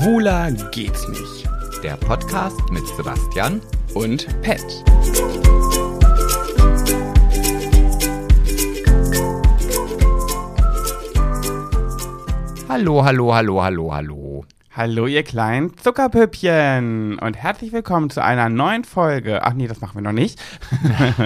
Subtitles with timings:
[0.00, 1.46] Schwuler geht's nicht.
[1.82, 3.60] Der Podcast mit Sebastian
[3.92, 4.64] Und Pet.
[12.66, 14.44] Hallo, hallo, hallo, hallo, hallo.
[14.70, 19.44] Hallo, ihr kleinen Zuckerpüppchen und herzlich willkommen zu einer neuen Folge.
[19.44, 20.40] Ach nee, das machen wir noch nicht.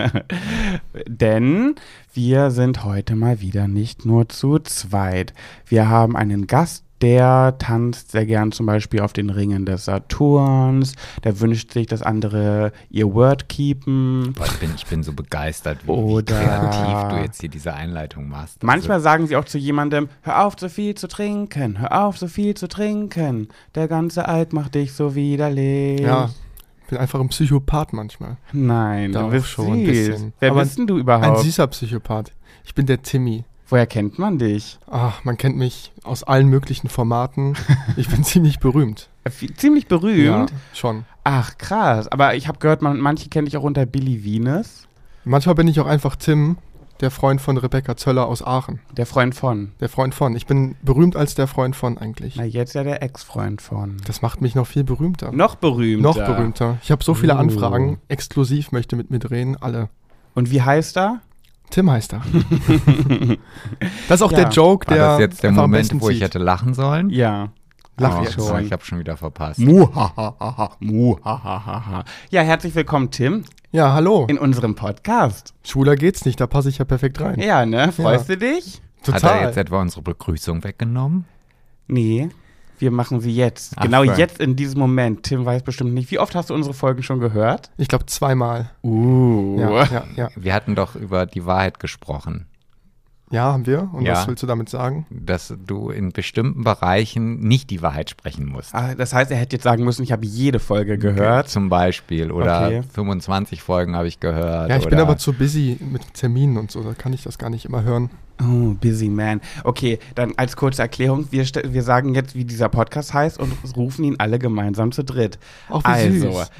[1.07, 1.77] Denn
[2.13, 5.33] wir sind heute mal wieder nicht nur zu zweit.
[5.65, 10.95] Wir haben einen Gast, der tanzt sehr gern zum Beispiel auf den Ringen des Saturns.
[11.23, 14.33] Der wünscht sich, dass andere ihr Word keepen.
[14.35, 17.75] Boah, ich, bin, ich bin so begeistert, wie, wie Oder- kreativ du jetzt hier diese
[17.75, 18.57] Einleitung machst.
[18.57, 22.17] Also, Manchmal sagen sie auch zu jemandem, hör auf, so viel zu trinken, hör auf,
[22.17, 23.49] so viel zu trinken.
[23.75, 26.01] Der ganze Alt macht dich so widerlich.
[26.01, 26.31] Ja,
[26.83, 28.39] ich bin einfach ein Psychopath manchmal.
[28.53, 29.89] Nein, Doch, du bist schon ein süß.
[30.09, 30.33] bisschen.
[30.41, 31.41] Wer Aber bist denn du Ein überhaupt?
[31.41, 32.33] süßer Psychopath.
[32.65, 33.45] Ich bin der Timmy.
[33.69, 34.79] Woher kennt man dich?
[34.91, 37.55] Ach, man kennt mich aus allen möglichen Formaten.
[37.97, 39.09] Ich bin ziemlich berühmt.
[39.57, 40.51] Ziemlich berühmt.
[40.51, 41.05] Ja, schon.
[41.23, 42.09] Ach, krass.
[42.09, 44.87] Aber ich habe gehört, man, manche kennen dich auch unter Billy Venus,
[45.27, 46.59] Manchmal bin ich auch einfach Tim,
[47.01, 48.81] der Freund von Rebecca Zöller aus Aachen.
[48.95, 49.73] der Freund von.
[49.81, 50.37] Der Freund von.
[50.37, 52.37] Ich bin berühmt als der Freund von eigentlich.
[52.37, 53.97] Na, jetzt ja der Ex-Freund von.
[54.07, 55.33] Das macht mich noch viel berühmter.
[55.33, 56.03] Noch berühmter.
[56.03, 56.77] Noch berühmter.
[56.83, 57.39] Ich habe so viele Uh.
[57.39, 57.99] Anfragen.
[58.09, 59.57] Exklusiv möchte mit mir drehen.
[59.61, 59.89] Alle.
[60.35, 61.21] Und wie heißt er?
[61.71, 62.23] Tim heißt er.
[64.09, 64.39] das ist auch Ja.
[64.45, 66.25] der Joke, War der das jetzt der Moment, wo ich zieht.
[66.25, 67.11] hätte lachen sollen?
[67.11, 67.49] Ja.
[67.97, 68.39] Lach oh, jetzt.
[68.39, 69.59] oh, Ich habe schon wieder verpasst.
[69.61, 70.77] Muhahaha.
[70.81, 72.05] Muhahaha.
[72.31, 74.27] Ja, herzlich willkommen, Tim, Ja, hallo.
[74.29, 75.55] in unserem Podcast.
[75.65, 77.41] Schwuler geht's nicht, da passe ich ja perfekt rein.
[77.41, 77.93] Ja, ne?
[77.93, 78.81] Freust du dich?
[79.11, 81.25] Hat er jetzt etwa unsere Begrüßung weggenommen?
[81.87, 82.31] Nee,
[82.79, 83.75] wir machen sie jetzt.
[83.77, 84.13] Ach, genau so.
[84.13, 85.23] jetzt in diesem Moment.
[85.23, 86.11] Tim weiß bestimmt nicht.
[86.11, 87.71] Wie oft hast du unsere Folgen schon gehört?
[87.77, 88.71] Ich glaube zweimal.
[88.83, 89.59] Uh.
[89.59, 90.29] Ja, ja, ja.
[90.37, 92.47] Wir hatten doch über die Wahrheit gesprochen,
[93.35, 93.89] Ja, haben wir.
[93.93, 94.13] Und Ja.
[94.15, 95.07] was willst du damit sagen?
[95.11, 98.75] dass du in bestimmten Bereichen nicht die Wahrheit sprechen musst.
[98.75, 101.49] Ah, das heißt, er hätte jetzt sagen müssen, ich habe jede Folge gehört.
[101.49, 102.31] Zum Beispiel.
[102.31, 102.83] Oder Okay.
[102.95, 104.71] 25 Folgen habe ich gehört.
[104.71, 107.37] Ja, ich oder bin aber zu busy mit Terminen und so, da kann ich das
[107.39, 108.11] gar nicht immer hören.
[108.41, 109.41] Oh, busy man.
[109.65, 114.05] Okay, dann als kurze Erklärung, wir, wir sagen jetzt, wie dieser Podcast heißt und rufen
[114.05, 115.39] ihn alle gemeinsam zu dritt.
[115.69, 116.51] Auch wie also, süß.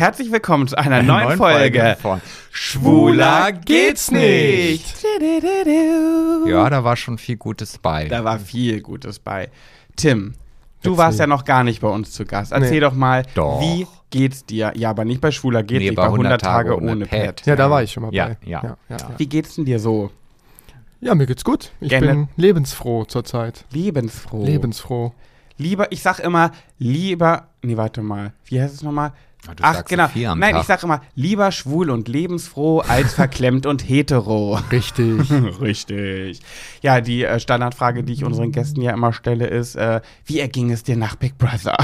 [0.00, 1.96] Herzlich willkommen zu einer Eine neuen, neue Folge.
[2.00, 5.04] von Schwuler geht's nicht.
[6.46, 8.08] Ja, da war schon viel Gutes bei.
[8.08, 9.50] Da war viel Gutes bei.
[9.96, 10.32] Tim,
[10.82, 10.98] du Erzähl.
[10.98, 12.52] warst ja noch gar nicht bei uns zu Gast.
[12.52, 12.80] Erzähl Nee.
[12.80, 13.60] doch mal, Doch.
[13.60, 14.72] wie geht's dir?
[14.74, 17.42] Ja, aber nicht bei Schwuler geht's Nee, nicht, bei bei 100 Tage ohne Pet.
[17.44, 18.36] Ja, da war ich schon mal Ja, bei.
[18.44, 18.76] ja, ja, ja.
[18.88, 18.96] ja.
[18.96, 19.10] ja.
[19.18, 20.10] Wie geht's denn dir so?
[21.02, 21.72] Ja, mir geht's gut.
[21.80, 22.06] Ich Gerne.
[22.06, 23.66] bin lebensfroh zurzeit.
[23.70, 24.44] Lebensfroh.
[24.46, 25.12] Lebensfroh.
[25.58, 29.12] Lieber, ich sag immer, lieber, nee, warte mal, wie heißt es nochmal?
[29.48, 30.08] Oh, du Ach, sagst genau.
[30.14, 30.60] so Nein, Tag.
[30.60, 34.58] ich sag immer, lieber schwul und lebensfroh als verklemmt und hetero.
[34.70, 35.30] Richtig.
[35.60, 36.40] Richtig.
[36.82, 40.70] Ja, die äh, Standardfrage, die ich unseren Gästen ja immer stelle, ist, äh, wie erging
[40.70, 41.76] es dir nach Big Brother?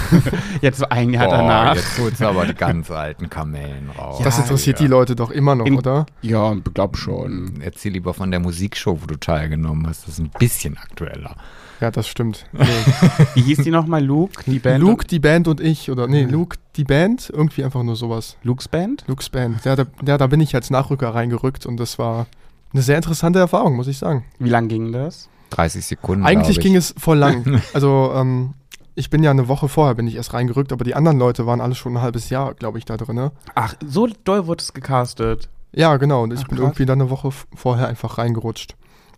[0.60, 1.74] Jetzt so ein Jahr Boah, danach.
[1.74, 4.18] Jetzt holst du aber die ganz alten Kamellen raus.
[4.18, 4.86] Ja, das interessiert ja.
[4.86, 6.04] die Leute doch immer noch, In- oder?
[6.20, 7.60] Ja, glaub schon.
[7.62, 10.02] Erzähl lieber von der Musikshow, wo du teilgenommen hast.
[10.02, 11.34] Das ist ein bisschen aktueller.
[11.80, 12.46] Ja, das stimmt.
[12.52, 12.64] Nee.
[13.34, 14.04] Wie hieß die nochmal?
[14.04, 14.42] Luke?
[14.46, 14.80] Die Band?
[14.80, 18.36] Luke, die Band und ich, oder nee, Luke, die Band, irgendwie einfach nur sowas.
[18.42, 19.04] Luke's Band?
[19.06, 19.64] Luke's Band.
[19.64, 22.26] Ja, da, ja, da bin ich als Nachrücker reingerückt und das war
[22.72, 24.24] eine sehr interessante Erfahrung, muss ich sagen.
[24.38, 25.28] Wie lang ging das?
[25.50, 26.24] 30 Sekunden.
[26.24, 27.60] Eigentlich ging es voll lang.
[27.74, 28.54] Also, ähm,
[28.94, 31.60] ich bin ja eine Woche vorher, bin ich erst reingerückt, aber die anderen Leute waren
[31.62, 33.16] alle schon ein halbes Jahr, glaube ich, da drin.
[33.16, 33.32] Ne?
[33.54, 35.48] Ach, so doll wurde es gecastet.
[35.72, 36.24] Ja, genau.
[36.24, 36.66] Und ich Ach, bin krass.
[36.66, 38.76] irgendwie dann eine Woche vorher einfach reingerutscht.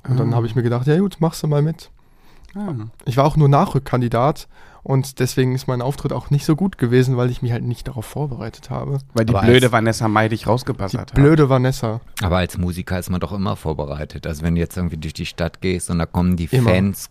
[0.08, 0.36] Und dann Ah.
[0.36, 1.90] habe ich mir gedacht, ja gut, machst du mal mit.
[2.54, 2.74] Ah.
[3.04, 4.48] Ich war auch nur Nachrückkandidat
[4.82, 7.86] und deswegen ist mein Auftritt auch nicht so gut gewesen, weil ich mich halt nicht
[7.88, 8.98] darauf vorbereitet habe.
[9.14, 11.14] Weil die Aber blöde Vanessa Mai dich Die rausgepassert hat.
[11.14, 12.00] blöde Vanessa.
[12.20, 14.26] Aber als Musiker ist man doch immer vorbereitet.
[14.26, 16.70] Also wenn du jetzt irgendwie durch die Stadt gehst und da kommen die Immer.
[16.70, 17.10] Fans,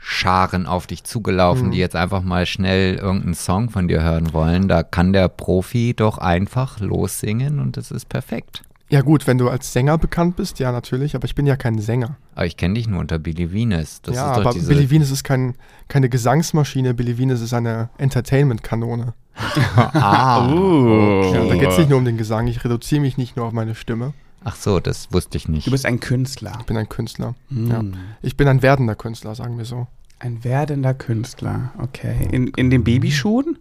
[0.00, 1.70] Fanscharen auf dich zugelaufen, Mhm.
[1.72, 5.94] die jetzt einfach mal schnell irgendeinen Song von dir hören wollen, da kann der Profi
[5.94, 8.62] doch einfach lossingen und das ist perfekt.
[8.90, 11.78] Ja gut, wenn du als Sänger bekannt bist, ja natürlich, aber ich bin ja kein
[11.78, 12.16] Sänger.
[12.34, 14.00] Aber ich kenne dich nur unter Billy Venus.
[14.02, 15.56] Das ja, ist doch aber diese, Billy Venus ist kein,
[15.88, 19.12] keine Gesangsmaschine, Billy Venus ist eine Entertainment-Kanone.
[19.76, 21.34] ah, Uh.
[21.34, 23.52] Ja, da geht es nicht nur um den Gesang, ich reduziere mich nicht nur auf
[23.52, 24.14] meine Stimme.
[24.42, 25.66] Ach so, das wusste ich nicht.
[25.66, 26.56] Du bist ein Künstler.
[26.60, 27.34] Ich bin ein Künstler.
[27.50, 27.70] Hm.
[27.70, 27.84] Ja.
[28.22, 29.86] Ich bin ein werdender Künstler, sagen wir so.
[30.20, 32.28] Ein werdender Künstler, okay.
[32.32, 33.56] In, in den Babyschuhen,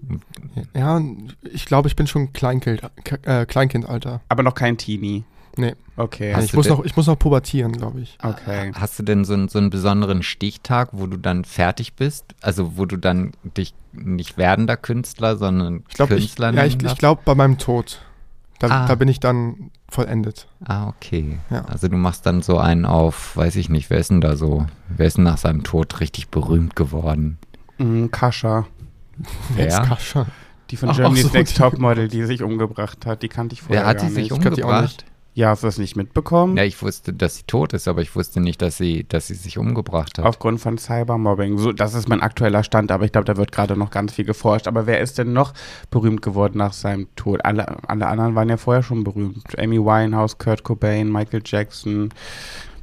[0.75, 0.99] Ja,
[1.53, 2.81] ich glaube, ich bin schon Kleinkind,
[3.23, 4.21] äh, Kleinkindalter.
[4.29, 5.23] aber noch kein Teenie.
[5.55, 5.73] Nee.
[5.97, 6.33] Okay.
[6.35, 8.17] Hast ich, muss noch, ich muss noch pubertieren, glaube ich.
[8.21, 8.71] Okay.
[8.75, 12.35] Hast du denn so, einen- so einen besonderen Stichtag, wo du dann fertig bist?
[12.41, 16.73] Also wo du dann dich nicht werdender Künstler, sondern Ich glaube, ich, Künstler ja, ich,
[16.73, 16.99] nennen ich darfst?
[16.99, 18.01] glaube bei meinem Tod.
[18.59, 18.85] Da, Ah.
[18.87, 20.47] da bin ich dann vollendet.
[20.65, 21.37] Ah, okay.
[21.51, 21.65] Ja.
[21.65, 24.65] Also du machst dann so einen auf, weiß ich nicht, wer ist denn da so?
[24.89, 27.37] Wer ist denn nach seinem Tod richtig berühmt geworden?
[27.77, 28.65] Mm, Kascha.
[29.55, 29.81] Wer?
[29.81, 30.25] Kascha.
[30.71, 33.61] Die von Ach, Germany's so, Next die- Topmodel, die sich umgebracht hat, die kannte ich
[33.61, 34.43] vorher Wer hat gar sie sich nicht.
[34.43, 35.05] die umgebracht?
[35.37, 36.57] Ja, hast du das nicht mitbekommen?
[36.57, 39.35] Ja, ich wusste, dass sie tot ist, aber ich wusste nicht, dass sie, dass sie
[39.35, 40.25] sich umgebracht hat.
[40.25, 41.59] Aufgrund von Cybermobbing.
[41.59, 44.25] So, das ist mein aktueller Stand, aber ich glaube, da wird gerade noch ganz viel
[44.25, 44.67] geforscht.
[44.67, 45.53] Aber wer ist denn noch
[45.91, 47.45] berühmt geworden nach seinem Tod?
[47.45, 49.43] Alle, alle anderen waren ja vorher schon berühmt.
[49.59, 52.09] Amy Winehouse, Kurt Cobain, Michael Jackson.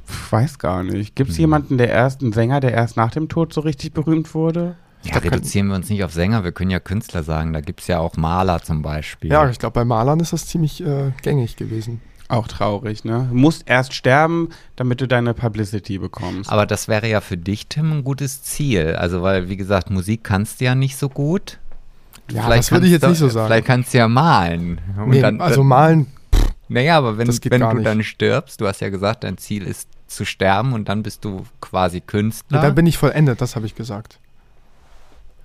[0.07, 1.13] Pff, weiß gar nicht.
[1.17, 1.41] Gibt es Hm.
[1.41, 4.77] jemanden, der erst, einen Sänger, der erst nach dem Tod so richtig berühmt wurde?
[5.03, 7.51] ja, reduzieren wir uns nicht auf Sänger, wir können ja Künstler sagen.
[7.51, 9.29] Da gibt es ja auch Maler zum Beispiel.
[9.29, 11.99] Ja, ich glaube, bei Malern ist das ziemlich äh, gängig gewesen.
[12.27, 13.27] Auch traurig, ne?
[13.29, 16.49] Du musst erst sterben, damit du deine Publicity bekommst.
[16.51, 18.95] Aber das wäre ja für dich, Tim, ein gutes Ziel.
[18.95, 21.59] Also, weil, wie gesagt, Musik kannst du ja nicht so gut.
[22.31, 23.47] Ja, das würde ich jetzt kannst nicht so du- sagen.
[23.47, 24.79] Vielleicht kannst du ja malen.
[24.97, 26.07] Und Nee, dann, also dann, malen,
[26.67, 27.87] Naja, aber wenn, das geht wenn gar du nicht.
[27.87, 31.43] dann stirbst, du hast ja gesagt, dein Ziel ist zu sterben und dann bist du
[31.61, 32.57] quasi Künstler.
[32.57, 34.19] ja, dann bin ich vollendet, das habe ich gesagt.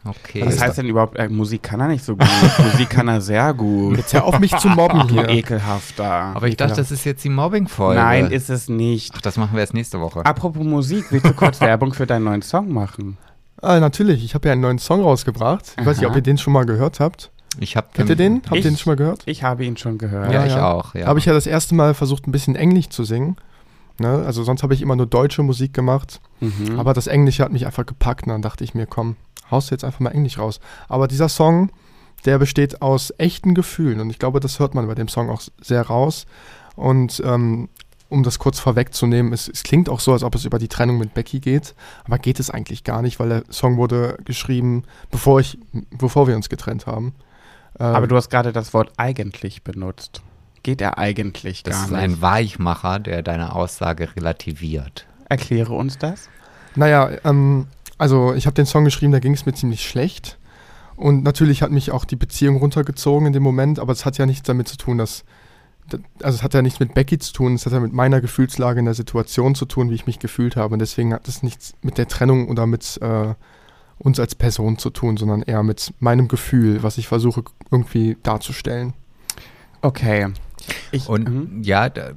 [0.05, 0.43] Okay.
[0.47, 2.26] Was ist heißt denn überhaupt, äh, Musik kann er nicht so gut?
[2.73, 3.97] Musik kann er sehr gut.
[3.97, 5.29] Jetzt hör auf mich zu mobben hier.
[5.29, 6.05] ekelhafter.
[6.35, 8.00] aber ich dachte, das ist jetzt die Mobbing-Folge.
[8.00, 9.12] Nein, ist es nicht.
[9.17, 10.25] Ach, das machen wir erst nächste Woche.
[10.25, 13.17] Apropos Musik, willst du kurz Werbung für deinen neuen Song machen?
[13.62, 15.75] Ah, natürlich, ich habe ja einen neuen Song rausgebracht.
[15.79, 16.12] Ich weiß nicht, Aha.
[16.12, 17.31] ob ihr den schon mal gehört habt.
[17.58, 18.43] Ich hab Habt ihr den?
[18.47, 19.23] Habt ihr den Ich- schon mal gehört?
[19.26, 20.32] Ich habe ihn schon gehört.
[20.32, 20.73] Ja, Ja, ich ja.
[20.73, 20.94] auch.
[20.94, 21.06] Ja.
[21.08, 23.37] Habe ich ja das erste Mal versucht, ein bisschen Englisch zu singen.
[23.99, 24.23] Ne?
[24.25, 26.20] Also sonst habe ich immer nur deutsche Musik gemacht.
[26.41, 26.79] Mhm.
[26.79, 28.23] Aber das Englische hat mich einfach gepackt.
[28.23, 29.17] Und dann dachte ich mir, komm,
[29.50, 30.61] haust jetzt einfach mal Englisch raus.
[30.88, 31.70] Aber dieser Song,
[32.25, 34.00] der besteht aus echten Gefühlen.
[34.00, 36.26] Und ich glaube, das hört man bei dem Song auch sehr raus.
[36.76, 37.69] Und ähm,
[38.08, 40.99] um das kurz vorwegzunehmen, es, es klingt auch so, als ob es über die Trennung
[40.99, 41.75] mit Becky geht.
[42.05, 45.58] Aber geht es eigentlich gar nicht, weil der Song wurde geschrieben, bevor, ich,
[45.97, 47.14] bevor wir uns getrennt haben.
[47.79, 50.23] Äh, Aber du hast gerade das Wort eigentlich benutzt.
[50.62, 52.00] Geht er eigentlich das gar ist nicht?
[52.00, 55.06] ein Weichmacher, der deine Aussage relativiert.
[55.29, 56.29] Erkläre uns das.
[56.75, 57.67] Naja, ähm,
[58.00, 60.38] also ich habe den Song geschrieben, da ging es mir ziemlich schlecht.
[60.97, 64.25] Und natürlich hat mich auch die Beziehung runtergezogen in dem Moment, aber es hat ja
[64.25, 65.25] nichts damit zu tun, dass.
[66.23, 68.79] Also es hat ja nichts mit Becky zu tun, es hat ja mit meiner Gefühlslage
[68.79, 70.73] in der Situation zu tun, wie ich mich gefühlt habe.
[70.73, 73.35] Und deswegen hat es nichts mit der Trennung oder mit äh,
[73.99, 78.94] uns als Person zu tun, sondern eher mit meinem Gefühl, was ich versuche irgendwie darzustellen.
[79.82, 80.29] Okay.
[80.92, 81.62] Ich, Und mhm.
[81.62, 82.10] ja, da,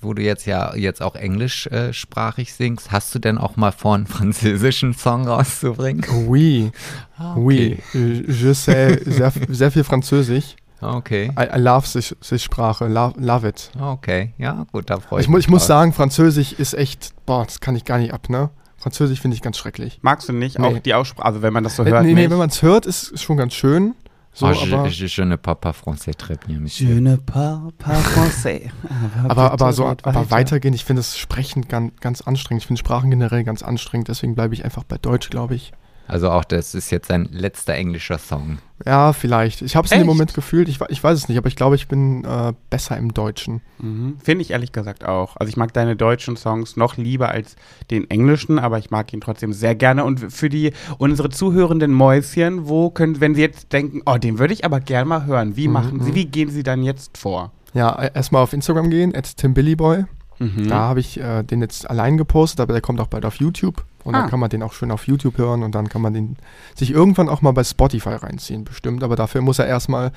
[0.00, 4.06] wo du jetzt ja jetzt auch englischsprachig singst, hast du denn auch mal vor, einen
[4.16, 6.04] französischen Song rauszubringen?
[6.26, 6.70] Oui,
[7.18, 10.56] Ah, oui, je sais sehr, sehr viel Französisch.
[10.82, 11.30] Okay.
[11.38, 13.70] I, I love this, this Sprache, love, love it.
[13.80, 17.14] Okay, ja, gut, da freue ich, Ich, mu mich ich muss sagen, Französisch ist echt,
[17.24, 18.50] boah, das kann ich gar nicht ab, ne?
[18.76, 19.98] Französisch finde ich ganz schrecklich.
[20.02, 20.66] Magst du nicht Nee.
[20.66, 22.30] auch die Aussprache, also wenn man das so Äh, hört, nee, nee, nicht?
[22.30, 23.94] wenn man es hört, ist ist schon ganz schön.
[24.36, 26.86] So, Ah, aber, je, je, ne parle pas français très bien, monsieur.
[26.88, 28.70] Je ne parle pas français.
[29.28, 32.62] aber, aber, so, red aber weitergehen, ich finde das Sprechen ganz, ganz anstrengend.
[32.62, 35.72] Ich finde Sprachen generell ganz anstrengend, deswegen bleibe ich einfach bei Deutsch, glaube ich.
[36.08, 38.58] Also auch das ist jetzt ein letzter englischer Song.
[38.84, 39.62] Ja, vielleicht.
[39.62, 40.06] Ich habe es in dem?
[40.06, 43.14] Moment gefühlt, ich, ich weiß es nicht, aber ich glaube, ich bin äh, besser im
[43.14, 43.62] Deutschen.
[43.78, 44.18] Mhm.
[44.22, 45.36] Finde ich ehrlich gesagt auch.
[45.36, 47.56] Also ich mag deine deutschen Songs noch lieber als
[47.90, 50.04] den englischen, aber ich mag ihn trotzdem sehr gerne.
[50.04, 54.52] Und für die unsere zuhörenden Mäuschen, wo können, wenn sie jetzt denken, oh, den würde
[54.52, 56.14] ich aber gerne mal hören, wie Mhm, machen sie, mhm.
[56.14, 57.52] wie gehen sie dann jetzt vor?
[57.72, 60.04] Ja, äh, erstmal auf Instagram gehen, at timbillyboy.
[60.38, 60.68] Mhm.
[60.68, 63.84] Da habe ich äh, den jetzt allein gepostet, aber der kommt auch bald auf YouTube.
[64.04, 64.20] Und Ah.
[64.20, 66.36] dann kann man den auch schön auf YouTube hören und dann kann man den
[66.76, 69.02] sich irgendwann auch mal bei Spotify reinziehen, bestimmt.
[69.02, 70.12] Aber dafür muss er erstmal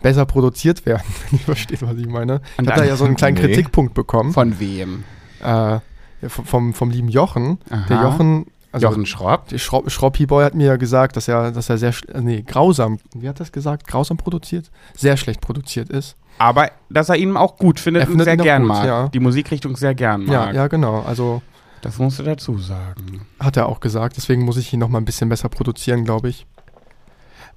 [0.00, 2.40] besser produziert werden, wenn ihr versteht, was ich meine.
[2.56, 3.42] Und ich habe da ja so einen kleinen Nee.
[3.42, 5.04] Kritikpunkt bekommen Von wem?
[5.42, 5.78] äh,
[6.26, 7.58] vom, vom, vom lieben Jochen.
[7.90, 8.04] Der Aha.
[8.04, 9.48] Jochen, also Jochen Schropp?
[9.48, 13.28] der Schropp, Schroppi-Boy hat mir ja gesagt, dass er, dass er sehr, nee, grausam, wie
[13.28, 13.86] hat er das gesagt?
[13.86, 14.70] Grausam produziert?
[14.96, 16.16] Sehr schlecht produziert ist.
[16.38, 18.68] Aber dass er ihn auch gut findet Er und findet sehr ihn auch gern gut,
[18.68, 18.84] mag.
[18.86, 19.08] ja.
[19.08, 20.54] Die Musikrichtung sehr gern Ja, mag.
[20.54, 21.02] ja, genau.
[21.02, 21.40] Also
[21.80, 23.20] Das musst du dazu sagen.
[23.38, 24.16] hat er auch gesagt.
[24.16, 26.46] Deswegen muss ich ihn noch mal ein bisschen besser produzieren, glaube ich.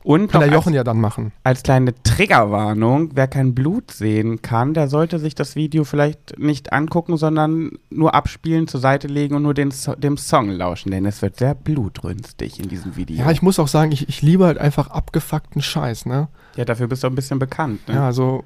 [0.08, 1.34] Und Kann der Jochen als, ja dann machen.
[1.44, 6.72] als kleine Triggerwarnung, wer kein Blut sehen kann, der sollte sich das Video vielleicht nicht
[6.72, 11.22] angucken, sondern nur abspielen, zur Seite legen und nur den dem Song lauschen, denn es
[11.22, 13.18] wird sehr blutrünstig in diesem Video.
[13.18, 16.30] Ja, ich muss auch sagen, ich, ich liebe halt einfach abgefuckten Scheiß, ne?
[16.56, 17.86] ja, dafür bist du ein bisschen bekannt.
[17.90, 17.96] Ne?
[17.96, 18.46] Ja, also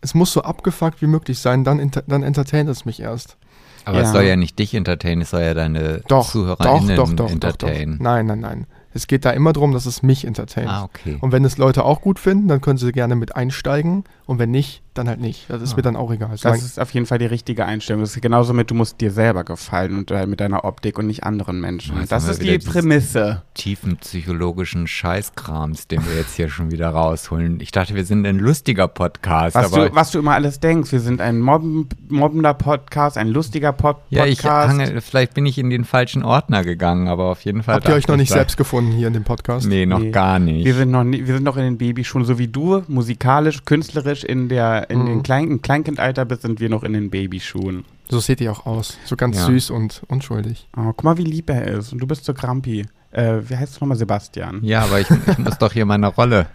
[0.00, 3.36] es muss so abgefuckt wie möglich sein, dann, dann entertaint es mich erst.
[3.84, 4.12] Aber es Ja.
[4.14, 7.24] soll ja nicht dich entertainen, es soll ja deine Doch, doch, ZuhörerInnen doch, doch, doch,
[7.26, 7.30] doch.
[7.30, 7.98] entertainen.
[8.00, 8.66] Nein, nein, nein.
[8.98, 10.68] Es geht da immer darum, dass es mich entertaint.
[10.68, 11.18] Ah, okay.
[11.20, 14.04] Und wenn es Leute auch gut finden, dann können sie gerne mit einsteigen.
[14.26, 15.46] Und wenn nicht, dann halt nicht.
[15.48, 15.76] Das ist Ah.
[15.76, 16.30] mir dann auch egal.
[16.32, 18.02] Das Solange- ist auf jeden Fall die richtige Einstellung.
[18.02, 21.06] Das ist genauso mit, du musst dir selber gefallen und äh, mit deiner Optik und
[21.06, 21.96] nicht anderen Menschen.
[21.98, 23.42] Jetzt das ist die dieses- Prämisse.
[23.54, 27.60] Tiefen psychologischen Scheißkrams, den wir jetzt hier schon wieder rausholen.
[27.60, 30.92] Ich dachte, wir sind ein lustiger Podcast, Was aber du, was du immer alles denkst.
[30.92, 34.68] Wir sind ein Mobben, mobbender Podcast, ein lustiger Pod ja, ich Podcast.
[34.70, 37.76] hange, vielleicht bin ich in den falschen Ordner gegangen, aber auf jeden Fall.
[37.76, 38.87] Habt ihr euch noch ich nicht selbst gefunden?
[38.88, 39.66] Babyschuhen hier in dem Podcast.
[39.66, 40.10] Nee, noch Nee.
[40.10, 40.64] gar nicht.
[40.64, 44.24] Wir sind noch, nie, wir sind noch in den Babyschuhen, so wie du musikalisch, künstlerisch
[44.24, 45.06] in der in Mhm.
[45.06, 47.84] den Klein, im Kleinkindalter bist, sind wir noch in den Babyschuhen.
[48.08, 48.96] So seht ihr auch aus.
[49.04, 49.46] So ganz Ja.
[49.46, 50.66] süß und unschuldig.
[50.76, 51.92] Oh, guck mal, wie lieb er ist.
[51.92, 52.86] Und du bist so Krampi.
[53.10, 54.60] Äh, wie heißt du nochmal Sebastian?
[54.62, 56.46] ja, aber ich, ich muss doch hier meine Rolle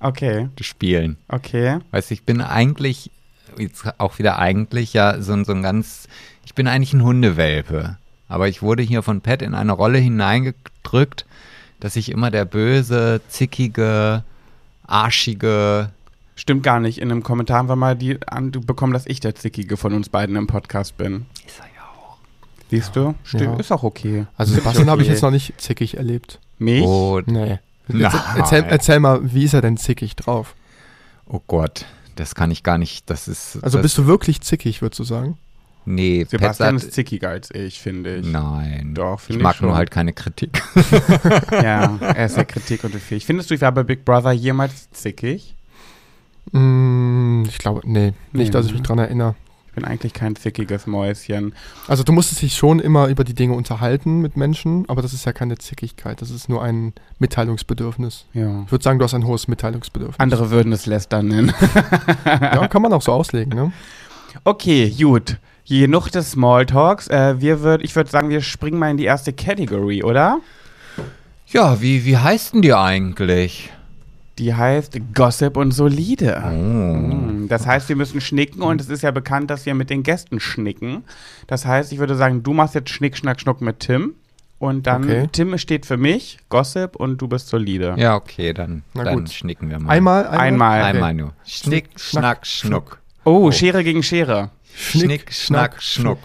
[0.00, 1.16] Okay, spielen.
[1.28, 1.78] okay.
[1.92, 3.10] Weißt du, ich bin eigentlich,
[3.56, 6.08] jetzt auch wieder eigentlich, ja, so, ein- so ein ganz,
[6.44, 7.96] ich bin eigentlich ein Hundewelpe.
[8.28, 11.24] Aber ich wurde hier von Pat in eine Rolle hineingedrückt,
[11.84, 14.24] dass ich immer der böse, zickige,
[14.86, 15.90] arschige,
[16.34, 16.98] Stimmt gar nicht.
[16.98, 19.92] In einem Kommentar haben wir mal die an, du bekommen, dass ich der Zickige von
[19.92, 21.26] uns beiden im Podcast bin.
[21.46, 22.16] ist er ja auch.
[22.70, 23.14] Siehst du?
[23.22, 23.60] Stimmt, Ja.
[23.60, 24.26] ist auch okay.
[24.38, 25.12] Also Sebastian habe ich okay.
[25.12, 26.40] jetzt noch nicht zickig erlebt.
[26.58, 26.82] Mich?
[26.82, 27.58] Oh, Nee.
[27.86, 28.00] Nein.
[28.02, 30.54] Erzähl, erzähl, erzähl mal, wie ist er denn zickig drauf?
[31.26, 31.84] oh Gott,
[32.16, 33.62] das kann ich gar nicht, das ist.
[33.62, 35.36] Also das, bist du wirklich zickig, würdest du sagen?
[35.86, 38.26] Nee, Sebastian sagt, ist zickiger als ich, finde ich.
[38.26, 38.92] Nein.
[38.94, 39.68] Doch, ich finde ich mag schon.
[39.68, 40.62] nur halt keine Kritik.
[41.52, 43.26] Ja, er ist ja Kritik und fähig.
[43.26, 45.54] Findest du, ich war bei Big Brother jemals zickig?
[46.52, 48.86] Mm, ich glaube, nee, nicht, Nee, dass ich mich ne?
[48.86, 49.34] dran erinnere.
[49.68, 51.52] Ich bin eigentlich kein zickiges Mäuschen.
[51.88, 55.24] Also du musstest dich schon immer über die Dinge unterhalten mit Menschen, aber das ist
[55.26, 58.26] ja keine Zickigkeit, das ist nur ein Mitteilungsbedürfnis.
[58.34, 58.62] Ja.
[58.66, 60.20] Ich würde sagen, du hast ein hohes Mitteilungsbedürfnis.
[60.20, 61.52] Andere würden es Lästern nennen.
[62.24, 63.72] Ja, kann man auch so auslegen, ne?
[64.44, 65.38] Okay, gut.
[65.68, 67.08] Genug des Smalltalks.
[67.08, 70.38] Äh, wir würd, ich würde sagen, wir springen mal in die erste Category, oder?
[71.48, 73.70] Ja, wie, wie heißt denn die eigentlich?
[74.38, 76.42] Die heißt Gossip und Solide.
[76.44, 76.50] Oh.
[76.50, 80.02] Mm, Das heißt, wir müssen schnicken und es ist ja bekannt, dass wir mit den
[80.02, 81.04] Gästen schnicken.
[81.46, 84.14] Das heißt, ich würde sagen, du machst jetzt Schnick, Schnack, Schnuck mit Tim.
[84.58, 85.28] Und dann, Okay.
[85.30, 87.94] Tim steht für mich, Gossip und du bist solide.
[87.98, 89.90] Ja, okay, dann, dann schnicken wir mal.
[89.92, 90.40] Einmal, einmal.
[90.40, 90.80] Einmal.
[90.80, 90.88] Okay.
[90.96, 91.32] Einmal nur.
[91.44, 92.98] Schnick, Schnack, Schnuck.
[93.24, 93.50] Oh, Oh.
[93.52, 94.50] Schere gegen Schere.
[94.76, 96.18] Schnick, Schnack, Schnuck.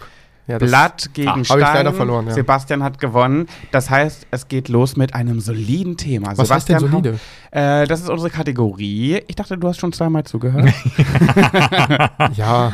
[0.46, 1.60] Ja, das- Blatt gegen Ah, Stein.
[1.60, 2.32] leider verloren, ja.
[2.34, 3.46] Sebastian hat gewonnen.
[3.70, 6.36] Das heißt, es geht los mit einem soliden Thema.
[6.36, 7.20] Was heißt denn Sebastian, solide?
[7.52, 9.22] Äh, das ist unsere Kategorie.
[9.28, 10.72] Ich dachte, du hast schon zweimal zugehört.
[12.34, 12.72] Ja,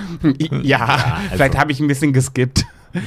[0.62, 2.64] ja, vielleicht habe ich ein bisschen geskippt.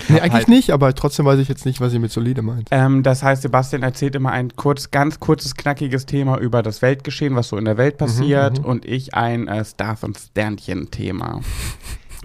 [0.07, 2.67] nee, eigentlich halt- nicht, aber trotzdem weiß ich jetzt nicht, was ihr mit solide meint.
[2.69, 7.35] Ähm, das heißt, Sebastian erzählt immer ein kurz, ganz kurzes, knackiges Thema über das Weltgeschehen,
[7.35, 8.65] was so in der Welt passiert, mhm.
[8.65, 11.41] und ich ein äh, Stars- und Sternchen-Thema.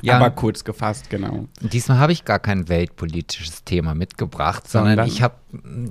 [0.03, 0.17] Ja.
[0.17, 1.47] Aber kurz gefasst, genau.
[1.61, 5.07] Diesmal habe ich gar kein weltpolitisches Thema mitgebracht, sondern Sondern?
[5.09, 5.37] ich habe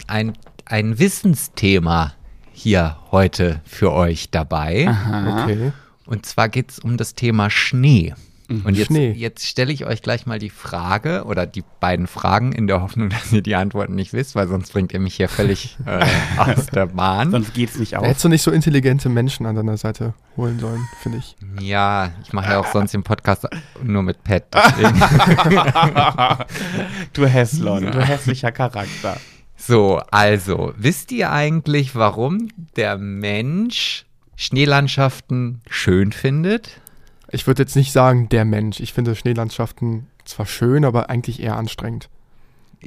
[0.07, 0.33] ein,
[0.65, 2.13] ein Wissensthema
[2.51, 4.87] hier heute für euch dabei.
[4.87, 5.43] Aha.
[5.43, 5.71] Okay.
[6.05, 8.13] Und zwar geht es um das Thema Schnee.
[8.49, 9.11] Und jetzt, Schnee.
[9.13, 13.09] jetzt stelle ich euch gleich mal die Frage oder die beiden Fragen in der Hoffnung,
[13.11, 16.05] dass ihr die Antworten nicht wisst, weil sonst bringt ihr mich hier völlig äh,
[16.37, 17.31] aus der Bahn.
[17.31, 18.05] Sonst geht's nicht Da auf.
[18.05, 21.35] hättest du nicht so intelligente Menschen an deiner Seite holen sollen, finde ich.
[21.59, 23.47] Ja, ich mache ja auch sonst den Podcast
[23.81, 24.43] nur mit Pat.
[27.13, 29.17] Du Hässlon, du hässlicher Charakter.
[29.55, 36.81] So, also, wisst ihr eigentlich, warum der Mensch Schneelandschaften schön findet?
[37.33, 38.79] Ich würde jetzt nicht sagen, der Mensch.
[38.79, 42.07] Ich finde Schneelandschaften zwar schön, aber eigentlich eher anstrengend.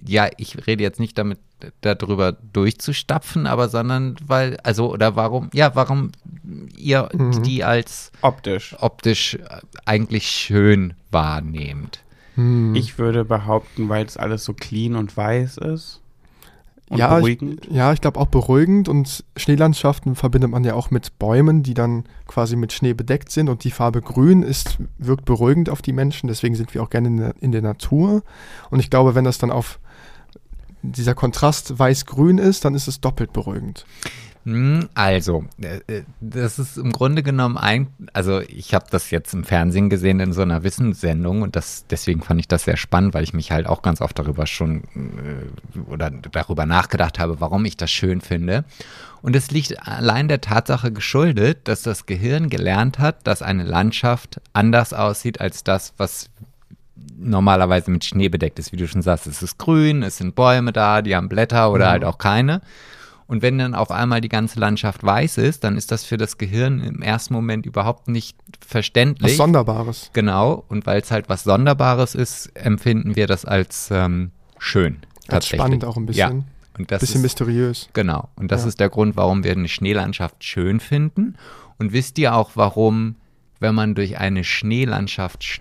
[0.06, 1.38] Ja, ich rede jetzt nicht damit,
[1.80, 6.12] darüber durchzustapfen, aber sondern weil, also, oder warum, ja, warum
[6.76, 7.42] ihr Mhm.
[7.42, 8.76] die als Optisch.
[8.78, 9.38] optisch
[9.84, 12.00] eigentlich schön wahrnehmt.
[12.36, 12.74] Hm.
[12.74, 16.00] Ich würde behaupten, weil es alles so clean und weiß ist.
[16.88, 17.68] Und ja, ich, beruhigend.
[17.70, 22.04] ja, ich glaube auch beruhigend und Schneelandschaften verbindet man ja auch mit Bäumen, die dann
[22.28, 26.28] quasi mit Schnee bedeckt sind und die Farbe grün ist, wirkt beruhigend auf die Menschen,
[26.28, 28.22] deswegen sind wir auch gerne in der, in der Natur
[28.70, 29.80] und ich glaube, wenn das dann auf
[30.82, 33.84] dieser Kontrast weiß-grün ist, dann ist es doppelt beruhigend.
[34.46, 39.34] Hm, Also, äh, äh, das ist im Grunde genommen ein, also ich habe das jetzt
[39.34, 43.12] im Fernsehen gesehen in so einer Wissenssendung und das, deswegen fand ich das sehr spannend,
[43.12, 47.64] weil ich mich halt auch ganz oft darüber schon äh, oder darüber nachgedacht habe, warum
[47.64, 48.64] ich das schön finde.
[49.20, 54.40] Und es liegt allein der Tatsache geschuldet, dass das Gehirn gelernt hat, dass eine Landschaft
[54.52, 56.30] anders aussieht als das, was
[57.18, 58.70] normalerweise mit Schnee bedeckt ist.
[58.70, 61.86] Wie du schon sagst, es ist grün, es sind Bäume da, die haben Blätter oder
[61.86, 61.90] Mhm.
[61.90, 62.60] halt auch keine.
[63.28, 66.38] Und wenn dann auf einmal die ganze Landschaft weiß ist, dann ist das für das
[66.38, 69.32] Gehirn im ersten Moment überhaupt nicht verständlich.
[69.32, 70.10] Was Sonderbares.
[70.12, 70.64] Genau.
[70.68, 74.98] Und weil es halt was Sonderbares ist, empfinden wir das als ähm, schön.
[75.28, 76.38] Als spannend auch ein bisschen.
[76.38, 76.44] Ja.
[76.78, 77.88] Und das bisschen ist, mysteriös.
[77.94, 78.28] Genau.
[78.36, 78.68] Und das Ja.
[78.68, 81.36] ist der Grund, warum wir eine Schneelandschaft schön finden.
[81.78, 83.16] Und wisst ihr auch, warum,
[83.58, 85.60] wenn man durch eine Schneelandschaft sch-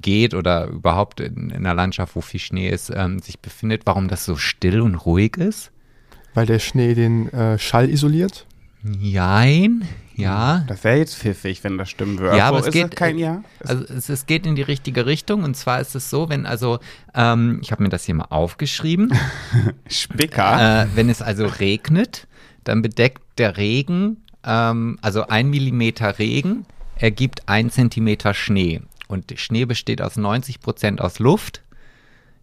[0.00, 4.08] geht oder überhaupt in, in einer Landschaft, wo viel Schnee ist, ähm, sich befindet, warum
[4.08, 5.70] das so still und ruhig ist?
[6.38, 8.46] Weil der Schnee den äh, Schall isoliert.
[9.00, 9.82] Jein,
[10.14, 10.64] ja.
[10.68, 12.36] Das wäre jetzt pfiffig, wenn das stimmen würde.
[12.36, 13.42] Ja, aber Wo es ist geht- kein Ja?
[13.58, 16.46] Es- Also es, es geht in die richtige Richtung und zwar ist es so, wenn
[16.46, 16.78] also,
[17.12, 19.12] ähm, ich habe mir das hier mal aufgeschrieben,
[19.88, 20.82] Spicker.
[20.84, 22.28] äh, wenn es also regnet,
[22.62, 26.66] dann bedeckt der Regen, ähm, also ein Millimeter Regen,
[26.96, 28.80] ergibt ein Zentimeter Schnee.
[29.08, 31.62] Und Schnee besteht aus 90 Prozent aus Luft.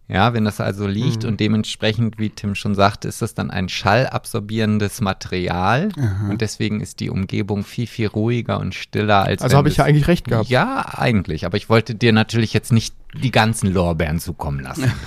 [0.08, 1.30] Ja, wenn das also liegt Mhm.
[1.30, 5.88] und dementsprechend, wie Tim schon sagte, ist das dann ein schallabsorbierendes Material.
[6.30, 9.84] Und deswegen ist die Umgebung viel, viel ruhiger und stiller als Also habe ich ja
[9.84, 10.48] eigentlich recht gehabt.
[10.48, 11.44] Ja, eigentlich.
[11.44, 14.92] Aber ich wollte dir natürlich jetzt nicht die ganzen Lorbeeren zukommen lassen.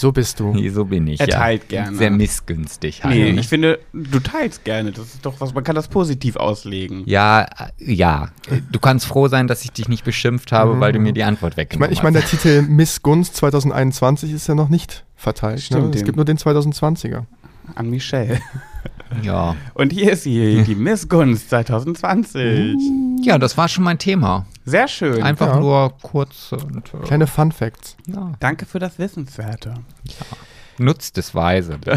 [0.00, 0.54] So bist du.
[0.54, 1.20] Nee, so bin ich.
[1.20, 1.38] Er ja.
[1.38, 1.94] teilt gerne.
[1.94, 3.04] Sehr missgünstig.
[3.04, 3.14] halt.
[3.14, 4.92] Nee, ich finde, du teilst gerne.
[4.92, 7.02] Das ist doch was, man kann das positiv auslegen.
[7.04, 8.28] Ja, äh, ja.
[8.72, 11.52] Du kannst froh sein, dass ich dich nicht beschimpft habe, weil du mir die Antwort
[11.52, 12.30] Ich meine, weggenommen ich mein, der hast.
[12.30, 15.56] Titel Miss Gunst 2021 ist ja noch nicht verteilt.
[15.56, 15.60] Ne?
[15.60, 17.24] Stimmt, Es den- gibt nur den 2020er.
[17.74, 18.40] An Michelle.
[19.24, 19.56] Ja.
[19.74, 22.76] Und hier ist sie, die Missgunst 2020.
[23.22, 24.46] ja, das war schon mein Thema.
[24.70, 25.22] Sehr schön.
[25.22, 25.60] Einfach Ja.
[25.60, 27.96] nur kurz und äh, Kleine Fun Facts.
[28.06, 28.32] ja.
[28.40, 29.74] Danke für das Wissenswerte.
[30.78, 31.78] nutzt es weise.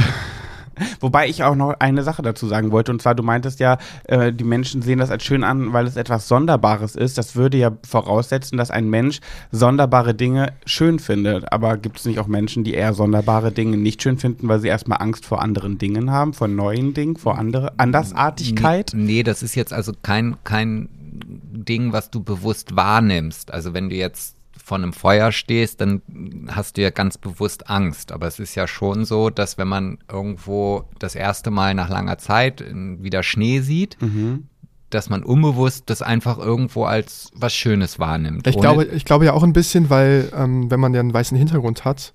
[1.00, 4.34] Wobei ich auch noch eine Sache dazu sagen wollte, und zwar, du meintest ja, äh,
[4.34, 7.16] die Menschen sehen das als schön an, weil es etwas Sonderbares ist.
[7.20, 9.20] Das würde ja voraussetzen, dass ein Mensch
[9.52, 11.52] sonderbare Dinge schön findet.
[11.52, 14.68] Aber gibt es nicht auch Menschen, die eher sonderbare Dinge nicht schön finden, weil sie
[14.68, 18.94] erstmal Angst vor anderen Dingen haben, vor neuen Dingen, vor andere Andersartigkeit?
[18.96, 20.90] Nee, nee, das ist jetzt also kein, kein
[21.22, 23.52] Ding, was du bewusst wahrnimmst.
[23.54, 26.02] Also wenn du jetzt vor einem Feuer stehst, dann
[26.48, 28.12] hast du ja ganz bewusst Angst.
[28.12, 32.18] Aber es ist ja schon so, dass wenn man irgendwo das erste Mal nach langer
[32.18, 34.48] Zeit wieder Schnee sieht, Mhm.
[34.90, 38.46] dass man unbewusst das einfach irgendwo als was Schönes wahrnimmt.
[38.48, 41.36] Ich glaube, ich glaube ja auch ein bisschen, weil ähm, wenn man ja einen weißen
[41.38, 42.14] Hintergrund hat,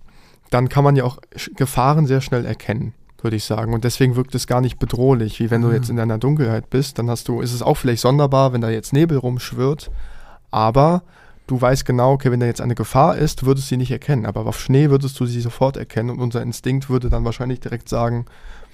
[0.51, 1.19] dann kann man ja auch
[1.57, 3.75] Gefahren sehr schnell erkennen, würde ich sagen.
[3.75, 6.99] Und deswegen wirkt es gar nicht bedrohlich, wie wenn du jetzt in einer Dunkelheit bist.
[6.99, 9.91] Dann hast du, ist es auch vielleicht sonderbar, wenn da jetzt Nebel rumschwirrt,
[10.51, 11.03] aber
[11.47, 14.27] du weißt genau, okay, wenn da jetzt eine Gefahr ist, würdest du sie nicht erkennen.
[14.27, 17.89] Aber auf Schnee würdest du sie sofort erkennen und unser Instinkt würde dann wahrscheinlich direkt
[17.89, 18.27] sagen,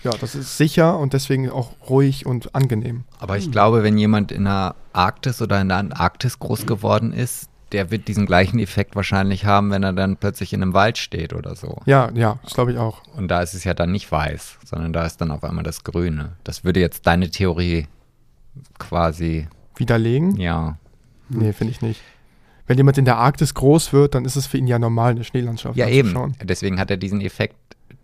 [0.03, 3.05] ja, das ist sicher und deswegen auch ruhig und angenehm.
[3.19, 7.49] Aber ich glaube, wenn jemand in der Arktis oder in der Antarktis groß geworden ist,
[7.75, 11.33] der wird diesen gleichen Effekt wahrscheinlich haben, wenn er dann plötzlich in einem Wald steht
[11.35, 11.83] oder so.
[11.87, 13.03] Ja, ja, das glaube ich auch.
[13.17, 15.85] Und da ist es ja dann nicht weiß, sondern da ist dann auf einmal das
[15.85, 16.33] Grüne.
[16.45, 17.87] Das würde jetzt deine Theorie
[18.79, 20.37] quasi, Widerlegen?
[20.37, 20.79] ja.
[21.31, 22.01] Nee, finde ich nicht.
[22.67, 25.25] Wenn jemand in der Arktis groß wird, dann ist es für ihn ja normal, eine
[25.25, 26.35] Schneelandschaft Ja, eben.
[26.43, 27.57] Deswegen hat er diesen Effekt,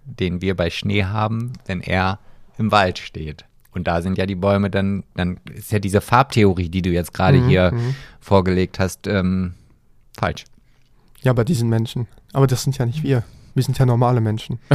[0.04, 2.18] den wir bei Schnee haben, wenn er
[2.58, 3.44] im Wald steht.
[3.72, 7.12] Und da sind ja die Bäume dann, dann ist ja diese Farbtheorie, die du jetzt
[7.14, 7.94] gerade Mhm, hier mhm.
[8.20, 9.52] vorgelegt hast, ähm,
[10.20, 10.44] falsch.
[11.22, 12.06] Ja, bei diesen Menschen.
[12.32, 13.24] Aber das sind ja nicht wir.
[13.54, 14.58] Wir sind ja normale Menschen.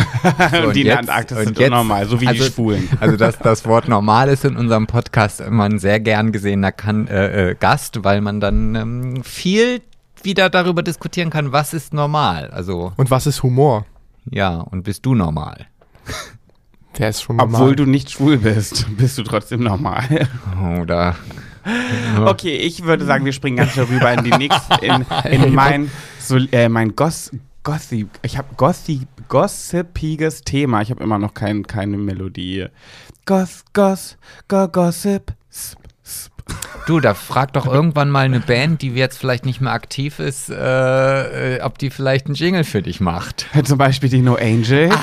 [0.51, 2.89] So, und die in der Antarktis sind jetzt- normal, so wie also- die Schwulen.
[2.99, 7.08] Also dass das Wort normal ist in unserem Podcast immer ein sehr gern gesehener kann,
[7.08, 9.81] äh, äh, Gast, weil man dann ähm, viel
[10.23, 12.49] wieder darüber diskutieren kann, was ist normal.
[12.51, 13.86] Also Und was ist Humor?
[14.29, 15.67] ja, und bist du normal?
[16.97, 17.62] Der ist schon normal.
[17.62, 20.27] Obwohl du nicht schwul bist, bist du trotzdem normal.
[20.81, 21.15] Oder
[22.25, 25.91] Okay, ich würde sagen, wir springen ganz schnell rüber in die nächste, in, in mein,
[26.19, 27.32] so, äh, mein Goss,
[27.63, 30.82] Gossip, ich habe Gossip, gossipiges Thema.
[30.82, 32.67] Ich habe immer noch kein, keine Melodie.
[33.25, 35.34] Goss, Goss, go, Gossip.
[35.49, 36.36] Sp, sp.
[36.86, 40.51] du, da frag doch irgendwann mal eine Band, die jetzt vielleicht nicht mehr aktiv ist,
[40.51, 43.47] äh, äh, ob die vielleicht einen Jingle für dich macht.
[43.63, 44.93] Zum Beispiel die No Angels.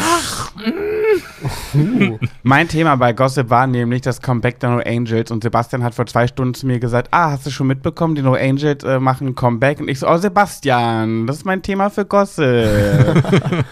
[1.75, 5.95] Uh, Mein Thema bei Gossip war nämlich das Comeback der No Angels und Sebastian hat
[5.95, 9.01] vor zwei Stunden zu mir gesagt, ah, hast du schon mitbekommen, die No Angels äh,
[9.01, 12.45] machen ein Comeback und ich so, oh Sebastian, das ist mein Thema für Gossip.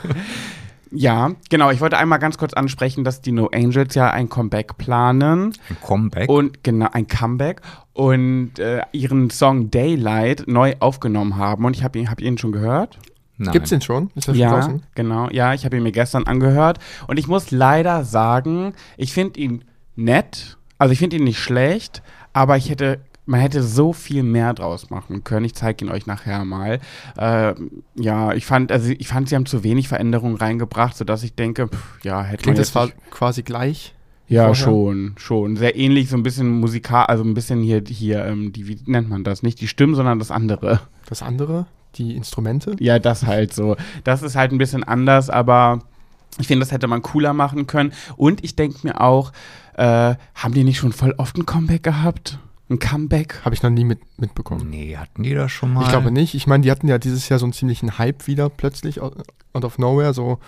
[0.90, 4.76] ja, genau, ich wollte einmal ganz kurz ansprechen, dass die No Angels ja ein Comeback
[4.78, 6.28] planen Ein Comeback?
[6.28, 7.60] und genau, ein Comeback
[7.92, 12.52] und äh, ihren Song Daylight neu aufgenommen haben und ich habe ihn, hab ihn schon
[12.52, 12.98] gehört.
[13.46, 13.52] Nein.
[13.52, 14.10] gibt's den schon?
[14.14, 14.82] Ist der schon Ja, draußen?
[14.94, 15.28] genau.
[15.30, 19.64] Ja, ich habe ihn mir gestern angehört und ich muss leider sagen, ich finde ihn
[19.96, 20.56] nett.
[20.78, 24.90] Also ich finde ihn nicht schlecht, aber ich hätte, man hätte so viel mehr draus
[24.90, 25.44] machen können.
[25.44, 26.80] Ich zeige ihn euch nachher mal.
[27.18, 27.54] Äh,
[27.96, 31.68] ja, ich fand, also ich fand, sie haben zu wenig Veränderungen reingebracht, sodass ich denke,
[31.68, 33.94] pff, ja, hätte Klingt man das jetzt war nicht- quasi gleich?
[34.26, 34.54] ja, vorher?
[34.54, 35.56] schon, schon.
[35.56, 39.08] Sehr ähnlich, so ein bisschen musikal, also ein bisschen hier, hier, ähm, die, wie nennt
[39.10, 39.42] man das?
[39.42, 40.80] Nicht die Stimmen, sondern das andere.
[41.08, 41.66] Das andere?
[41.96, 42.76] Die Instrumente?
[42.78, 43.76] Ja, das halt so.
[44.04, 45.80] Das ist halt ein bisschen anders, aber
[46.38, 47.92] ich finde, das hätte man cooler machen können.
[48.16, 49.32] Und ich denke mir auch,
[49.74, 52.38] äh, haben die nicht schon voll oft ein Comeback gehabt?
[52.68, 53.40] Ein Comeback?
[53.44, 54.70] Habe ich noch nie mit, mitbekommen.
[54.70, 55.82] Nee, hatten die das schon mal?
[55.82, 56.34] Ich glaube nicht.
[56.34, 59.16] Ich meine, die hatten ja dieses Jahr so einen ziemlichen Hype wieder plötzlich out
[59.52, 60.14] out of nowhere.
[60.14, 60.38] So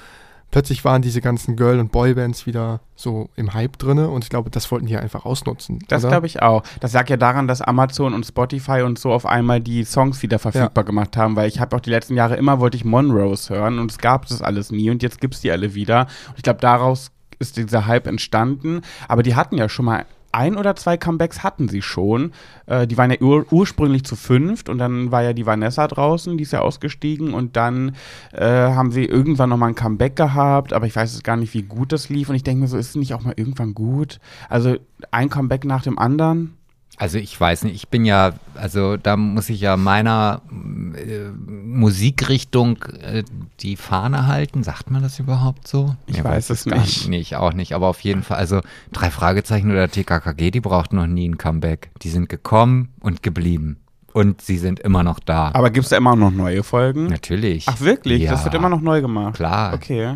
[0.53, 4.51] plötzlich waren diese ganzen Girl- und Boybands wieder so im Hype drinne und ich glaube,
[4.51, 5.81] das wollten die einfach ausnutzen.
[5.89, 6.63] Das glaube ich auch.
[6.79, 10.39] Das lag ja daran, dass Amazon und Spotify und so auf einmal die Songs wieder
[10.39, 13.81] verfügbar gemacht haben, weil ich habe auch die letzten Jahre immer wollte ich Monrose hören
[13.81, 16.03] und es gab das alles nie und jetzt gibt es die alle wieder.
[16.29, 18.83] Und ich glaube, daraus ist dieser Hype entstanden.
[19.09, 22.33] Aber die hatten ja schon mal ein oder zwei Comebacks hatten sie schon.
[22.67, 26.37] Äh, die waren ja ur ursprünglich zu fünft und dann war ja die Vanessa draußen,
[26.37, 27.95] die ist ja ausgestiegen und dann
[28.33, 31.63] äh, haben sie irgendwann nochmal ein Comeback gehabt, aber ich weiß jetzt gar nicht, wie
[31.63, 34.21] gut das lief und ich denke mir so, ist es nicht auch mal irgendwann gut?
[34.49, 34.77] Also
[35.11, 36.57] ein Comeback nach dem anderen?
[37.03, 42.79] Also ich weiß nicht, ich bin ja, also da muss ich ja meiner äh, Musikrichtung
[43.03, 43.25] äh,
[43.59, 44.63] die Fahne halten.
[44.63, 45.97] Sagt man das überhaupt so?
[46.07, 47.09] Ich ja, weiß es nicht.
[47.09, 47.75] Nee, ich auch nicht.
[47.75, 48.61] Aber auf jeden Fall, also
[48.93, 51.91] drei Fragezeichen oder TKKG, die brauchten noch nie ein Comeback.
[52.03, 53.79] Die sind gekommen und geblieben.
[54.13, 55.51] Und sie sind immer noch da.
[55.55, 57.07] Aber gibt es da immer noch neue Folgen?
[57.07, 57.65] Natürlich.
[57.67, 58.23] Ach wirklich?
[58.23, 59.35] Ja, das wird immer noch neu gemacht.
[59.35, 59.75] Klar.
[59.75, 60.15] Okay.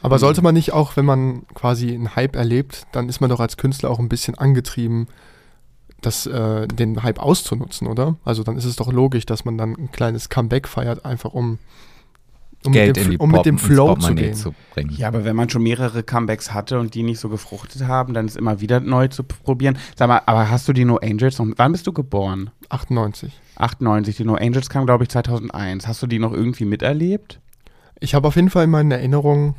[0.00, 3.40] Aber sollte man nicht auch, wenn man quasi einen Hype erlebt, dann ist man doch
[3.40, 5.08] als Künstler auch ein bisschen angetrieben,
[6.00, 8.16] das, äh, den Hype auszunutzen, oder?
[8.24, 11.58] Also dann ist es doch logisch, dass man dann ein kleines Comeback feiert, einfach um,
[12.64, 14.34] um, Geld mit, dem, um mit dem Flow zu gehen.
[14.34, 14.54] Zu
[14.90, 18.26] ja, aber wenn man schon mehrere Comebacks hatte und die nicht so gefruchtet haben, dann
[18.26, 19.78] ist immer wieder neu zu probieren.
[19.96, 22.50] Sag mal, aber hast du die No Angels noch, wann bist du geboren?
[22.68, 23.32] 98.
[23.56, 25.86] 98, die No Angels kam, glaube ich, 2001.
[25.86, 27.40] Hast du die noch irgendwie miterlebt?
[28.00, 29.54] Ich habe auf jeden Fall in meinen Erinnerungen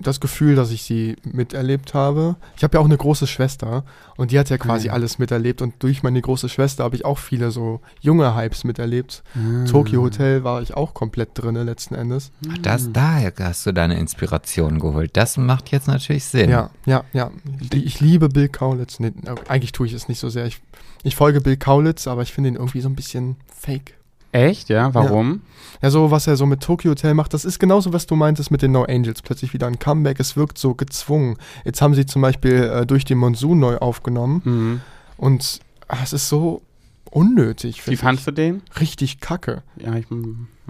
[0.00, 2.36] das Gefühl, dass ich sie miterlebt habe.
[2.56, 3.84] Ich habe ja auch eine große Schwester
[4.16, 4.94] und die hat ja quasi mhm.
[4.94, 9.24] alles miterlebt und durch meine große Schwester habe ich auch viele so junge Hypes miterlebt.
[9.34, 9.66] Mhm.
[9.66, 12.30] Tokyo Hotel war ich auch komplett drin letzten Endes.
[12.48, 15.16] Ach, das, daher hast du deine Inspiration geholt.
[15.16, 16.50] Das macht jetzt natürlich Sinn.
[16.50, 17.30] Ja, ja, ja.
[17.72, 19.00] Ich liebe Bill Kaulitz.
[19.00, 19.12] Nee,
[19.48, 20.46] eigentlich tue ich es nicht so sehr.
[20.46, 20.60] Ich,
[21.02, 23.97] ich folge Bill Kaulitz, aber ich finde ihn irgendwie so ein bisschen fake.
[24.32, 24.92] Echt, ja?
[24.94, 25.42] Warum?
[25.80, 25.88] Ja.
[25.88, 25.90] ja.
[25.90, 28.62] so was er so mit Tokyo Hotel macht, das ist genauso, was du meintest mit
[28.62, 29.22] den No Angels.
[29.22, 31.36] Plötzlich wieder ein Comeback, es wirkt so gezwungen.
[31.64, 34.80] Jetzt haben sie zum Beispiel äh, durch den Monsun neu aufgenommen mhm.
[35.16, 36.62] und ach, es ist so
[37.10, 37.86] unnötig.
[37.86, 38.62] Wie fandst du den?
[38.78, 39.62] Richtig kacke.
[39.76, 40.06] Ja, ich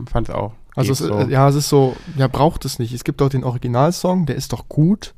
[0.06, 0.52] fand es auch.
[0.76, 1.20] Also es, so.
[1.22, 2.92] ja, es ist so, ja, braucht es nicht.
[2.92, 5.14] Es gibt doch den Originalsong, der ist doch gut.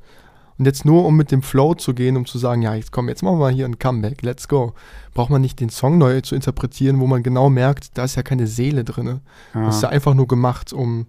[0.61, 3.09] Und jetzt nur, um mit dem Flow zu gehen, um zu sagen, ja, jetzt komm,
[3.09, 4.75] jetzt machen wir mal hier ein Comeback, let's go.
[5.15, 8.23] Braucht man nicht den Song neu zu interpretieren, wo man genau merkt, da ist ja
[8.23, 9.23] keine Seele drin.
[9.55, 9.65] Ja.
[9.65, 11.07] Das ist ja einfach nur gemacht, um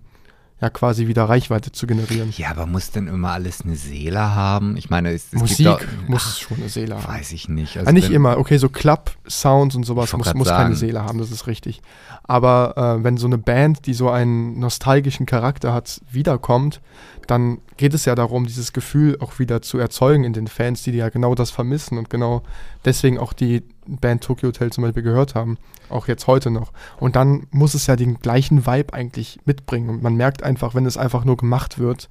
[0.62, 2.32] ja quasi wieder Reichweite zu generieren.
[2.38, 4.78] Ja, aber muss denn immer alles eine Seele haben?
[4.78, 7.08] Ich meine, es, es Musik auch, muss ach, schon eine Seele haben.
[7.08, 7.78] Weiß ich nicht.
[7.78, 8.38] Also ja, nicht immer.
[8.38, 11.82] Okay, so Club-Sounds und sowas muss, muss keine Seele haben, das ist richtig.
[12.24, 16.80] Aber äh, wenn so eine Band, die so einen nostalgischen Charakter hat, wiederkommt,
[17.26, 20.92] dann geht es ja darum, dieses Gefühl auch wieder zu erzeugen in den Fans, die
[20.92, 22.44] ja genau das vermissen und genau
[22.86, 23.64] deswegen auch die
[23.98, 25.58] Band Tokyo Hotel zum Beispiel gehört haben,
[25.90, 26.72] auch jetzt heute noch.
[27.00, 29.90] Und dann muss es ja den gleichen Vibe eigentlich mitbringen.
[29.90, 32.10] Und man merkt einfach, wenn es einfach nur gemacht wird,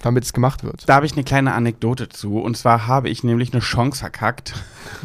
[0.00, 0.88] damit es gemacht wird.
[0.88, 2.38] Da habe ich eine kleine Anekdote zu.
[2.38, 4.54] Und zwar habe ich nämlich eine Chance verkackt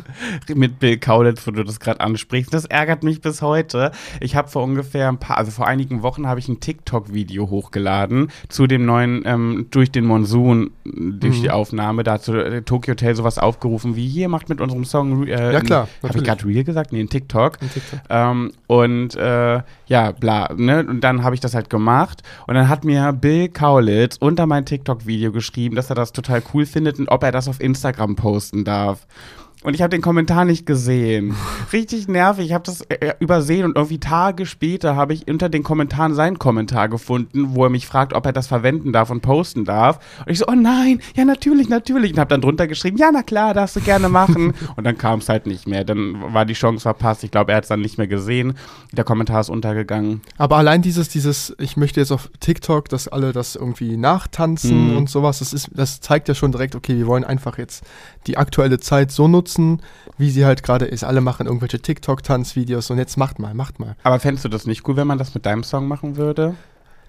[0.53, 2.53] mit Bill Kaulitz, wo du das gerade ansprichst.
[2.53, 3.91] Das ärgert mich bis heute.
[4.19, 8.29] Ich habe vor ungefähr ein paar, also vor einigen Wochen habe ich ein TikTok-Video hochgeladen
[8.49, 11.41] zu dem neuen ähm, durch den Monsun, durch mhm.
[11.41, 12.03] die Aufnahme.
[12.03, 15.27] Da hat äh, Tokyo Hotel sowas aufgerufen wie hier macht mit unserem Song.
[15.27, 15.87] Äh, ja klar.
[16.01, 16.93] Habe ich gerade Real gesagt?
[16.93, 17.61] Nee, in TikTok.
[17.61, 17.99] In TikTok.
[18.09, 20.53] Ähm, und äh, ja, bla.
[20.55, 20.85] Ne?
[20.87, 22.23] Und dann habe ich das halt gemacht.
[22.47, 26.67] Und dann hat mir Bill Kaulitz unter mein TikTok-Video geschrieben, dass er das total cool
[26.67, 29.07] findet und ob er das auf Instagram posten darf.
[29.63, 31.35] Und ich habe den Kommentar nicht gesehen.
[31.71, 32.47] Richtig nervig.
[32.47, 36.37] Ich habe das äh, übersehen und irgendwie Tage später habe ich unter den Kommentaren seinen
[36.37, 39.99] Kommentar gefunden, wo er mich fragt, ob er das verwenden darf und posten darf.
[40.25, 42.11] Und ich so, oh nein, ja natürlich, natürlich.
[42.11, 44.53] Und habe dann drunter geschrieben, ja na klar, darfst du gerne machen.
[44.75, 45.85] und dann kam es halt nicht mehr.
[45.85, 47.23] Dann war die Chance verpasst.
[47.23, 48.55] Ich glaube, er hat es dann nicht mehr gesehen.
[48.91, 50.21] Der Kommentar ist untergegangen.
[50.37, 54.97] Aber allein dieses, dieses, ich möchte jetzt auf TikTok, dass alle das irgendwie nachtanzen mhm.
[54.97, 57.85] und sowas, das ist, das zeigt ja schon direkt, okay, wir wollen einfach jetzt
[58.27, 59.52] die aktuelle Zeit so nutzen,
[60.17, 61.03] wie sie halt gerade ist.
[61.03, 63.95] Alle machen irgendwelche TikTok-Tanzvideos und jetzt macht mal, macht mal.
[64.03, 66.55] Aber fändest du das nicht cool, wenn man das mit deinem Song machen würde?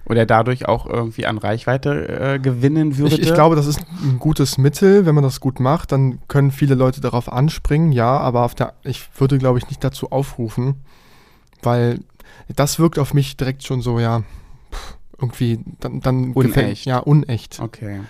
[0.07, 3.15] Oder dadurch auch irgendwie an Reichweite äh, gewinnen würde?
[3.15, 5.07] Ich, ich, glaube, das ist ein gutes Mittel.
[5.07, 9.09] Wenn man das gut macht, dann können viele Leute darauf anspringen, ja, aber der, ich
[9.19, 10.83] würde, glaube ich, nicht dazu aufrufen,
[11.63, 12.01] weil
[12.55, 14.23] das wirkt auf mich direkt schon so, ja,
[15.19, 16.55] irgendwie dann, dann unecht.
[16.55, 17.61] Gefällt, ja, unecht.
[17.61, 18.01] Okay.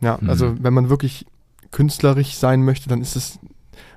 [0.00, 0.30] Ja, mhm.
[0.30, 1.26] also wenn man wirklich
[1.70, 3.38] künstlerisch sein möchte, dann ist es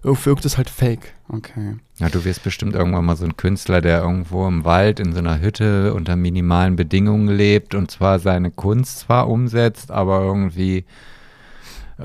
[0.03, 1.13] wirkt es halt fake.
[1.29, 1.75] Okay.
[1.97, 5.19] Ja, du wirst bestimmt irgendwann mal so ein Künstler, der irgendwo im Wald in so
[5.19, 10.85] einer Hütte unter minimalen Bedingungen lebt und zwar seine Kunst zwar umsetzt, aber irgendwie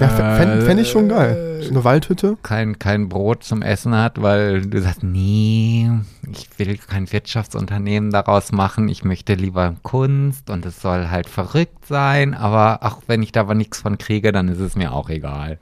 [0.00, 1.60] ja, fände fänd ich schon geil.
[1.62, 2.36] So eine Waldhütte.
[2.42, 5.90] Kein, kein Brot zum Essen hat, weil du sagst, nee,
[6.30, 8.88] ich will kein Wirtschaftsunternehmen daraus machen.
[8.88, 12.34] Ich möchte lieber Kunst und es soll halt verrückt sein.
[12.34, 15.58] Aber auch wenn ich da aber nichts von kriege, dann ist es mir auch egal.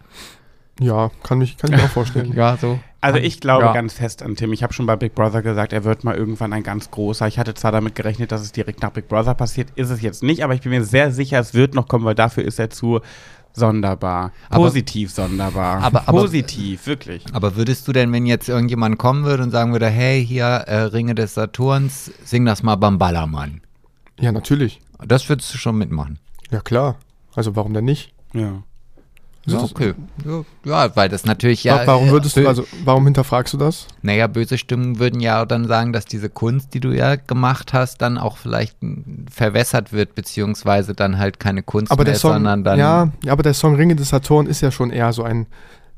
[0.81, 2.33] Ja, kann, mich, kann ich mir auch vorstellen.
[2.37, 2.81] Ja, so.
[3.01, 3.73] Also ich glaube Ja.
[3.75, 4.53] ganz fest an Tim.
[4.53, 7.29] Ich habe schon bei Big Brother gesagt, er wird mal irgendwann ein ganz großer.
[7.29, 10.23] Ich hatte zwar damit gerechnet, dass es direkt nach Big Brother passiert, ist es jetzt
[10.23, 12.71] nicht, aber ich bin mir sehr sicher, es wird noch kommen, weil dafür ist er
[12.71, 13.01] zu
[13.55, 14.33] sonderbar.
[14.51, 15.83] Aber- Positiv sonderbar.
[15.83, 17.25] Aber- aber- Positiv, wirklich.
[17.33, 20.77] Aber würdest du denn, wenn jetzt irgendjemand kommen würde und sagen würde, hey, hier, äh,
[20.83, 23.61] Ringe des Saturns, sing das mal beim Ballermann.
[24.21, 24.81] Ja, natürlich.
[25.07, 26.19] Das würdest du schon mitmachen.
[26.51, 26.97] Ja, klar.
[27.35, 28.13] Also warum denn nicht?
[28.33, 28.63] Ja.
[29.47, 29.95] Ja, okay.
[30.65, 31.77] Ja, weil das natürlich ja.
[31.81, 33.87] Wa- warum äh, würdest du, also warum hinterfragst du das?
[34.03, 37.99] Naja, böse Stimmen würden ja dann sagen, dass diese Kunst, die du ja gemacht hast,
[38.01, 38.77] dann auch vielleicht
[39.31, 42.79] verwässert wird, beziehungsweise dann halt keine Kunst Aber mehr der Song, sondern dann.
[42.79, 45.47] ja, ja, aber der Song Ringe des Saturn ist ja schon eher so ein,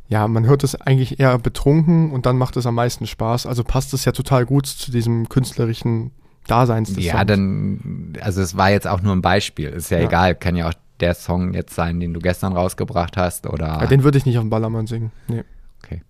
[0.08, 3.46] ja, man hört es eigentlich eher betrunken und dann macht es am meisten Spaß.
[3.46, 6.10] Also passt es ja total gut zu diesem künstlerischen
[6.46, 7.26] Daseins des Ja, Songs.
[7.26, 9.68] dann, also es war jetzt auch nur ein Beispiel.
[9.68, 10.04] Ist ja, Ja.
[10.04, 13.78] egal, kann ja auch der Song jetzt sein, den du gestern rausgebracht hast oder.
[13.80, 15.12] Ja, den würde ich nicht auf dem Ballermann singen.
[15.28, 15.44] Nee.
[15.84, 16.02] okay.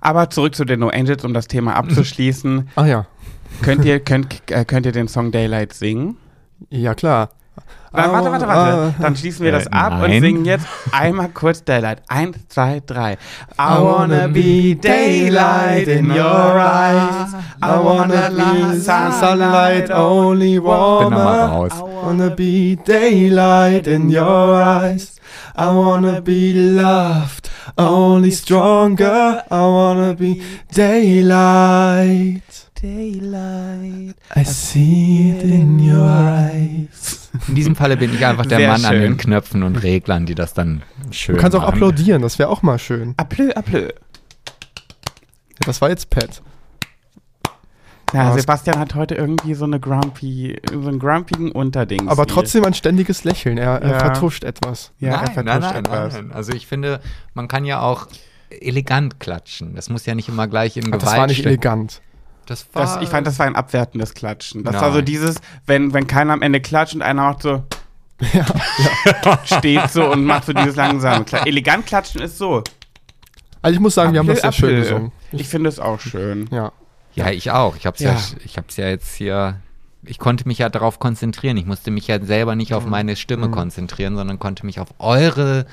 [0.00, 2.68] Aber zurück zu den No Angels, um das Thema abzuschließen.
[2.76, 3.06] Ach ja,
[3.62, 6.16] könnt, ihr, könnt, äh, könnt ihr den Song Daylight singen?
[6.68, 7.30] ja klar.
[7.92, 8.94] Dann, warte, warte, warte.
[8.98, 10.20] Ah, Dann schließen wir Äh, das ab und nein.
[10.22, 12.02] singen jetzt einmal kurz Daylight.
[12.08, 13.14] Eins, zwei, drei.
[13.14, 13.18] I
[13.58, 17.34] wanna be daylight in your eyes.
[17.62, 21.16] I wanna be sunlight only Bin warmer.
[21.16, 21.72] raus.
[21.72, 25.16] I wanna be daylight in your eyes.
[25.56, 29.42] I wanna be loved, only stronger.
[29.50, 30.40] I wanna be
[30.74, 32.42] daylight.
[32.80, 34.14] Daylight.
[34.34, 37.28] I see it in your eyes.
[37.46, 39.02] In diesem Falle bin ich einfach der Sehr Mann an schön.
[39.02, 41.74] den Knöpfen und Reglern, die das dann schön Du kannst auch machen.
[41.74, 43.12] applaudieren, das wäre auch mal schön.
[43.18, 43.82] Applö, applö.
[43.88, 43.92] Ja,
[45.66, 46.40] das war jetzt Pat.
[48.12, 52.08] Ja, Sebastian hat heute irgendwie so eine grumpy, so einen grumpigen Unterding.
[52.08, 53.56] Aber trotzdem ein ständiges Lächeln.
[53.58, 53.98] Er, er Ja.
[53.98, 54.92] vertuscht etwas.
[54.98, 56.14] Ja, er nein, vertuscht nein, nein, etwas.
[56.14, 56.32] nein.
[56.32, 57.00] Also ich finde,
[57.34, 58.06] man kann ja auch
[58.50, 59.74] elegant klatschen.
[59.76, 61.48] Das muss ja nicht immer gleich in Gewalt das war nicht stecken.
[61.50, 62.00] elegant.
[62.46, 64.64] Das war, Das, ich fand, das war ein abwertendes Klatschen.
[64.64, 64.82] Das Nein.
[64.82, 67.62] war so dieses, wenn, wenn keiner am Ende klatscht und einer macht so,
[68.34, 68.44] Ja,
[69.44, 71.46] steht so und macht so dieses langsame Klatschen.
[71.48, 72.64] Elegant klatschen ist so.
[73.62, 74.82] Also ich muss sagen, wir haben das sehr April, schön April.
[74.82, 75.12] gesungen.
[75.32, 76.48] Ich finde es auch schön.
[76.50, 76.72] Ja.
[77.14, 77.76] Ja, ich auch.
[77.76, 78.12] Ich hab's ja.
[78.12, 78.20] Ja.
[78.44, 79.56] ich hab's ja jetzt hier.
[80.04, 81.56] Ich konnte mich ja darauf konzentrieren.
[81.56, 83.52] Ich musste mich ja selber nicht auf meine Stimme Mhm.
[83.52, 85.66] konzentrieren, sondern konnte mich auf eure.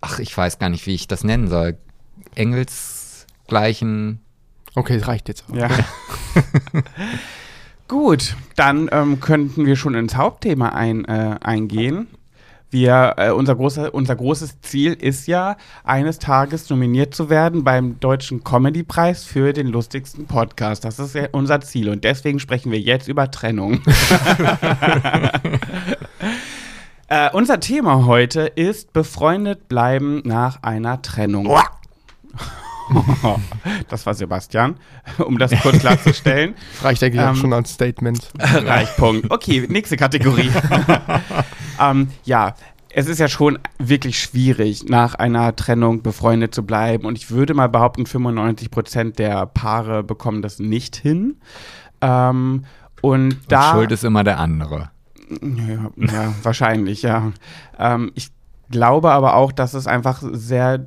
[0.00, 1.76] Ach, ich weiß gar nicht, wie ich das nennen soll.
[2.34, 4.20] Engelsgleichen.
[4.74, 5.44] Okay, das reicht jetzt.
[5.50, 5.54] auch.
[5.54, 5.68] Ja.
[7.88, 12.08] Gut, dann ähm, könnten wir schon ins Hauptthema ein, äh, eingehen.
[12.74, 18.00] Wir, äh, unser, großer, unser großes Ziel ist ja, eines Tages nominiert zu werden beim
[18.00, 20.84] Deutschen Comedy-Preis für den lustigsten Podcast.
[20.84, 23.74] Das ist ja unser Ziel und deswegen sprechen wir jetzt über Trennung.
[27.06, 31.56] äh, unser Thema heute ist befreundet bleiben nach einer Trennung.
[33.88, 34.76] Das war Sebastian,
[35.18, 36.54] um das kurz klarzustellen.
[36.82, 38.30] Reicht eigentlich auch Ähm, schon als Statement.
[38.38, 39.30] Reicht, Punkt.
[39.30, 40.50] Okay, nächste Kategorie.
[41.80, 42.54] ähm, ja,
[42.90, 47.06] es ist ja schon wirklich schwierig, nach einer Trennung befreundet zu bleiben.
[47.06, 51.36] Und ich würde mal behaupten, 95% der Paare bekommen das nicht hin.
[52.00, 52.64] Ähm,
[53.00, 53.72] und da.
[53.72, 54.90] Und Schuld ist immer der andere.
[55.42, 57.32] Ja, ja wahrscheinlich, ja.
[57.78, 58.30] Ähm, ich
[58.74, 60.84] glaube aber auch, dass es einfach sehr,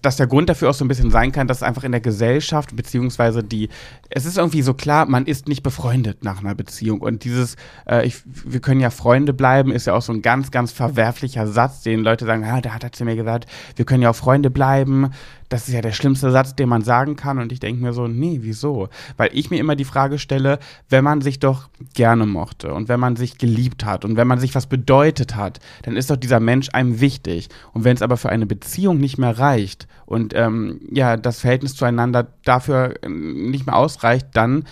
[0.00, 2.74] dass, der Grund dafür auch so ein bisschen sein kann, dass einfach in der Gesellschaft,
[2.74, 3.68] beziehungsweise die,
[4.08, 7.02] es ist irgendwie so klar, man ist nicht befreundet nach einer Beziehung.
[7.02, 7.56] Und dieses,
[7.86, 11.46] äh, ich, wir können ja Freunde bleiben, ist ja auch so ein ganz, ganz verwerflicher
[11.46, 14.16] Satz, den Leute sagen, ah, der hat er zu mir gesagt, wir können ja auch
[14.16, 15.10] Freunde bleiben.
[15.52, 17.38] Das ist ja der schlimmste Satz, den man sagen kann.
[17.38, 18.88] Und ich denke mir so, nee, wieso?
[19.18, 22.98] Weil ich mir immer die Frage stelle, wenn man sich doch gerne mochte und wenn
[22.98, 26.40] man sich geliebt hat und wenn man sich was bedeutet hat, dann ist doch dieser
[26.40, 27.50] Mensch einem wichtig.
[27.74, 31.76] Und wenn es aber für eine Beziehung nicht mehr reicht und ähm, ja, das Verhältnis
[31.76, 34.64] zueinander dafür ähm, nicht mehr ausreicht, dann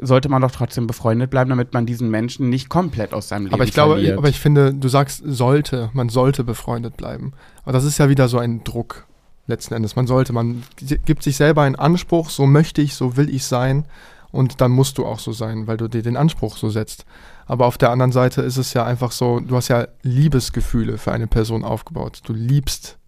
[0.00, 3.54] sollte man doch trotzdem befreundet bleiben, damit man diesen Menschen nicht komplett aus seinem Leben
[3.54, 4.18] Aber ich glaube, verliert.
[4.18, 7.34] aber ich finde, du sagst sollte, man sollte befreundet bleiben.
[7.62, 9.06] Aber das ist ja wieder so ein Druck
[9.46, 9.96] letzten Endes.
[9.96, 10.62] Man sollte, man
[11.04, 13.86] gibt sich selber einen Anspruch, so möchte ich, so will ich sein.
[14.30, 17.04] Und dann musst du auch so sein, weil du dir den Anspruch so setzt.
[17.46, 21.12] Aber auf der anderen Seite ist es ja einfach so, du hast ja Liebesgefühle für
[21.12, 22.20] eine Person aufgebaut.
[22.24, 22.98] Du liebst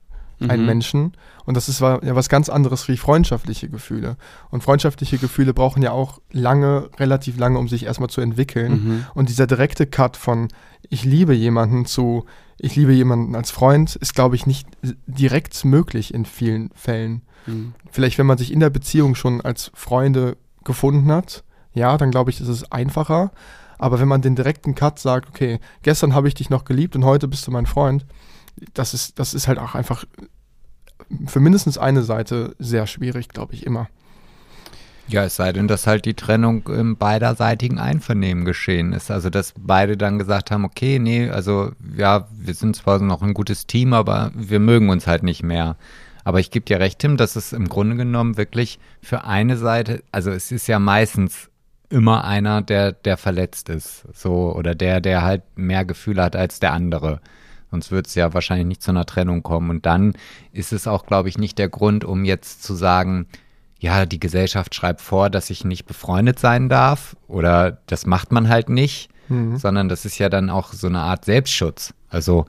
[0.41, 0.67] einen Mhm.
[0.67, 1.13] Menschen.
[1.45, 4.17] Und das ist ja was ganz anderes wie freundschaftliche Gefühle.
[4.51, 8.73] Und freundschaftliche Gefühle brauchen ja auch lange, relativ lange, um sich erstmal zu entwickeln.
[8.73, 9.05] Mhm.
[9.15, 10.49] Und dieser direkte Cut von
[10.89, 12.25] ich liebe jemanden zu
[12.59, 14.67] ich liebe jemanden als Freund ist, glaube ich, nicht
[15.07, 17.23] direkt möglich in vielen Fällen.
[17.47, 17.75] Mhm.
[17.91, 21.45] Vielleicht, wenn man sich in der Beziehung schon als Freunde gefunden hat,
[21.75, 23.31] ja, dann glaube ich, ist es einfacher.
[23.79, 27.05] Aber wenn man den direkten Cut sagt, okay, gestern habe ich dich noch geliebt und
[27.05, 28.07] heute bist du mein Freund,
[28.75, 30.05] das ist, das ist halt auch einfach
[31.27, 33.89] für mindestens eine Seite sehr schwierig, glaube ich, immer.
[35.09, 39.11] Ja, es sei denn, dass halt die Trennung im beiderseitigen Einvernehmen geschehen ist.
[39.13, 43.35] Also, dass beide dann gesagt haben, okay, nee, also ja, wir sind zwar noch ein
[43.35, 45.77] gutes Team, aber wir mögen uns halt nicht mehr.
[46.25, 50.03] Aber ich gebe dir recht, Tim, dass es im Grunde genommen wirklich für eine Seite,
[50.11, 51.51] also es ist ja meistens
[51.89, 56.59] immer einer, der, der verletzt ist, so, oder der, der halt mehr Gefühle hat als
[56.59, 57.21] der andere.
[57.71, 59.71] Sonst wird es ja wahrscheinlich nicht zu einer Trennung kommen.
[59.71, 60.15] Und dann
[60.53, 63.27] ist es auch, glaube ich, nicht der Grund, um jetzt zu sagen,
[63.79, 68.49] ja, die Gesellschaft schreibt vor, dass ich nicht befreundet sein darf oder das macht man
[68.49, 69.59] halt nicht, mhm.
[69.59, 71.93] sondern das ist ja dann auch so eine Art Selbstschutz.
[72.09, 72.47] Also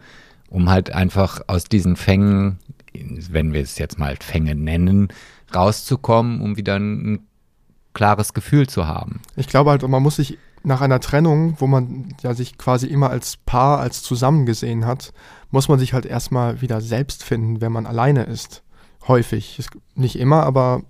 [0.50, 2.60] um halt einfach aus diesen Fängen,
[2.94, 5.10] wenn wir es jetzt mal Fänge nennen,
[5.54, 7.20] rauszukommen, um wieder ein
[7.94, 9.22] klares Gefühl zu haben.
[9.36, 13.10] Ich glaube halt, man muss sich nach einer Trennung, wo man ja sich quasi immer
[13.10, 15.14] als Paar, als zusammen gesehen hat,
[15.50, 18.64] muss man sich halt erstmal wieder selbst finden, wenn man alleine ist.
[19.08, 19.66] Häufig.
[19.96, 20.84] Nicht immer, aber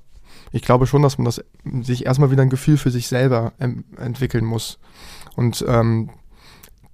[0.52, 1.44] ich glaube schon, dass man das
[1.82, 4.80] sich erstmal wieder ein Gefühl für sich selber entwickeln muss.
[5.36, 6.10] Und ähm,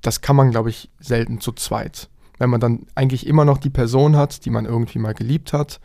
[0.02, 2.10] das kann man, glaube ich, selten zu zweit.
[2.38, 5.80] Wenn man dann eigentlich immer noch die Person hat, die man irgendwie mal geliebt hat,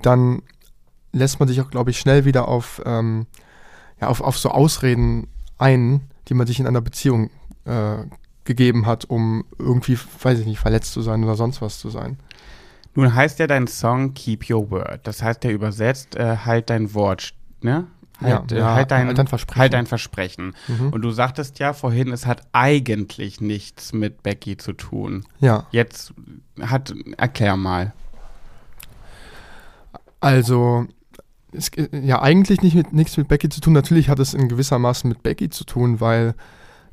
[0.00, 0.42] dann
[1.10, 3.26] lässt man sich auch, glaube ich, schnell wieder auf, ähm,
[4.00, 5.26] ja, auf, auf so Ausreden
[5.58, 7.30] ein, die man sich in einer Beziehung
[7.64, 7.96] äh,
[8.44, 12.18] gegeben hat, um irgendwie, weiß ich nicht, verletzt zu sein oder sonst was zu sein.
[12.94, 15.06] Nun heißt ja dein Song Keep Your Word.
[15.06, 17.86] Das heißt ja übersetzt, äh, halt dein Wort, ne?
[18.20, 19.60] Halt, Ja, äh, ja, halt, dein, halt dein Versprechen.
[19.60, 20.54] Halt dein Versprechen.
[20.68, 20.88] Mhm.
[20.90, 25.24] Und du sagtest ja vorhin, es hat eigentlich nichts mit Becky zu tun.
[25.38, 26.12] Ja, Jetzt
[26.60, 27.92] hat, erklär mal.
[30.20, 30.86] also
[31.52, 33.72] es, ja eigentlich nicht mit, nichts mit Becky zu tun.
[33.72, 36.34] Natürlich hat es in gewisser Maßen mit Becky zu tun, weil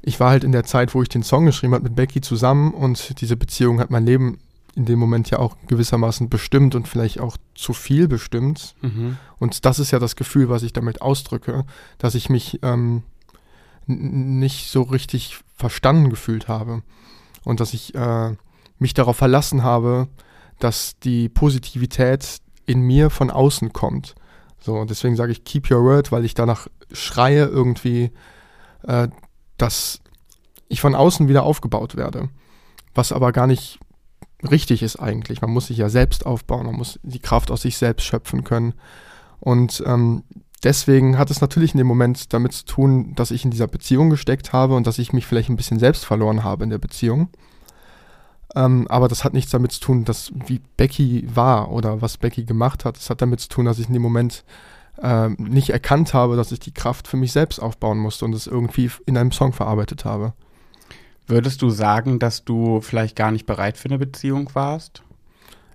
[0.02, 2.74] ich war halt in der Zeit, wo ich den Song geschrieben habe, mit Becky zusammen
[2.74, 4.40] und diese Beziehung hat mein Leben
[4.76, 8.76] in dem Moment ja auch gewissermaßen bestimmt und vielleicht auch zu viel bestimmt.
[8.82, 9.18] Mhm.
[9.40, 11.66] Und das ist ja das Gefühl, was ich damit ausdrücke,
[11.98, 13.02] dass ich mich ähm,
[13.88, 16.84] nicht so richtig verstanden gefühlt habe
[17.44, 18.36] und dass ich äh,
[18.78, 20.08] mich darauf verlassen habe,
[20.60, 24.16] dass die Positivität in mir von außen kommt.
[24.60, 28.12] So, und deswegen sage ich Keep Your Word, weil ich danach schreie irgendwie,
[28.84, 29.08] äh,
[29.58, 30.02] dass
[30.68, 32.30] ich von außen wieder aufgebaut werde.
[32.94, 33.80] Was aber gar nicht
[34.50, 35.42] richtig ist eigentlich.
[35.42, 38.74] Man muss sich ja selbst aufbauen, man muss die Kraft aus sich selbst schöpfen können.
[39.40, 40.24] Und ähm,
[40.64, 44.10] deswegen hat es natürlich in dem Moment damit zu tun, dass ich in dieser Beziehung
[44.10, 47.30] gesteckt habe und dass ich mich vielleicht ein bisschen selbst verloren habe in der Beziehung.
[48.56, 52.44] Ähm, aber das hat nichts damit zu tun, dass wie Becky war oder was Becky
[52.46, 52.98] gemacht hat.
[52.98, 54.44] Es hat damit zu tun, dass ich in dem Moment
[55.02, 58.48] ähm, nicht erkannt habe, dass ich die Kraft für mich selbst aufbauen musste und es
[58.48, 60.34] irgendwie in einem Song verarbeitet habe.
[61.28, 65.04] Würdest du sagen, dass du vielleicht gar nicht bereit für eine Beziehung warst?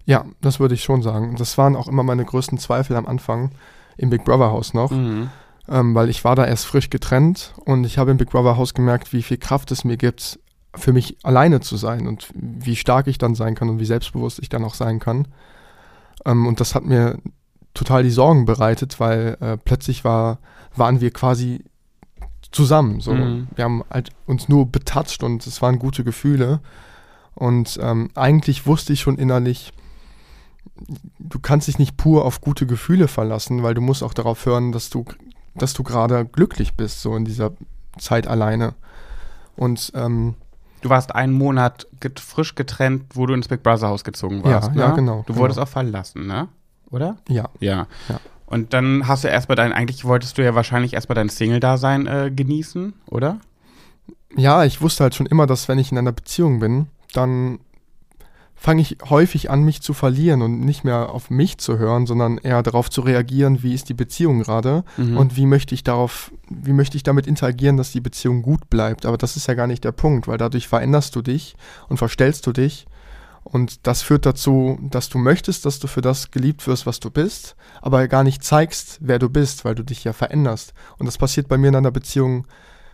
[0.06, 1.36] Ja, das würde ich schon sagen.
[1.36, 3.50] Das waren auch immer meine größten Zweifel am Anfang
[3.98, 5.28] im Big Brother Haus noch, Mhm.
[5.68, 8.74] ähm, weil ich war da erst frisch getrennt und ich habe im Big Brother Haus
[8.74, 10.40] gemerkt, wie viel Kraft es mir gibt,
[10.74, 14.38] für mich alleine zu sein und wie stark ich dann sein kann und wie selbstbewusst
[14.40, 15.28] ich dann auch sein kann.
[16.24, 17.18] Ähm, und das hat mir
[17.74, 20.38] total die Sorgen bereitet, weil äh, plötzlich war,
[20.74, 21.64] waren wir quasi
[22.50, 23.00] zusammen.
[23.00, 23.14] So.
[23.14, 23.48] Mhm.
[23.54, 26.60] Wir haben halt uns nur betatscht und es waren gute Gefühle.
[27.34, 29.72] Und ähm, eigentlich wusste ich schon innerlich,
[31.18, 34.72] du kannst dich nicht pur auf gute Gefühle verlassen, weil du musst auch darauf hören,
[34.72, 35.04] dass du,
[35.54, 37.52] dass du gerade glücklich bist, so in dieser
[37.98, 38.74] Zeit alleine.
[39.56, 40.34] Und ähm,
[40.82, 44.68] Du warst einen Monat get frisch getrennt, wo du ins Big Brother Haus gezogen warst.
[44.68, 44.80] Ja, ne?
[44.80, 45.38] ja, genau, Du genau.
[45.38, 46.48] wurdest auch verlassen, ne?
[46.90, 47.16] Oder?
[47.28, 47.86] ja, Ja.
[48.08, 48.20] Ja.
[48.46, 52.30] Und dann hast du erstmal dein, eigentlich wolltest du ja wahrscheinlich erstmal dein Single-Dasein äh,
[52.34, 53.38] genießen, oder?
[54.36, 57.60] ja, ich wusste halt schon immer, dass wenn ich in einer Beziehung bin, dann
[58.62, 62.38] fange ich häufig an, mich zu verlieren und nicht mehr auf mich zu hören, sondern
[62.38, 65.16] eher darauf zu reagieren, wie ist die Beziehung gerade Mhm.
[65.16, 69.04] und wie möchte ich darauf, wie möchte ich damit interagieren, dass die Beziehung gut bleibt.
[69.04, 71.56] Aber das ist ja gar nicht der Punkt, weil dadurch veränderst du dich
[71.88, 72.86] und verstellst du dich.
[73.42, 77.10] Und das führt dazu, dass du möchtest, dass du für das geliebt wirst, was du
[77.10, 80.72] bist, aber gar nicht zeigst, wer du bist, weil du dich ja veränderst.
[80.98, 82.46] Und das passiert bei mir in einer Beziehung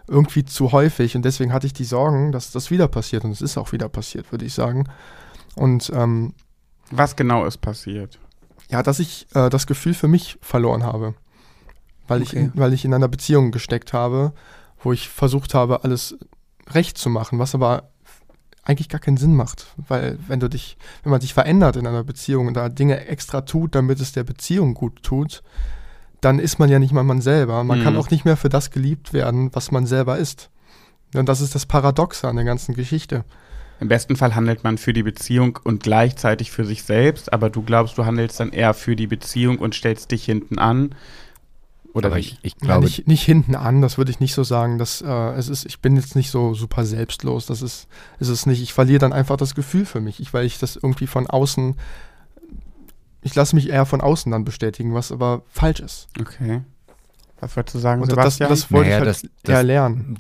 [0.06, 1.14] irgendwie zu häufig.
[1.14, 3.24] Und deswegen hatte ich die Sorgen, dass das wieder passiert.
[3.24, 4.84] Und es ist auch wieder passiert, würde ich sagen.
[5.58, 6.34] Und ähm,
[6.90, 8.18] Was genau ist passiert?
[8.70, 11.14] ja, dass ich äh, das Gefühl für mich verloren habe.
[12.06, 12.40] Weil, ich Okay.
[12.40, 14.32] in, weil ich in einer Beziehung gesteckt habe,
[14.82, 16.16] wo ich versucht habe, alles
[16.70, 17.90] recht zu machen, was aber
[18.64, 19.74] eigentlich gar keinen Sinn macht.
[19.88, 23.40] Weil wenn du dich, wenn man sich verändert in einer Beziehung und da Dinge extra
[23.42, 25.42] tut, damit es der Beziehung gut tut,
[26.20, 27.64] dann ist man ja nicht mal man selber.
[27.64, 27.84] Man Mhm.
[27.84, 30.50] kann auch nicht mehr für das geliebt werden, was man selber ist.
[31.14, 33.24] Und das ist das Paradoxe an der ganzen Geschichte.
[33.80, 37.62] Im besten Fall handelt man für die Beziehung und gleichzeitig für sich selbst, aber du
[37.62, 40.94] glaubst, du handelst dann eher für die Beziehung und stellst dich hinten an.
[41.94, 44.44] Oder Aber ich, ich Ja, glaube, nicht, nicht hinten an, das würde ich nicht so
[44.44, 44.78] sagen.
[44.78, 45.06] Dass, äh,
[45.36, 47.46] es ist, ich bin jetzt nicht so super selbstlos.
[47.46, 47.88] Das ist,
[48.20, 48.62] ist es nicht.
[48.62, 51.76] Ich verliere dann einfach das Gefühl für mich, ich, weil ich das irgendwie von außen.
[53.22, 56.08] Ich lasse mich eher von außen dann bestätigen, was aber falsch ist.
[56.20, 56.62] Okay.
[57.40, 58.48] Was wolltest du sagen, Und das, Sebastian?
[58.50, 60.16] das wollte Naja, ich halt das- das- lernen.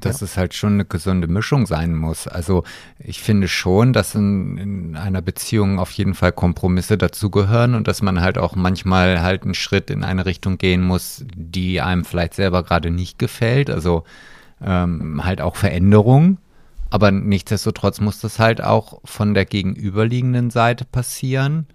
[0.00, 2.26] Dass, dass es halt schon eine gesunde Mischung sein muss.
[2.28, 2.64] Also
[2.98, 8.02] ich finde schon, dass in, in einer Beziehung auf jeden Fall Kompromisse dazugehören und dass
[8.02, 12.34] man halt auch manchmal halt einen Schritt in eine Richtung gehen muss, die einem vielleicht
[12.34, 13.70] selber gerade nicht gefällt.
[13.70, 14.04] Also
[14.64, 16.38] ähm, halt auch Veränderung.
[16.90, 21.66] Aber nichtsdestotrotz muss das halt auch von der gegenüberliegenden Seite passieren.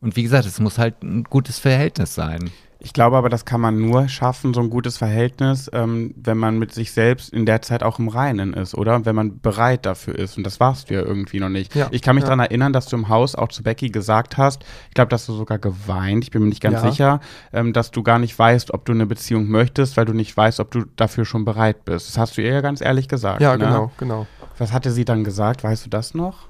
[0.00, 2.50] Und wie gesagt, es muss halt ein gutes Verhältnis sein.
[2.78, 6.58] Ich glaube aber, das kann man nur schaffen, so ein gutes Verhältnis, ähm, wenn man
[6.58, 9.06] mit sich selbst in der Zeit auch im Reinen ist, oder?
[9.06, 10.36] Wenn man bereit dafür ist.
[10.36, 11.74] Und das warst du ja irgendwie noch nicht.
[11.74, 12.28] Ja, ich kann mich ja.
[12.28, 15.32] daran erinnern, dass du im Haus auch zu Becky gesagt hast, ich glaube, dass du
[15.32, 16.90] sogar geweint, ich bin mir nicht ganz Ja.
[16.90, 17.20] sicher,
[17.52, 20.60] ähm, dass du gar nicht weißt, ob du eine Beziehung möchtest, weil du nicht weißt,
[20.60, 22.08] ob du dafür schon bereit bist.
[22.08, 23.40] Das hast du ihr ja ganz ehrlich gesagt.
[23.40, 23.64] Ja, ne?
[23.64, 24.26] genau, genau.
[24.58, 25.64] Was hatte sie dann gesagt?
[25.64, 26.48] Weißt du das noch?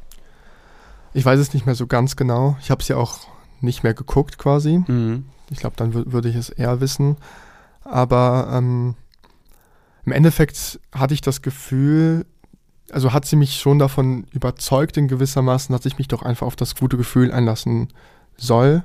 [1.14, 2.56] Ich weiß es nicht mehr so ganz genau.
[2.60, 3.20] Ich habe es ja auch
[3.60, 4.82] nicht mehr geguckt quasi.
[4.86, 5.26] Mhm.
[5.50, 7.16] Ich glaube, dann wür- würde ich es eher wissen.
[7.84, 8.94] Aber ähm,
[10.04, 12.26] im Endeffekt hatte ich das Gefühl,
[12.90, 16.56] also hat sie mich schon davon überzeugt in gewissermaßen, dass ich mich doch einfach auf
[16.56, 17.88] das gute Gefühl einlassen
[18.36, 18.84] soll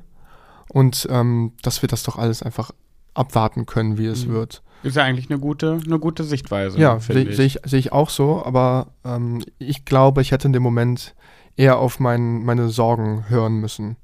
[0.69, 2.71] und ähm, dass wir das doch alles einfach
[3.13, 4.31] abwarten können, wie es Mhm.
[4.33, 4.63] wird.
[4.83, 6.79] Ist ja eigentlich eine gute, eine gute Sichtweise.
[6.79, 10.53] Ja, sehe seh ich, seh ich auch so, aber ähm, ich glaube, ich hätte in
[10.53, 11.13] dem Moment
[11.55, 13.97] eher auf mein, meine Sorgen hören müssen.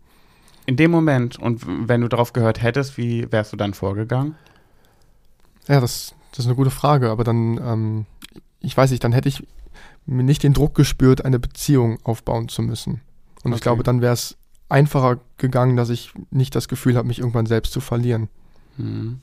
[0.68, 4.36] In dem Moment und wenn du darauf gehört hättest, wie wärst du dann vorgegangen?
[5.68, 8.06] Ja, das, das ist eine gute Frage, aber dann, ähm,
[8.60, 9.48] ich weiß nicht, dann hätte ich
[10.06, 13.02] mir nicht den Druck gespürt, eine Beziehung aufbauen zu müssen.
[13.44, 13.56] Und Okay.
[13.56, 14.36] ich glaube, dann wäre es
[14.68, 18.28] einfacher gegangen, dass ich nicht das Gefühl habe, mich irgendwann selbst zu verlieren.
[18.76, 19.22] Hm.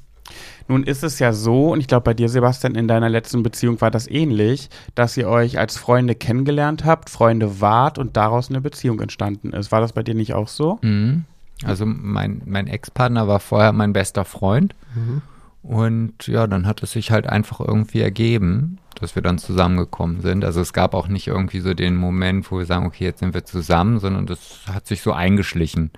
[0.69, 3.83] Nun ist es ja so, und ich glaube, bei dir, Sebastian, in deiner letzten Beziehung
[3.83, 8.63] war das ähnlich, dass ihr euch als Freunde kennengelernt habt, Freunde wart und daraus eine
[8.63, 9.71] Beziehung entstanden ist.
[9.73, 10.79] War das bei dir nicht auch so?
[10.81, 11.27] Mhm.
[11.63, 14.75] Also mein, mein Ex-Partner war vorher mein bester Freund.
[14.95, 15.23] Mhm.
[15.63, 20.45] Und ja, dann hat es sich halt einfach irgendwie ergeben, dass wir dann zusammengekommen sind.
[20.45, 23.33] Also es gab auch nicht irgendwie so den Moment, wo wir sagen, okay, jetzt sind
[23.33, 25.91] wir zusammen, sondern das hat sich so eingeschlichen.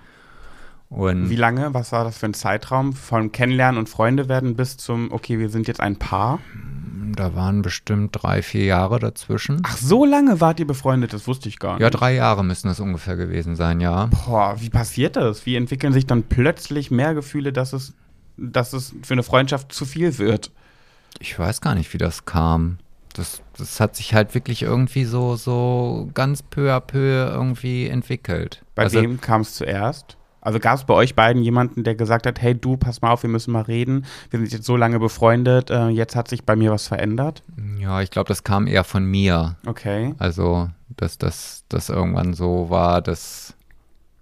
[0.89, 1.73] Und Wie lange?
[1.73, 2.93] Was war das für ein Zeitraum?
[2.93, 6.39] Vom Kennenlernen und Freunde werden bis zum, okay, wir sind jetzt ein Paar?
[7.19, 9.61] Da waren bestimmt drei, vier Jahre dazwischen.
[9.63, 11.81] Ach, so lange wart ihr befreundet, das wusste ich gar nicht.
[11.81, 14.05] Ja, drei Jahre müssen das ungefähr gewesen sein, ja.
[14.05, 15.45] Boah, wie passiert das?
[15.45, 17.93] Wie entwickeln sich dann plötzlich mehr Gefühle, dass es,
[18.37, 20.51] dass es für eine Freundschaft zu viel wird?
[21.19, 22.77] Ich weiß gar nicht, wie das kam.
[23.13, 28.63] Das, das hat sich halt wirklich irgendwie so, so ganz peu à peu irgendwie entwickelt.
[28.75, 30.17] Bei also, wem kam es zuerst?
[30.47, 33.21] Also gab es bei euch beiden jemanden, der gesagt hat, hey du, pass mal auf,
[33.23, 34.05] wir müssen mal reden.
[34.29, 37.43] Wir sind jetzt so lange befreundet, äh, jetzt hat sich bei mir was verändert.
[37.77, 39.57] Ja, ich glaube, das kam eher von mir.
[39.65, 40.15] Okay.
[40.19, 41.17] Also, dass
[41.67, 43.55] das irgendwann so war, dass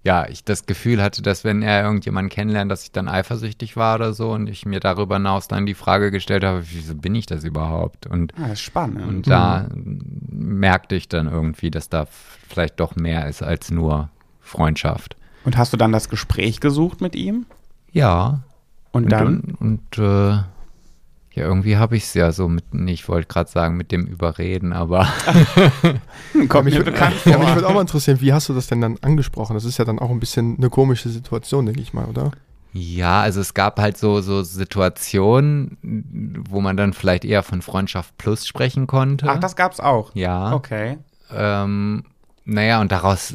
[0.04, 3.96] ja, ich das Gefühl hatte, dass wenn er irgendjemanden kennenlernt, dass ich dann eifersüchtig war
[3.96, 7.28] oder so und ich mir darüber hinaus dann die Frage gestellt habe, wieso bin ich
[7.28, 8.08] das überhaupt?
[8.08, 9.04] Und, Ah, das ist spannend.
[9.06, 12.08] und da merkte ich dann irgendwie, dass da
[12.50, 14.10] vielleicht doch mehr ist als nur
[14.42, 15.16] Freundschaft.
[15.46, 17.46] Und hast du dann das Gespräch gesucht mit ihm?
[17.92, 18.40] Ja,
[18.92, 19.56] Und dann?
[19.60, 19.62] Und,
[19.94, 20.30] und äh,
[21.34, 24.72] ja, irgendwie habe ich es ja so mit, ich wollte gerade sagen, mit dem Überreden,
[24.74, 25.06] aber
[26.48, 27.56] Kommt mich mir würd- bekannt Ja, mich vor.
[27.56, 29.54] würde auch mal interessieren, wie hast du das denn dann angesprochen?
[29.54, 32.32] Das ist ja dann auch ein bisschen eine komische Situation, denke ich mal, oder?
[32.78, 35.78] ja, also es gab halt so, so Situationen,
[36.50, 39.30] wo man dann vielleicht eher von Freundschaft plus sprechen konnte.
[39.30, 40.14] Ach, das gab's auch.
[40.14, 40.54] ja.
[40.54, 40.98] Okay.
[41.34, 42.04] Ähm,
[42.48, 43.34] naja, und daraus,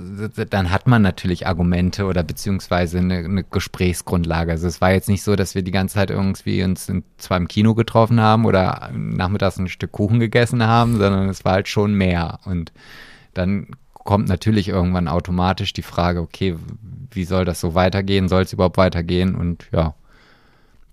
[0.51, 4.53] dann hat man natürlich Argumente oder beziehungsweise eine, eine Gesprächsgrundlage.
[4.53, 7.37] Also es war jetzt nicht so, dass wir die ganze Zeit irgendwie uns in, zwar
[7.37, 11.67] im Kino getroffen haben oder nachmittags ein Stück Kuchen gegessen haben, sondern es war halt
[11.67, 12.39] schon mehr.
[12.45, 12.73] Und
[13.35, 16.55] dann kommt natürlich irgendwann automatisch die Frage, okay,
[17.11, 18.29] wie soll das so weitergehen?
[18.29, 19.35] Soll es überhaupt weitergehen?
[19.35, 19.95] Und ja,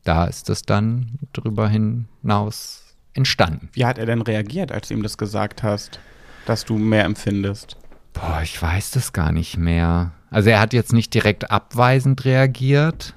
[0.03, 3.69] da ist es dann drüber hinaus entstanden.
[3.73, 5.99] Wie hat er denn reagiert, als du ihm das gesagt hast,
[6.47, 7.77] dass du mehr empfindest?
[8.17, 10.11] Boah, ich weiß das gar nicht mehr.
[10.31, 13.13] Also er hat jetzt nicht direkt abweisend reagiert,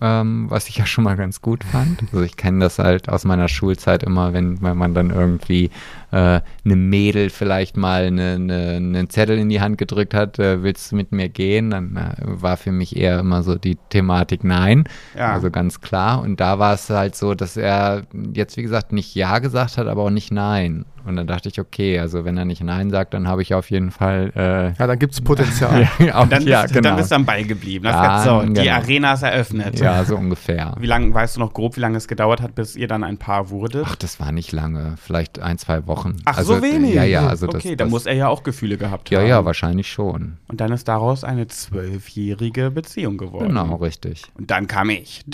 [0.00, 2.02] ähm, was ich ja schon mal ganz gut fand.
[2.12, 5.70] Also ich kenne das halt aus meiner Schulzeit immer, wenn, wenn man dann irgendwie
[6.10, 10.62] äh, eine Mädel vielleicht mal einen eine, eine Zettel in die Hand gedrückt hat, äh,
[10.62, 11.70] willst du mit mir gehen?
[11.70, 14.84] Dann äh, war für mich eher immer so die Thematik nein.
[15.16, 15.32] Ja.
[15.32, 16.20] Also ganz klar.
[16.22, 18.02] Und da war es halt so, dass er
[18.34, 20.84] jetzt, wie gesagt, nicht Ja gesagt hat, aber auch nicht Nein.
[21.04, 23.70] Und dann dachte ich, okay, also wenn er nicht Nein sagt, dann habe ich auf
[23.70, 24.30] jeden Fall.
[24.36, 25.88] Äh, Ja, da gibt es Potenzial.
[26.12, 26.88] auch, Und dann, ja, bist, genau.
[26.90, 27.84] dann bist du am Ball geblieben.
[27.84, 28.74] Das Ja, ist so, die genau.
[28.76, 29.80] Arena ist eröffnet.
[29.80, 30.74] ja, so ungefähr.
[30.78, 33.16] Wie lange, weißt du noch grob, wie lange es gedauert hat, bis ihr dann ein
[33.16, 33.86] Paar wurdet?
[33.88, 35.97] Ach, das war nicht lange, vielleicht ein, zwei Wochen.
[36.24, 36.94] Ach, also, so wenig?
[36.94, 37.56] Ja, ja, also das.
[37.56, 39.26] okay, da das, muss er ja auch Gefühle gehabt Ja, haben.
[39.28, 40.38] ja, wahrscheinlich schon.
[40.48, 43.48] Und dann ist daraus eine zwölfjährige Beziehung geworden.
[43.48, 44.22] Genau, richtig.
[44.36, 45.24] Und dann kam ich.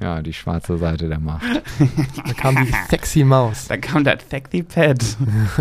[0.00, 1.44] Ja, die schwarze Seite der Macht.
[2.26, 3.68] Da kam die sexy Maus.
[3.68, 5.02] Dann kam das sexy Pad.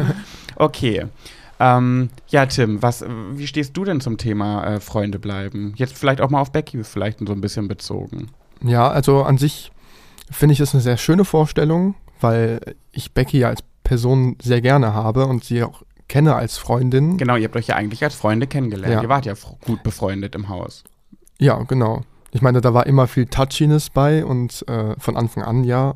[0.56, 1.06] okay.
[1.60, 5.74] Ähm, ja, Tim, was, wie stehst du denn zum Thema äh, Freunde bleiben?
[5.78, 8.28] Jetzt vielleicht auch mal auf Becky vielleicht so ein bisschen bezogen.
[8.62, 9.72] Ja, also an sich
[10.32, 14.94] finde ich es eine sehr schöne Vorstellung, weil ich Becky ja als Person sehr gerne
[14.94, 17.18] habe und sie auch kenne als Freundin.
[17.18, 18.94] Genau, ihr habt euch ja eigentlich als Freunde kennengelernt.
[18.94, 19.02] Ja.
[19.02, 19.34] Ihr wart ja
[19.66, 20.84] gut befreundet im Haus.
[21.40, 22.04] Ja, genau.
[22.32, 25.96] Ich meine, da war immer viel Touchiness bei und äh, von Anfang an ja.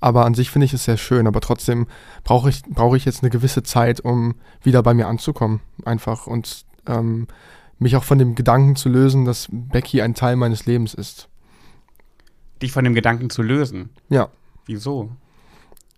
[0.00, 1.26] Aber an sich finde ich es sehr schön.
[1.26, 1.86] Aber trotzdem
[2.24, 5.60] brauche ich, brauche ich jetzt eine gewisse Zeit, um wieder bei mir anzukommen.
[5.84, 7.26] Einfach und ähm,
[7.78, 11.28] mich auch von dem Gedanken zu lösen, dass Becky ein Teil meines Lebens ist.
[12.62, 13.90] Dich von dem Gedanken zu lösen.
[14.08, 14.28] Ja.
[14.66, 15.10] Wieso?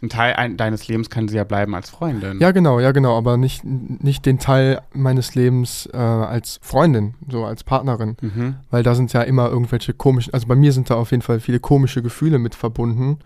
[0.02, 2.40] Ein Teil ein, deines Lebens kann sie ja bleiben als Freundin.
[2.40, 3.16] Ja, genau, ja, genau.
[3.16, 8.16] Aber nicht, nicht den Teil meines Lebens äh, als Freundin, so als Partnerin.
[8.20, 8.56] Mhm.
[8.70, 11.38] Weil da sind ja immer irgendwelche komischen, also bei mir sind da auf jeden Fall
[11.38, 13.20] viele komische Gefühle mit verbunden,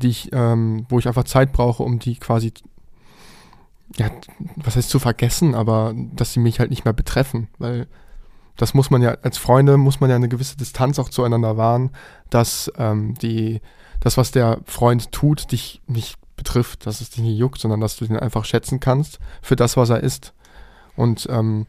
[0.00, 2.52] die ich, ähm, wo ich einfach Zeit brauche, um die quasi,
[3.96, 4.06] ja,
[4.54, 7.88] was heißt zu vergessen, aber dass sie mich halt nicht mehr betreffen, weil
[8.56, 11.90] das muss man ja, als Freunde muss man ja eine gewisse Distanz auch zueinander wahren,
[12.30, 13.60] dass ähm, die,
[14.04, 17.96] das, was der Freund tut, dich nicht betrifft, dass es dich nicht juckt, sondern dass
[17.96, 20.32] du ihn einfach schätzen kannst für das, was er ist.
[20.94, 21.66] Und ähm,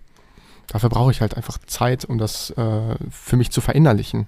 [0.68, 4.28] dafür brauche ich halt einfach Zeit, um das äh, für mich zu verinnerlichen.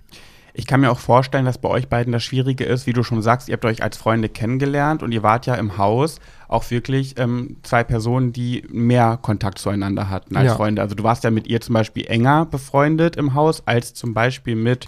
[0.54, 3.22] Ich kann mir auch vorstellen, dass bei euch beiden das Schwierige ist, wie du schon
[3.22, 7.20] sagst, ihr habt euch als Freunde kennengelernt und ihr wart ja im Haus auch wirklich
[7.20, 10.56] ähm, zwei Personen, die mehr Kontakt zueinander hatten als Ja.
[10.56, 10.82] Freunde.
[10.82, 14.56] Also du warst ja mit ihr zum Beispiel enger befreundet im Haus als zum Beispiel
[14.56, 14.88] mit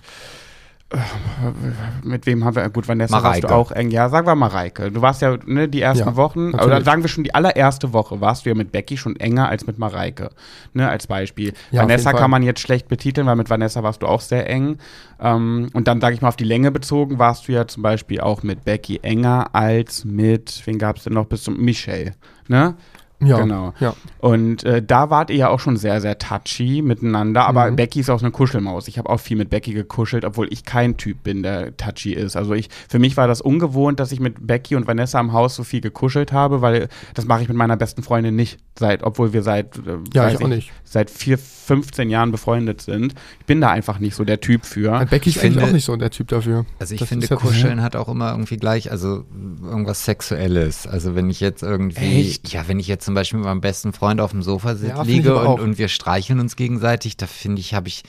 [2.03, 3.47] mit wem haben wir, gut, Vanessa warst Mareike.
[3.47, 4.91] du auch eng, ja, sagen wir Mareike.
[4.91, 6.85] Du warst ja, ne, die ersten Ja, Wochen, oder natürlich.
[6.85, 9.77] sagen wir schon die allererste Woche, warst du ja mit Becky schon enger als mit
[9.77, 10.31] Mareike,
[10.73, 11.53] ne, als Beispiel.
[11.69, 14.79] Ja, Vanessa kann man jetzt schlecht betiteln, weil mit Vanessa warst du auch sehr eng.
[15.19, 18.21] Ähm, und dann, sage ich mal, auf die Länge bezogen, warst du ja zum Beispiel
[18.21, 22.13] auch mit Becky enger als mit, wen gab es denn noch, bis zum Michelle,
[22.47, 22.75] ne?
[23.21, 23.73] Ja, Genau.
[23.79, 23.95] ja.
[24.19, 27.45] Und äh, da wart ihr ja auch schon sehr, sehr touchy miteinander.
[27.47, 27.75] Aber Mhm.
[27.75, 28.87] Becky ist auch so eine Kuschelmaus.
[28.87, 32.35] Ich habe auch viel mit Becky gekuschelt, obwohl ich kein Typ bin, der touchy ist.
[32.37, 35.55] Also ich, für mich war das ungewohnt, dass ich mit Becky und Vanessa im Haus
[35.55, 38.57] so viel gekuschelt habe, weil das mache ich mit meiner besten Freundin nicht.
[38.77, 40.71] Seit, obwohl wir seit, äh, Ja, weiß ich auch nicht.
[40.85, 43.13] seit vier, 15 Jahren befreundet sind.
[43.41, 44.93] Ich bin da einfach nicht so der Typ für.
[44.93, 46.65] Und Becky ist Ich eigentlich finde- auch nicht so der Typ dafür.
[46.79, 49.25] Also ich Das finde, ja- Kuscheln hat auch immer irgendwie gleich, also
[49.61, 50.87] irgendwas Sexuelles.
[50.87, 52.51] Also wenn ich jetzt irgendwie, Echt?
[52.53, 55.35] ja, wenn ich jetzt zum Beispiel mit meinem besten Freund auf dem Sofa Ja, liege
[55.35, 58.03] und, und wir streicheln uns gegenseitig, da finde ich, habe ich,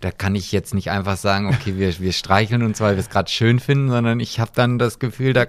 [0.00, 3.10] da kann ich jetzt nicht einfach sagen, okay, wir, wir streicheln uns, weil wir es
[3.10, 5.46] gerade schön finden, sondern ich habe dann das Gefühl, da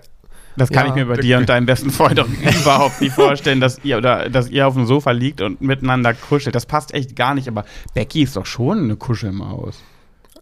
[0.55, 0.89] Das kann Ja.
[0.89, 2.25] ich mir bei dir und deinem besten Freund auch
[2.61, 6.55] überhaupt nicht vorstellen, dass ihr oder dass ihr auf dem Sofa liegt und miteinander kuschelt.
[6.55, 9.77] Das passt echt gar nicht, aber Becky ist doch schon eine Kuschelmaus.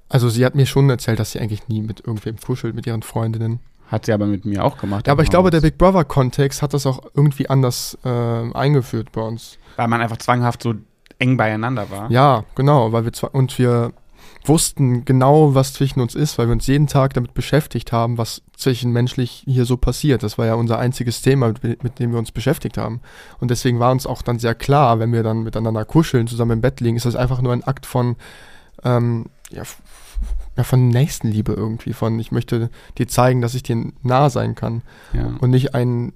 [0.07, 3.01] Also sie hat mir schon erzählt, dass sie eigentlich nie mit irgendwem kuschelt, mit ihren
[3.01, 3.59] Freundinnen.
[3.87, 5.07] Hat sie aber mit mir auch gemacht.
[5.07, 9.21] Ja, aber ich glaube, der Big Brother-Kontext hat das auch irgendwie anders äh, eingeführt bei
[9.21, 9.57] uns.
[9.75, 10.73] Weil man einfach zwanghaft so
[11.19, 12.09] eng beieinander war.
[12.09, 13.93] Ja, genau, weil wir und wir
[14.47, 18.41] wussten genau, was zwischen uns ist, weil wir uns jeden Tag damit beschäftigt haben, was
[18.55, 20.23] zwischenmenschlich hier so passiert.
[20.23, 23.01] Das war ja unser einziges Thema, mit, mit dem wir uns beschäftigt haben.
[23.39, 26.61] Und deswegen war uns auch dann sehr klar, wenn wir dann miteinander kuscheln, zusammen im
[26.61, 28.15] Bett liegen, ist das einfach nur ein Akt von,
[28.83, 29.63] ähm, ja,
[30.57, 34.81] ja, von Nächstenliebe irgendwie, von ich möchte dir zeigen, dass ich dir nah sein kann
[35.13, 35.33] Ja.
[35.39, 36.13] und nicht ein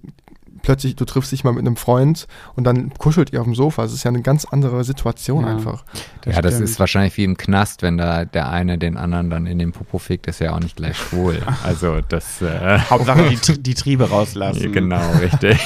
[0.61, 2.27] plötzlich, du triffst dich mal mit einem Freund
[2.57, 3.83] und dann kuschelt ihr auf dem Sofa.
[3.83, 5.51] Das ist ja eine ganz andere Situation Ja.
[5.51, 5.85] einfach.
[6.25, 6.69] ja, das stimmt.
[6.69, 9.99] ist wahrscheinlich wie im Knast, wenn da der eine den anderen dann in den Popo
[9.99, 11.39] fickt, ist ja auch nicht gleich schwul.
[11.63, 14.71] Also das, äh, Hauptsache die, die Triebe rauslassen.
[14.73, 15.59] genau, richtig.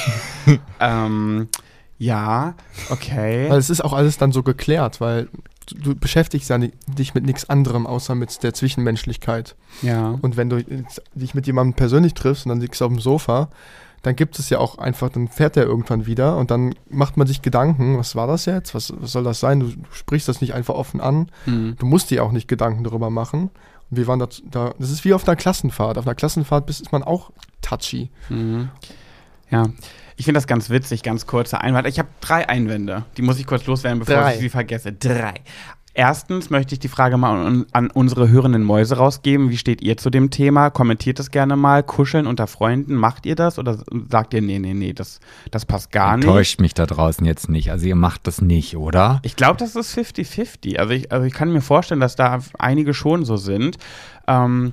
[0.78, 1.48] Ähm,
[1.98, 2.54] ja,
[2.90, 3.46] okay.
[3.48, 5.28] Weil es ist auch alles dann so geklärt, weil
[5.66, 9.56] du, beschäftigst ja dich mit nichts anderem außer mit der Zwischenmenschlichkeit.
[9.82, 10.18] ja.
[10.22, 10.64] Und wenn du
[11.14, 13.48] dich mit jemandem persönlich triffst und dann liegst du auf dem Sofa,
[14.04, 17.26] dann gibt es ja auch einfach, dann fährt der irgendwann wieder und dann macht man
[17.26, 18.74] sich Gedanken, was war das jetzt?
[18.74, 19.60] Was, was soll das sein?
[19.60, 21.30] Du, du sprichst das nicht einfach offen an.
[21.46, 21.76] Hm.
[21.78, 23.50] Du musst dir auch nicht Gedanken darüber machen.
[23.90, 25.96] Und wir waren da, da das ist wie auf einer Klassenfahrt.
[25.96, 27.30] Auf einer Klassenfahrt ist man auch
[27.62, 28.10] touchy.
[28.28, 28.68] Mhm.
[29.50, 29.64] Ja.
[30.16, 31.88] Ich finde das ganz witzig, ganz kurzer Einwand.
[31.88, 33.04] Ich habe drei Einwände.
[33.16, 34.34] Die muss ich kurz loswerden, bevor Drei.
[34.34, 34.92] ich sie vergesse.
[34.92, 35.34] Drei.
[35.96, 39.50] Erstens möchte ich die Frage mal an, unsere hörenden Mäuse rausgeben.
[39.50, 40.70] Wie steht ihr zu dem Thema?
[40.70, 41.84] Kommentiert es gerne mal.
[41.84, 42.96] Kuscheln unter Freunden.
[42.96, 43.60] Macht ihr das?
[43.60, 43.78] Oder
[44.10, 45.20] sagt ihr, nee, nee, nee, das,
[45.52, 46.26] das passt gar nicht?
[46.26, 47.70] Enttäuscht mich da draußen jetzt nicht.
[47.70, 49.20] Also ihr macht das nicht, oder?
[49.22, 50.78] Ich glaube, das ist 50-50.
[50.78, 53.78] Also ich, also ich kann mir vorstellen, dass da einige schon so sind.
[54.26, 54.72] Ähm,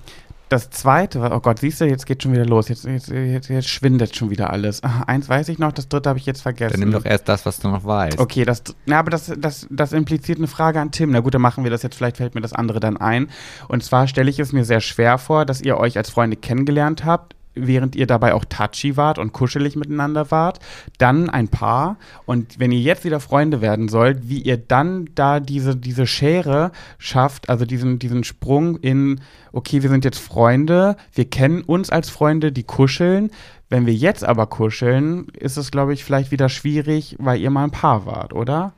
[0.51, 2.67] das zweite, oh Gott, siehst du, jetzt geht schon wieder los.
[2.67, 4.83] Jetzt, jetzt, jetzt, jetzt schwindet schon wieder alles.
[4.83, 6.73] Ah, eins weiß ich noch, das dritte habe ich jetzt vergessen.
[6.73, 8.19] Dann nimm doch erst das, was du noch weißt.
[8.19, 11.11] Okay, das, na, aber das, das, das impliziert eine Frage an Tim.
[11.11, 13.29] Na gut, dann machen wir das jetzt, vielleicht fällt mir das andere dann ein.
[13.69, 17.05] Und zwar stelle ich es mir sehr schwer vor, dass ihr euch als Freunde kennengelernt
[17.05, 20.59] habt, während ihr dabei auch touchy wart und kuschelig miteinander wart,
[20.97, 25.39] dann ein Paar und wenn ihr jetzt wieder Freunde werden sollt, wie ihr dann da
[25.39, 29.21] diese, diese Schere schafft, also diesen, diesen Sprung in,
[29.51, 33.31] okay, wir sind jetzt Freunde, wir kennen uns als Freunde, die kuscheln,
[33.69, 37.63] wenn wir jetzt aber kuscheln, ist es, glaube ich, vielleicht wieder schwierig, weil ihr mal
[37.63, 38.73] ein Paar wart, oder?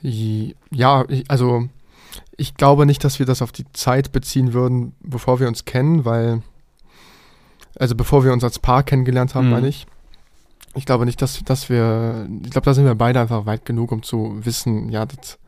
[0.00, 1.68] Ja, also
[2.36, 6.04] ich glaube nicht, dass wir das auf die Zeit beziehen würden, bevor wir uns kennen,
[6.04, 6.42] weil,
[7.78, 9.52] also bevor wir uns als Paar kennengelernt haben, Mhm.
[9.52, 9.86] meine ich.
[10.74, 13.92] Ich glaube nicht, dass, dass wir, ich glaube, da sind wir beide einfach weit genug,
[13.92, 15.38] um zu wissen, ja, das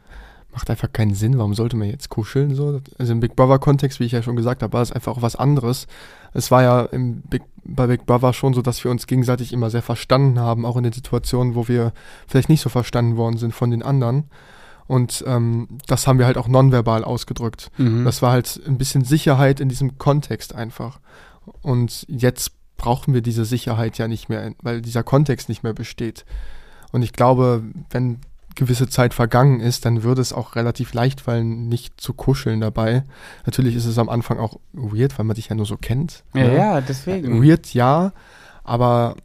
[0.53, 1.39] macht einfach keinen Sinn.
[1.39, 2.55] Warum sollte man jetzt kuscheln?
[2.55, 2.81] So?
[2.99, 5.35] Also im Big Brother-Kontext, wie ich ja schon gesagt habe, war es einfach auch was
[5.35, 5.87] anderes.
[6.35, 9.71] Es war ja im Big, bei Big Brother schon so, dass wir uns gegenseitig immer
[9.71, 11.93] sehr verstanden haben, auch in den Situationen, wo wir
[12.29, 14.25] vielleicht nicht so verstanden worden sind von den anderen.
[14.87, 17.71] Und ähm, das haben wir halt auch nonverbal ausgedrückt.
[17.79, 18.05] Mhm.
[18.05, 21.01] Das war halt ein bisschen Sicherheit in diesem Kontext einfach.
[21.63, 26.25] Und jetzt brauchen wir diese Sicherheit ja nicht mehr, weil dieser Kontext nicht mehr besteht.
[26.93, 28.21] Und ich glaube, wenn
[28.55, 33.05] gewisse Zeit vergangen ist, dann würde es auch relativ leicht fallen, nicht zu kuscheln dabei.
[33.47, 36.25] Natürlich ist es am Anfang auch weird, weil man dich ja nur so kennt.
[36.35, 36.57] ja, ne?
[36.57, 37.43] ja, deswegen.
[37.43, 38.13] Weird, ja,
[38.63, 39.17] aber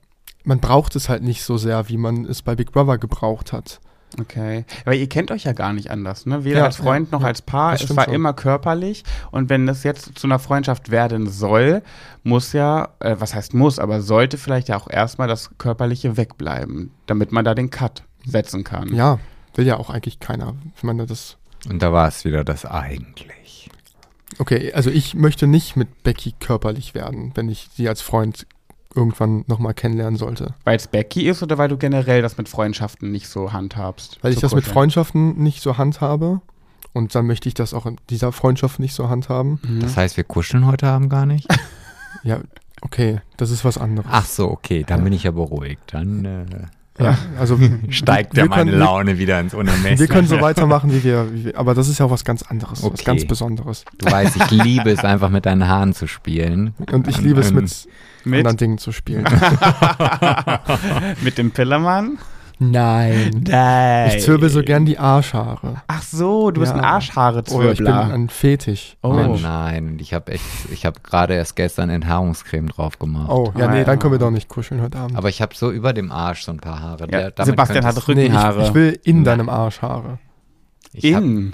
[0.43, 3.79] man braucht es halt nicht so sehr, wie man es bei Big Brother gebraucht hat.
[4.17, 4.65] Okay.
[4.85, 6.43] Aber ihr kennt euch ja gar nicht anders, ne?
[6.43, 7.27] Weder Ja, als Freund ja, noch ja.
[7.27, 7.73] als Paar.
[7.73, 8.13] Es war schon.
[8.13, 9.03] immer körperlich.
[9.31, 11.83] Und wenn das jetzt zu einer Freundschaft werden soll,
[12.23, 16.91] muss ja, äh, was heißt muss, aber sollte vielleicht ja auch erstmal das Körperliche wegbleiben,
[17.05, 18.93] damit man da den Cut setzen kann.
[18.93, 19.19] Ja,
[19.55, 20.55] will ja auch eigentlich keiner.
[20.75, 21.37] Ich meine, das.
[21.69, 23.69] Und da war es wieder das eigentlich.
[24.37, 28.47] Okay, also ich möchte nicht mit Becky körperlich werden, wenn ich sie als Freund
[28.95, 30.55] irgendwann nochmal kennenlernen sollte.
[30.63, 34.17] Weil es Becky ist oder weil du generell das mit Freundschaften nicht so handhabst?
[34.21, 34.73] Weil ich das mit kuscheln?
[34.73, 36.41] Freundschaften nicht so handhabe.
[36.91, 39.59] Und dann möchte ich das auch in dieser Freundschaft nicht so handhaben.
[39.67, 39.81] Mhm.
[39.81, 41.47] Das heißt, wir kuscheln heute Abend gar nicht?
[42.23, 42.39] Ja,
[42.81, 44.11] okay, das ist was anderes.
[44.11, 45.03] Ch so, okay, dann Ja.
[45.05, 45.93] bin ich ja beruhigt.
[45.93, 46.45] Dann äh,
[46.99, 47.57] ja, also
[47.89, 49.99] steigt ja meine können- Laune wieder ins Unermessliche.
[49.99, 51.57] Wir können so weitermachen, wie wir, wie wir.
[51.57, 53.03] Aber das ist ja auch was ganz anderes, was Okay.
[53.05, 53.85] ganz Besonderes.
[53.97, 56.73] Du weißt, ich liebe es einfach mit deinen Haaren zu spielen.
[56.91, 57.87] Und ich Ähm, liebe es ähm, mit,
[58.25, 59.25] Mit, anderen Dingen zu spielen.
[61.23, 62.17] mit dem Pillermann?
[62.59, 63.45] Nein.
[63.47, 64.11] Nein.
[64.17, 65.81] Ich zwirbel so gern die Arschhaare.
[65.87, 66.79] Ach so, du bist Ja.
[66.79, 67.63] ein Arschhaare-Zwirbler.
[67.63, 68.97] Oder ich bin ein Fetisch.
[69.01, 69.09] Oh.
[69.09, 69.41] Oh Mensch.
[69.41, 73.29] nein, ich habe echt, ich habe gerade erst gestern Enthaarungscreme drauf gemacht.
[73.29, 73.83] Oh, ja, nee, ja.
[73.85, 75.17] dann können wir doch nicht kuscheln heute Abend.
[75.17, 77.07] Aber ich habe so über dem Arsch so ein paar Haare.
[77.09, 78.63] Ja, Sebastian hat nee, ich, Rückenhaare.
[78.67, 79.23] ich will in Nein.
[79.25, 80.19] deinem Arsch Haare.
[80.93, 81.53] ich hab In.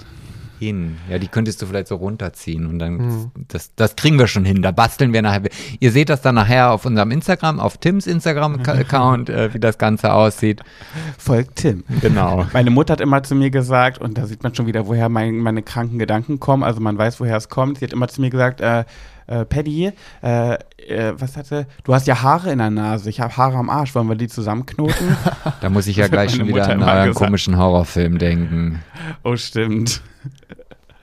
[0.58, 0.96] Hin.
[1.10, 3.30] Ja, die könntest du vielleicht so runterziehen und dann, Mhm.
[3.48, 4.62] das, das kriegen wir schon hin.
[4.62, 5.42] Da basteln wir nachher.
[5.80, 10.12] Ihr seht das dann nachher auf unserem Instagram, auf Tims Instagram-Account, äh, wie das Ganze
[10.12, 10.62] aussieht.
[11.18, 11.84] Folgt Tim.
[12.00, 12.46] Genau.
[12.52, 15.38] Meine Mutter hat immer zu mir gesagt, und da sieht man schon wieder, woher mein,
[15.38, 17.78] meine kranken Gedanken kommen, also man weiß, woher es kommt.
[17.78, 18.84] Sie hat immer zu mir gesagt, äh,
[19.28, 19.90] äh, Paddy,
[20.22, 23.68] äh, äh, was hatte, du hast ja Haare in der Nase, ich habe Haare am
[23.70, 25.16] Arsch, wollen wir die zusammenknoten?
[25.60, 27.14] Da muss ich ja gleich schon wieder an gesagt.
[27.14, 28.82] komischen Horrorfilm denken.
[29.24, 30.00] oh, stimmt.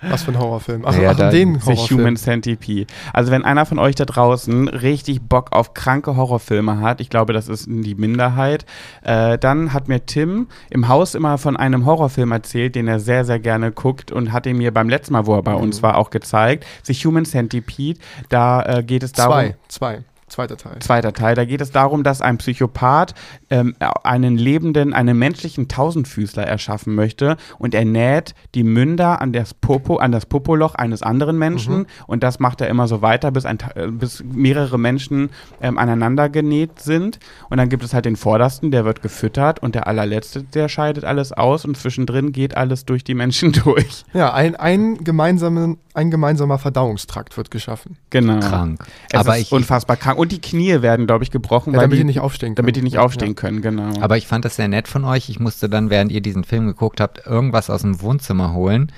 [0.10, 0.84] Was für ein Horrorfilm.
[0.86, 2.16] Ach, Ja, ach da- den The Human Horrorfilm.
[2.18, 2.88] Centipede.
[3.14, 7.34] Also wenn einer von euch da draußen richtig Bock auf kranke Horrorfilme hat, ich glaube,
[7.34, 8.66] das ist die Minderheit,
[9.04, 13.26] äh, dann hat mir Tim im Haus immer von einem Horrorfilm erzählt, den er sehr,
[13.26, 15.84] sehr gerne guckt und hat ihn mir beim letzten Mal, wo er bei uns Mhm.
[15.84, 16.66] war, auch gezeigt.
[16.84, 18.00] The Human Centipede.
[18.30, 19.34] Da äh, geht es darum...
[19.34, 20.04] Zwei, zwei.
[20.34, 20.80] Zweiter Teil.
[20.80, 21.36] Zweiter Teil.
[21.36, 23.14] Da geht es darum, dass ein Psychopath
[23.52, 29.54] ähm, einen lebenden, einen menschlichen Tausendfüßler erschaffen möchte und er näht die Münder an das
[29.54, 31.86] Popo, an das Popoloch eines anderen Menschen Mhm.
[32.08, 35.30] und das macht er immer so weiter, bis, ein, äh, bis mehrere Menschen
[35.62, 37.20] ähm, aneinander genäht sind.
[37.52, 41.04] Und dann gibt es halt den Vordersten, der wird gefüttert und der allerletzte, der scheidet
[41.04, 44.04] alles aus und zwischendrin geht alles durch die Menschen durch.
[44.14, 47.98] Ja, ein, ein, gemeinsamen, ein gemeinsamer Verdauungstrakt wird geschaffen.
[48.10, 48.40] Genau.
[48.40, 48.84] Krank.
[49.12, 50.18] Es aber ist ich, unfassbar krank.
[50.24, 52.56] Und die Knie werden, glaube ich, gebrochen, Ja, weil damit die die, nicht aufstehen können.
[52.56, 54.00] damit die nicht Ja, aufstehen können, genau.
[54.00, 55.28] aber ich fand das sehr nett von euch.
[55.28, 58.90] Ich musste dann, während ihr diesen Film geguckt habt, irgendwas aus dem Wohnzimmer holen.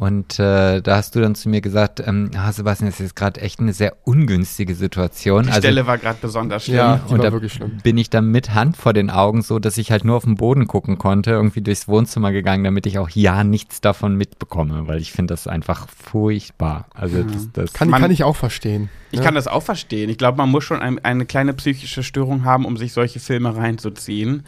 [0.00, 3.16] Und äh, da hast du dann zu mir gesagt, ähm, ah, Sebastian, das ist jetzt
[3.16, 5.42] gerade echt eine sehr ungünstige Situation.
[5.42, 6.76] Die also, Stelle war gerade besonders schlimm.
[6.78, 7.80] Ja, die und war da wirklich schlimm.
[7.82, 10.36] bin ich dann mit Hand vor den Augen so, dass ich halt nur auf den
[10.36, 15.02] Boden gucken konnte, irgendwie durchs Wohnzimmer gegangen, damit ich auch ja nichts davon mitbekomme, weil
[15.02, 16.86] ich finde das einfach furchtbar.
[16.94, 18.88] Also das, das Kann, Man- kann ich auch verstehen.
[19.10, 19.24] Ich Ja.
[19.26, 20.08] kann das auch verstehen.
[20.08, 23.54] Ich glaube, man muss schon ein, eine kleine psychische Störung haben, um sich solche Filme
[23.54, 24.44] reinzuziehen.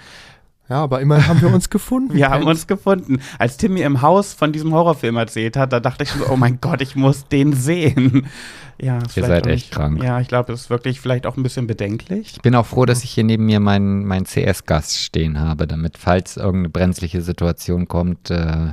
[0.68, 2.14] Ja, aber immerhin haben wir uns gefunden.
[2.14, 3.20] Wir haben uns gefunden.
[3.38, 6.36] Als Tim mir im Haus von diesem Horrorfilm erzählt hat, da dachte ich so, oh
[6.36, 8.26] mein Gott, ich muss den sehen.
[8.80, 10.02] Ja, Ihr vielleicht seid echt krank.
[10.02, 12.32] Ja, ich glaube, es ist wirklich vielleicht auch ein bisschen bedenklich.
[12.34, 15.98] Ich bin auch froh, dass ich hier neben mir meinen mein CS-Gas stehen habe, damit,
[15.98, 18.72] falls irgendeine brenzliche Situation kommt, äh,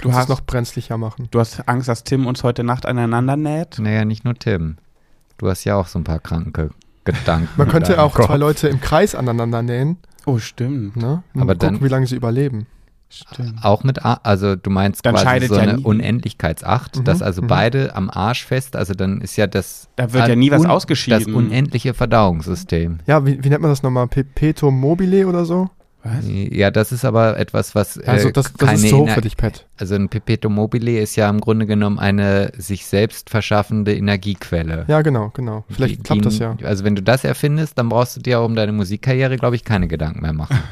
[0.00, 1.28] Du hast es noch brenzlicher machen.
[1.30, 3.78] Du hast Angst, dass Tim uns heute Nacht aneinander näht?
[3.78, 4.78] naja, nicht nur Tim.
[5.38, 6.70] Du hast ja auch so ein paar kranke
[7.04, 7.48] Gedanken.
[7.56, 8.26] Man könnte deinem auch Kopf.
[8.26, 10.96] zwei Leute im Kreis aneinander nähen, Oh, stimmt.
[10.96, 11.22] ne?
[11.34, 12.66] Und Aber gucken, dann- wie lange sie überleben.
[13.08, 13.54] stimmt.
[13.64, 17.22] Auch mit, A also du meinst Dann quasi so ja eine nie- Unendlichkeitsacht, Mhm, dass
[17.22, 17.46] also mhm.
[17.46, 21.24] beide am Arsch fest, also dann ist ja das Da wird ja nie was ausgeschieden.
[21.24, 22.98] Das unendliche Verdauungssystem.
[23.06, 24.08] Ja, wie, wie nennt man das nochmal?
[24.08, 25.70] Perpetuum mobile oder so?
[26.06, 26.24] Was?
[26.28, 29.20] Ja, das ist aber etwas, was äh, Also das, das keine ist so Ener- für
[29.20, 29.66] dich, Pat.
[29.76, 34.84] Also ein Perpetuum mobile ist ja im Grunde genommen eine sich selbst verschaffende Energiequelle.
[34.88, 35.64] Ja, genau, genau.
[35.68, 36.56] Vielleicht Die- klappt das ja.
[36.62, 39.88] Also wenn du das erfindest, dann brauchst du dir um deine Musikkarriere, glaube ich, keine
[39.88, 40.58] Gedanken mehr machen.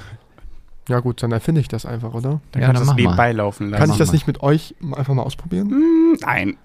[0.89, 2.41] Ja gut, dann erfinde ich das einfach, oder?
[2.53, 2.95] Dann Ja, es mal.
[2.95, 3.81] nebenbei laufen lassen.
[3.81, 5.71] Kann ich das nicht mit euch mal- einfach mal ausprobieren?
[5.71, 6.57] Hm, Nein.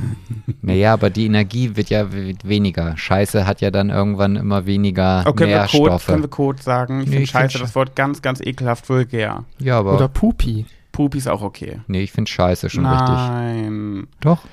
[0.60, 2.96] naja, aber die Energie wird ja we- weniger.
[2.96, 6.06] Scheiße hat ja dann irgendwann immer weniger Oh, können, wir Code, Nährstoffe.
[6.06, 7.00] können wir Code sagen?
[7.00, 9.44] Ich Nee, finde find scheiße, sch- das Wort ganz, ganz ekelhaft vulgär.
[9.58, 10.66] ja, aber Oder Pupi?
[10.92, 11.80] Pupi ist auch okay.
[11.86, 13.08] nee, ich finde Scheiße schon richtig.
[13.08, 14.06] Nein.
[14.20, 14.44] Doch.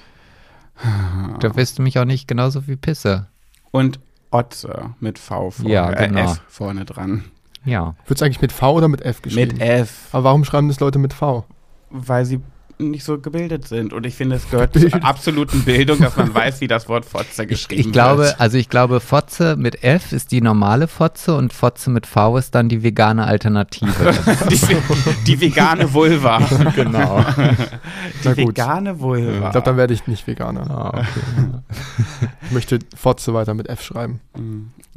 [1.41, 3.27] Da wirst du mich auch nicht genauso wie Pisse.
[3.71, 3.99] Und
[4.31, 6.19] Otze mit V vorne, Ja, genau.
[6.21, 7.25] äh, F vorne dran.
[7.69, 7.95] Ja.
[8.07, 9.57] Wird es eigentlich mit V oder mit F geschrieben?
[9.57, 11.45] Mit F, Aber warum schreiben das Leute mit V?
[11.91, 12.39] weil sie
[12.79, 13.93] nicht so gebildet sind.
[13.93, 17.43] Und ich finde, es gehört zur absoluten Bildung, dass man weiß, wie das Wort Fotze
[17.43, 18.39] Ich, geschrieben ich glaube, wird.
[18.39, 22.55] also ich glaube, Fotze mit F ist die normale Fotze und Fotze mit V ist
[22.55, 23.89] dann die vegane Alternative.
[24.49, 24.59] Die,
[25.27, 26.39] die vegane Vulva.
[26.75, 27.23] genau.
[28.23, 29.47] Die vegane Vulva.
[29.47, 30.69] Ich glaube, dann werde ich nicht Veganer.
[30.69, 31.75] Ah, okay.
[32.43, 34.21] Ich möchte Fotze weiter mit F schreiben.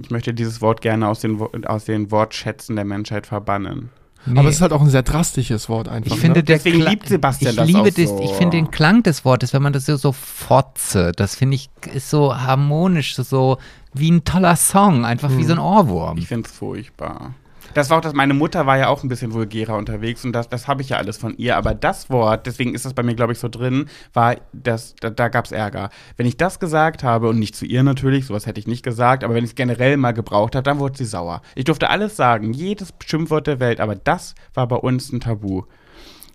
[0.00, 3.90] Ich möchte dieses Wort gerne aus den, aus den Wortschätzen der Menschheit verbannen.
[4.24, 4.38] Nee.
[4.38, 6.12] Aber es ist halt auch ein sehr drastisches Wort einfach.
[6.14, 6.44] Ich finde, ne?
[6.44, 8.20] Deswegen Kla- liebt Sebastian ich das liebe auch das, so.
[8.22, 11.70] Ich finde den Klang des Wortes, wenn man das so, so Fotze, das finde ich
[11.92, 13.58] ist so harmonisch, so
[13.94, 16.18] wie ein toller Song, einfach wie so ein Ohrwurm.
[16.18, 17.34] Ich finde es furchtbar.
[17.74, 20.48] Das war auch das, meine Mutter war ja auch ein bisschen vulgärer unterwegs und das,
[20.48, 21.56] das habe ich ja alles von ihr.
[21.56, 25.10] Aber das Wort, deswegen ist das bei mir, glaube ich, so drin, war, das, da,
[25.10, 25.90] da gab es Ärger.
[26.16, 29.24] Wenn ich das gesagt habe, und nicht zu ihr natürlich, sowas hätte ich nicht gesagt,
[29.24, 31.42] aber wenn ich es generell mal gebraucht habe, dann wurde sie sauer.
[31.54, 35.62] Ich durfte alles sagen, jedes Schimpfwort der Welt, aber das war bei uns ein Tabu.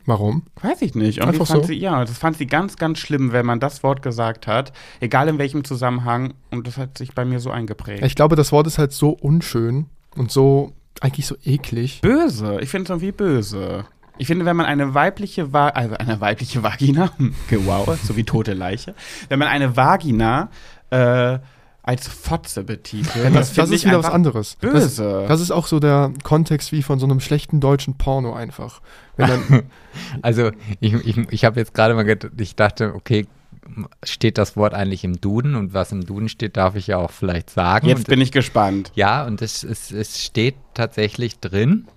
[0.08, 0.44] Warum?
[0.62, 1.18] Weiß ich nicht.
[1.18, 1.68] Irgendwie Einfach fand so?
[1.68, 4.72] sie, ja, das fand sie ganz, ganz schlimm, wenn man das Wort gesagt hat,
[5.02, 6.34] egal in welchem Zusammenhang.
[6.50, 8.06] Und das hat sich bei mir so eingeprägt.
[8.06, 10.72] Ich glaube, das Wort ist halt so unschön und so
[11.02, 12.02] eigentlich so eklig.
[12.02, 12.60] Böse.
[12.62, 13.86] Ich finde es irgendwie böse.
[14.18, 17.12] Ich finde, wenn man eine weibliche Va also eine weibliche Vagina,
[17.50, 18.96] wow, so wie tote Leiche,
[19.30, 20.50] wenn man eine Vagina
[20.90, 21.38] äh,
[21.84, 24.56] als Fotze betitelt, Ja, das, das ist ich wieder was anderes.
[24.56, 25.20] Böse.
[25.22, 28.82] Das, das ist auch so der Kontext wie von so einem schlechten deutschen Porno einfach.
[29.16, 29.64] Wenn dann,
[30.22, 33.26] Also ich, ich, ich habe jetzt gerade mal gedacht, ich dachte, okay,
[34.04, 37.12] steht das Wort eigentlich im Duden und was im Duden steht, darf ich ja auch
[37.12, 37.88] vielleicht sagen.
[37.88, 38.92] Jetzt und bin ich gespannt.
[38.96, 41.88] Ja, und es, es, es steht tatsächlich drin.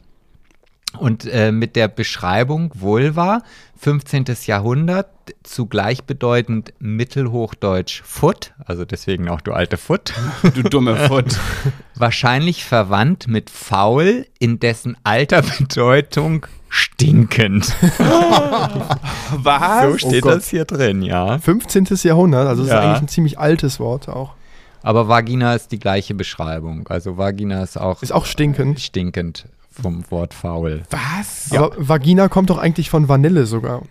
[0.99, 3.43] Und äh, mit der Beschreibung Vulva,
[3.83, 4.27] 15.
[4.45, 5.09] Jahrhundert,
[5.43, 10.13] zu gleichbedeutend Mittelhochdeutsch Foot, also deswegen auch du alte Foot,
[10.55, 11.39] Du dumme Foot.
[11.95, 17.75] wahrscheinlich verwandt mit faul, in dessen alter Bedeutung stinkend.
[19.33, 19.83] Was?
[19.93, 20.35] So steht Gott.
[20.35, 21.39] das hier drin, ja.
[21.39, 21.87] 15.
[22.03, 22.81] Jahrhundert, also das Ja.
[22.81, 24.35] ist eigentlich ein ziemlich altes Wort auch.
[24.83, 26.87] Aber Vagina ist die gleiche Beschreibung.
[26.89, 28.81] Also Vagina ist auch, Ist auch stinkend.
[28.81, 30.83] stinkend vom Wort faul.
[30.91, 31.53] Was?
[31.57, 33.83] Aber Vagina kommt doch eigentlich von Vanille sogar.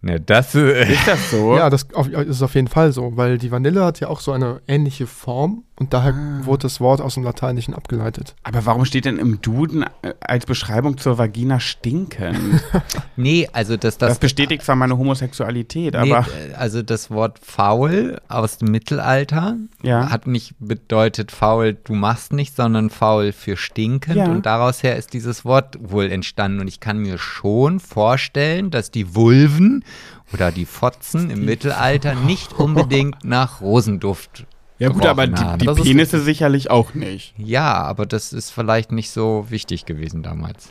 [0.00, 1.56] Ne, das äh, Ist das so?
[1.56, 4.32] Ja, das auf, ist auf jeden Fall so, weil die Vanille hat ja auch so
[4.32, 6.46] eine ähnliche Form und daher Ah.
[6.46, 8.34] wurde das Wort aus dem Lateinischen abgeleitet.
[8.44, 12.62] Aber warum steht denn im Duden äh, als Beschreibung zur Vagina stinkend?
[13.16, 17.38] Nee, also das, Das das, bestätigt zwar meine Homosexualität, nee, aber äh, also das Wort
[17.40, 20.10] faul aus dem Mittelalter ja.
[20.10, 24.26] hat nicht bedeutet faul, du machst nicht, sondern faul für stinkend Ja.
[24.26, 28.90] und daraus her ist dieses Wort wohl entstanden und ich kann mir schon vorstellen, dass
[28.90, 29.84] die Vulven
[30.32, 34.44] oder die Fotzen im Mittelalter nicht unbedingt nach Rosenduft
[34.78, 37.34] Ja gut, aber die, die Das ist Penisse sicherlich auch nicht.
[37.38, 40.68] Ja, aber das ist vielleicht nicht so wichtig gewesen damals.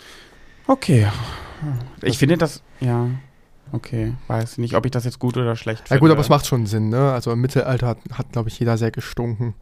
[0.67, 1.07] Okay.
[2.01, 3.07] Ich finde das, ja.
[3.71, 6.01] Okay, weiß nicht, ob ich das jetzt gut oder schlecht Ja finde.
[6.01, 7.11] gut, aber es macht schon Sinn, ne?
[7.11, 9.55] Also im Mittelalter hat, hat glaube ich, jeder sehr gestunken.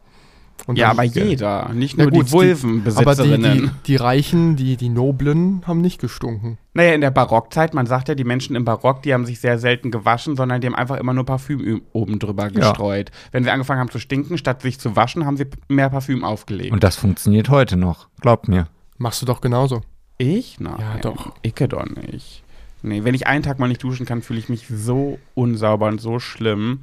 [0.66, 3.44] Und Ja, aber jeder, nicht Ja nur gut, die Vulvenbesitzerinnen.
[3.44, 6.58] Aber die, die, die Reichen, die, die Noblen haben nicht gestunken.
[6.74, 9.58] Naja, in der Barockzeit, man sagt ja, die Menschen im Barock, die haben sich sehr
[9.58, 13.10] selten gewaschen, sondern die haben einfach immer nur Parfüm oben drüber gestreut.
[13.30, 16.72] Wenn sie angefangen haben zu stinken, statt sich zu waschen, haben sie mehr Parfüm aufgelegt.
[16.72, 18.68] Und das funktioniert heute noch, glaubt mir.
[18.98, 19.82] Machst du doch genauso.
[20.18, 20.60] ich?
[20.60, 20.76] Nein.
[20.78, 21.34] Ja, doch.
[21.42, 22.42] Ich doch nicht.
[22.82, 26.00] Nee, wenn ich einen Tag mal nicht duschen kann, fühle ich mich so unsauber und
[26.00, 26.80] so schlimm.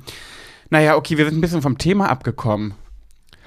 [0.69, 2.73] Naja, okay, wir sind ein bisschen vom Thema abgekommen.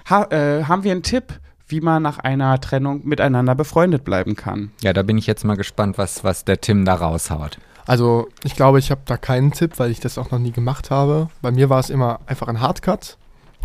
[0.08, 1.38] Ha äh, haben wir einen Tipp,
[1.68, 4.72] wie man nach einer Trennung miteinander befreundet bleiben kann?
[4.82, 7.58] Ja, da bin ich jetzt mal gespannt, was, was der Tim da raushaut.
[7.86, 10.90] Also ich glaube, ich habe da keinen Tipp, weil ich das auch noch nie gemacht
[10.90, 11.28] habe.
[11.40, 13.16] Bei mir war es immer einfach ein Hardcut.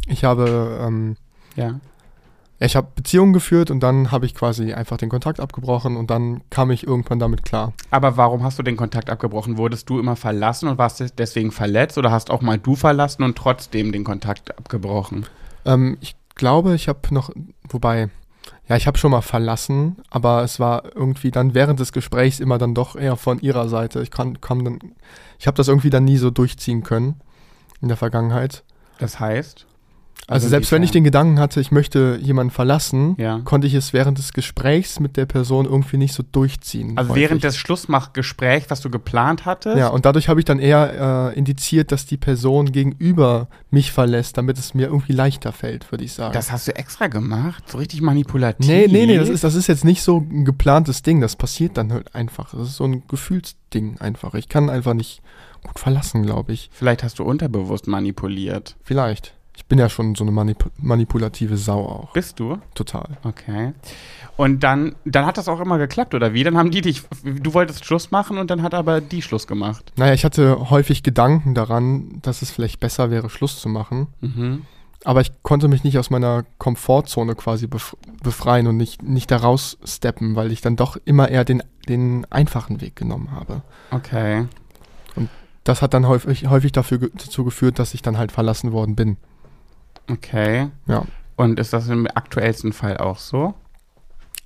[0.07, 1.17] Ich habe, ähm,
[1.55, 1.79] Ja.
[2.59, 6.41] ich habe Beziehungen geführt und dann habe ich quasi einfach den Kontakt abgebrochen und dann
[6.49, 7.73] kam ich irgendwann damit klar.
[7.91, 9.57] Aber warum hast du den Kontakt abgebrochen?
[9.57, 13.37] Wurdest du immer verlassen und warst deswegen verletzt oder hast auch mal du verlassen und
[13.37, 15.25] trotzdem den Kontakt abgebrochen?
[15.65, 17.31] Ähm, ich glaube, ich habe noch,
[17.67, 18.09] wobei,
[18.67, 22.57] ja, ich habe schon mal verlassen, aber es war irgendwie dann während des Gesprächs immer
[22.57, 24.01] dann doch eher von ihrer Seite.
[24.01, 24.79] Ich kann, kam dann,
[25.39, 27.21] ich habe das irgendwie dann nie so durchziehen können
[27.81, 28.63] in der Vergangenheit.
[28.99, 29.67] Das heißt?
[30.29, 33.39] Also, selbst wenn ich den Gedanken hatte, ich möchte jemanden verlassen, Ja.
[33.45, 36.97] konnte ich es während des Gesprächs mit der Person irgendwie nicht so durchziehen.
[36.97, 39.77] Also während des Schlussmachgesprächs, was du geplant hattest?
[39.77, 44.37] Ja, und dadurch habe ich dann eher äh, indiziert, dass die Person gegenüber mich verlässt,
[44.37, 46.33] damit es mir irgendwie leichter fällt, würde ich sagen.
[46.33, 47.63] Das hast du extra gemacht?
[47.69, 48.67] So richtig manipulativ?
[48.67, 51.77] nee, nee, nee, das ist, das ist jetzt nicht so ein geplantes Ding, das passiert
[51.77, 52.51] dann halt einfach.
[52.51, 54.33] Das ist so ein Gefühlsding einfach.
[54.33, 55.21] Ich kann einfach nicht
[55.65, 56.69] gut verlassen, glaube ich.
[56.73, 58.75] Vielleicht hast du unterbewusst manipuliert.
[58.83, 59.36] Vielleicht.
[59.57, 62.13] Ich bin ja schon so eine manip manipulative Sau auch.
[62.13, 62.59] Bist du?
[62.75, 63.17] Total.
[63.23, 63.73] Okay.
[64.37, 66.43] Und dann, dann hat das auch immer geklappt, oder wie?
[66.43, 69.91] Dann haben die dich, du wolltest Schluss machen und dann hat aber die Schluss gemacht.
[69.95, 74.07] Naja, ich hatte häufig Gedanken daran, dass es vielleicht besser wäre, Schluss zu machen.
[74.21, 74.61] Mhm.
[75.03, 79.37] Aber ich konnte mich nicht aus meiner Komfortzone quasi bef befreien und nicht, nicht da
[79.37, 83.63] raussteppen, weil ich dann doch immer eher den, den einfachen Weg genommen habe.
[83.89, 84.45] Okay.
[85.63, 88.95] Das hat dann häufig, häufig dafür ge dazu geführt, dass ich dann halt verlassen worden
[88.95, 89.17] bin.
[90.09, 90.69] Okay.
[90.87, 91.05] Ja.
[91.35, 93.53] Und ist das im aktuellsten Fall auch so?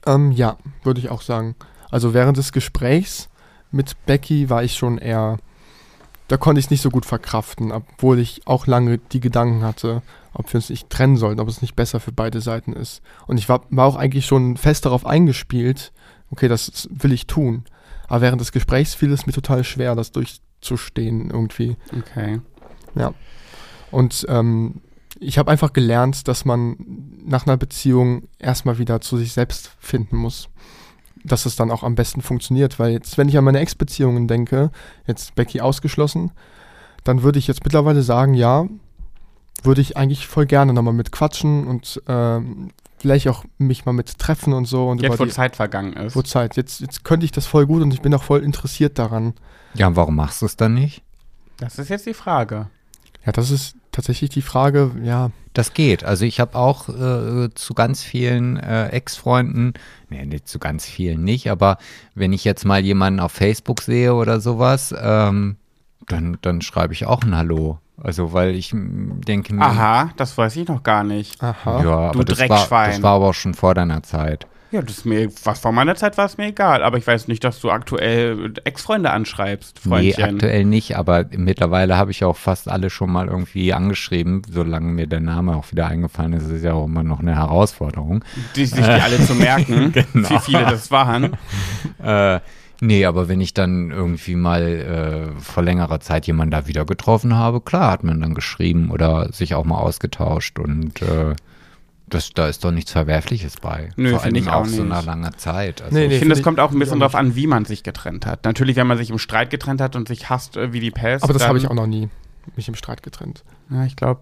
[0.05, 1.55] Ähm, ja, würde ich auch sagen.
[1.89, 3.29] Also während des Gesprächs
[3.71, 5.37] mit Becky war ich schon eher,
[6.27, 10.01] da konnte ich es nicht so gut verkraften, obwohl ich auch lange die Gedanken hatte,
[10.33, 13.01] ob wir uns nicht trennen sollten, ob es nicht besser für beide Seiten ist.
[13.27, 15.91] Und ich war, war auch eigentlich schon fest darauf eingespielt,
[16.31, 17.65] okay, das will ich tun.
[18.07, 21.77] Aber während des Gesprächs fiel es mir total schwer, das durchzustehen irgendwie.
[21.97, 22.41] Okay.
[23.91, 24.81] Und ähm,
[25.19, 26.77] ich habe einfach gelernt, dass man
[27.25, 30.49] nach einer Beziehung erstmal wieder zu sich selbst finden muss.
[31.23, 32.79] Dass es dann auch am besten funktioniert.
[32.79, 34.71] Weil jetzt, wenn ich an meine Ex-Beziehungen denke,
[35.05, 36.31] jetzt Becky ausgeschlossen,
[37.03, 38.67] dann würde ich jetzt mittlerweile sagen, ja,
[39.63, 44.17] würde ich eigentlich voll gerne nochmal mit quatschen und ähm, vielleicht auch mich mal mit
[44.17, 44.89] treffen und so.
[44.89, 46.15] Und Jetzt, wo die, Zeit vergangen ist.
[46.15, 46.55] wo Zeit.
[46.55, 49.33] Jetzt, jetzt könnte ich das voll gut und ich bin auch voll interessiert daran.
[49.73, 51.03] Ja, und warum machst du es dann nicht?
[51.57, 52.67] Das ist jetzt die Frage.
[53.25, 56.03] Ja, das ist tatsächlich die Frage, ja, Das geht.
[56.05, 59.73] Also ich habe auch äh, zu ganz vielen äh, Ex-Freunden,
[60.09, 61.77] nee, nicht zu ganz vielen nicht, aber
[62.15, 65.57] wenn ich jetzt mal jemanden auf Facebook sehe oder sowas, ähm,
[66.07, 67.79] dann, dann schreibe ich auch ein Hallo.
[68.01, 71.43] Also weil ich denke mir, Aha, das weiß ich noch gar nicht.
[71.43, 71.83] aha.
[71.83, 72.91] ja, aber Du das war, Dreckschwein.
[72.91, 74.47] das war aber auch schon vor deiner Zeit.
[74.71, 77.27] Ja, das ist mir, was vor meiner Zeit war es mir egal, aber ich weiß
[77.27, 80.35] nicht, dass du aktuell Ex-Freunde anschreibst, Nee, Freundchen.
[80.35, 85.07] aktuell nicht, aber mittlerweile habe ich auch fast alle schon mal irgendwie angeschrieben, solange mir
[85.07, 88.23] der Name auch wieder eingefallen ist, ist ja auch immer noch eine Herausforderung.
[88.55, 90.29] die, sich die alle zu merken, Genau.
[90.29, 91.31] wie viele das waren.
[92.03, 92.39] Äh,
[92.79, 94.61] nee, aber wenn ich dann irgendwie mal
[95.35, 99.31] äh, vor längerer Zeit jemanden da wieder getroffen habe, klar hat man dann geschrieben oder
[99.33, 101.35] sich auch mal ausgetauscht und äh,
[102.11, 103.89] das, da ist doch nichts Verwerfliches bei.
[103.95, 104.91] Nö, vor find ich allem auch auch so nicht.
[104.91, 105.81] einer langen Zeit.
[105.81, 106.19] Also, Nee, Ich nee.
[106.19, 108.25] finde, es kommt ich- auch ein ich bisschen auch darauf an, wie man sich getrennt
[108.25, 108.45] hat.
[108.45, 111.23] Natürlich, wenn man sich im Streit getrennt hat und sich hasst äh, wie die Pest.
[111.23, 112.09] Aber das habe ich auch noch nie,
[112.55, 113.43] mich im Streit getrennt.
[113.69, 114.21] Ja, ich glaube,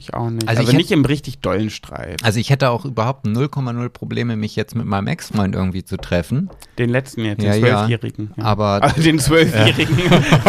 [0.00, 0.48] ich auch nicht.
[0.48, 2.22] Also Also, ich nicht im richtig dollen Streit.
[2.24, 6.50] Also ich hätte auch überhaupt 0,0 Probleme, mich jetzt mit meinem Ex-Freund irgendwie zu treffen.
[6.78, 7.58] Den letzten jetzt, den ja.
[7.58, 8.30] Zwölfjährigen.
[8.36, 8.44] Ja.
[8.44, 9.96] Aber Also den Zwölfjährigen.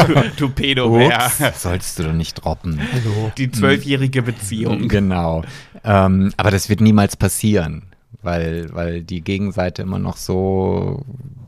[0.08, 2.80] du, du pedo Ups, sollst du doch nicht droppen.
[2.92, 3.32] Hallo.
[3.38, 4.88] Die zwölfjährige Beziehung.
[4.88, 5.44] Genau.
[5.84, 7.84] Ähm, aber das wird niemals passieren,
[8.22, 11.06] weil, weil die Gegenseite immer noch so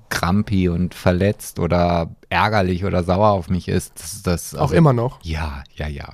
[0.09, 4.25] krampi und verletzt oder ärgerlich oder sauer auf mich ist.
[4.27, 5.19] Das, Auch also- immer noch.
[5.23, 6.09] Ja, ja, ja.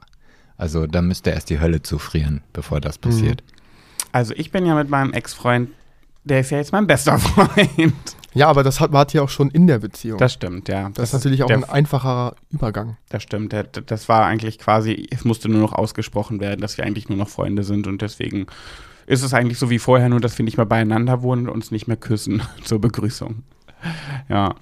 [0.59, 3.43] Also da müsste erst die Hölle zufrieren, bevor das passiert.
[4.11, 5.69] Also ich bin ja mit meinem Ex-Freund,
[6.25, 7.93] der ist ja jetzt mein bester Freund.
[8.33, 10.19] Ja, aber das hat, wart ja auch schon in der Beziehung.
[10.19, 10.89] Das stimmt, ja.
[10.89, 12.97] das ist natürlich auch der, ein einfacher Übergang.
[13.07, 13.53] Das stimmt.
[13.53, 17.17] Der, das war eigentlich quasi, es musste nur noch ausgesprochen werden, dass wir eigentlich nur
[17.17, 18.47] noch Freunde sind und deswegen
[19.07, 21.71] ist es eigentlich so wie vorher, nur dass wir nicht mehr beieinander wohnen und uns
[21.71, 23.43] nicht mehr küssen zur Begrüßung.
[24.27, 24.55] Ja.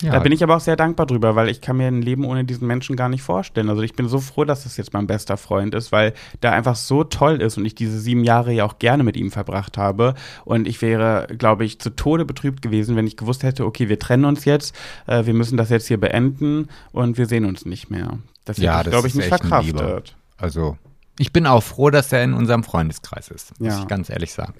[0.00, 2.24] Ja, Da bin ich aber auch sehr dankbar drüber, weil ich kann mir ein Leben
[2.24, 3.68] ohne diesen Menschen gar nicht vorstellen.
[3.70, 6.76] Also ich bin so froh, dass das jetzt mein bester Freund ist, weil der einfach
[6.76, 10.14] so toll ist und ich diese sieben Jahre ja auch gerne mit ihm verbracht habe.
[10.44, 13.98] Und ich wäre, glaube ich, zu Tode betrübt gewesen, wenn ich gewusst hätte, okay, wir
[13.98, 14.74] trennen uns jetzt,
[15.06, 18.18] äh, wir müssen das jetzt hier beenden und wir sehen uns nicht mehr.
[18.44, 20.16] Das hätte Ja, ich, das glaube ich, nicht verkraftet.
[20.36, 20.76] also,
[21.18, 23.80] ich bin auch froh, dass er in unserem Freundeskreis ist, muss Ja.
[23.80, 24.54] ich ganz ehrlich sagen.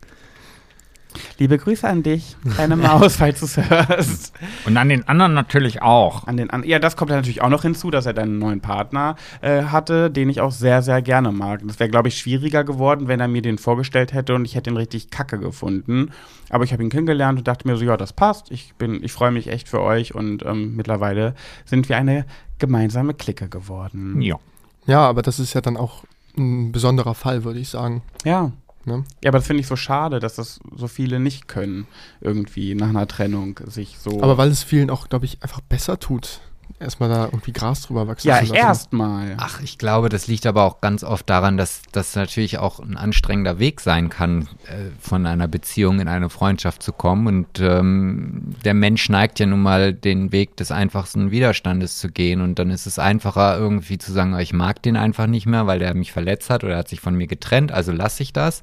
[1.38, 4.32] Liebe Grüße an dich, kleine Maus, falls du es hörst.
[4.66, 6.26] Und an den anderen natürlich auch.
[6.26, 8.38] An den an ja, das kommt ja natürlich auch noch hinzu, dass er dann einen
[8.38, 11.60] neuen Partner äh, hatte, den ich auch sehr, sehr gerne mag.
[11.64, 14.70] Das wäre, glaube ich, schwieriger geworden, wenn er mir den vorgestellt hätte und ich hätte
[14.70, 16.10] ihn richtig kacke gefunden.
[16.50, 18.50] Aber ich habe ihn kennengelernt und dachte mir so, ja, das passt.
[18.50, 21.34] Ich bin, ich freue mich echt für euch und ähm, mittlerweile
[21.64, 22.26] sind wir eine
[22.58, 24.20] gemeinsame Clique geworden.
[24.20, 24.38] Ja.
[24.86, 26.04] Ja, aber das ist ja dann auch
[26.36, 28.02] ein besonderer Fall, würde ich sagen.
[28.24, 28.52] Ja.
[28.86, 29.04] Ne?
[29.22, 31.86] Ja, aber das finde ich so schade, dass das so viele nicht können,
[32.20, 34.22] irgendwie nach einer Trennung sich so.
[34.22, 36.40] Aber weil es vielen auch, glaube ich, einfach besser tut,
[36.78, 38.54] erstmal da irgendwie Gras drüber wachsen ja, zu lassen.
[38.54, 39.34] erstmal.
[39.38, 42.96] Ach, ich glaube, das liegt aber auch ganz oft daran, dass das natürlich auch ein
[42.96, 47.26] anstrengender Weg sein kann, äh, von einer Beziehung in eine Freundschaft zu kommen.
[47.26, 52.40] Und ähm, der Mensch neigt ja nun mal den Weg des einfachsten Widerstandes zu gehen.
[52.40, 55.78] Und dann ist es einfacher, irgendwie zu sagen, ich mag den einfach nicht mehr, weil
[55.78, 58.62] der mich verletzt hat oder er hat sich von mir getrennt, also lasse ich das.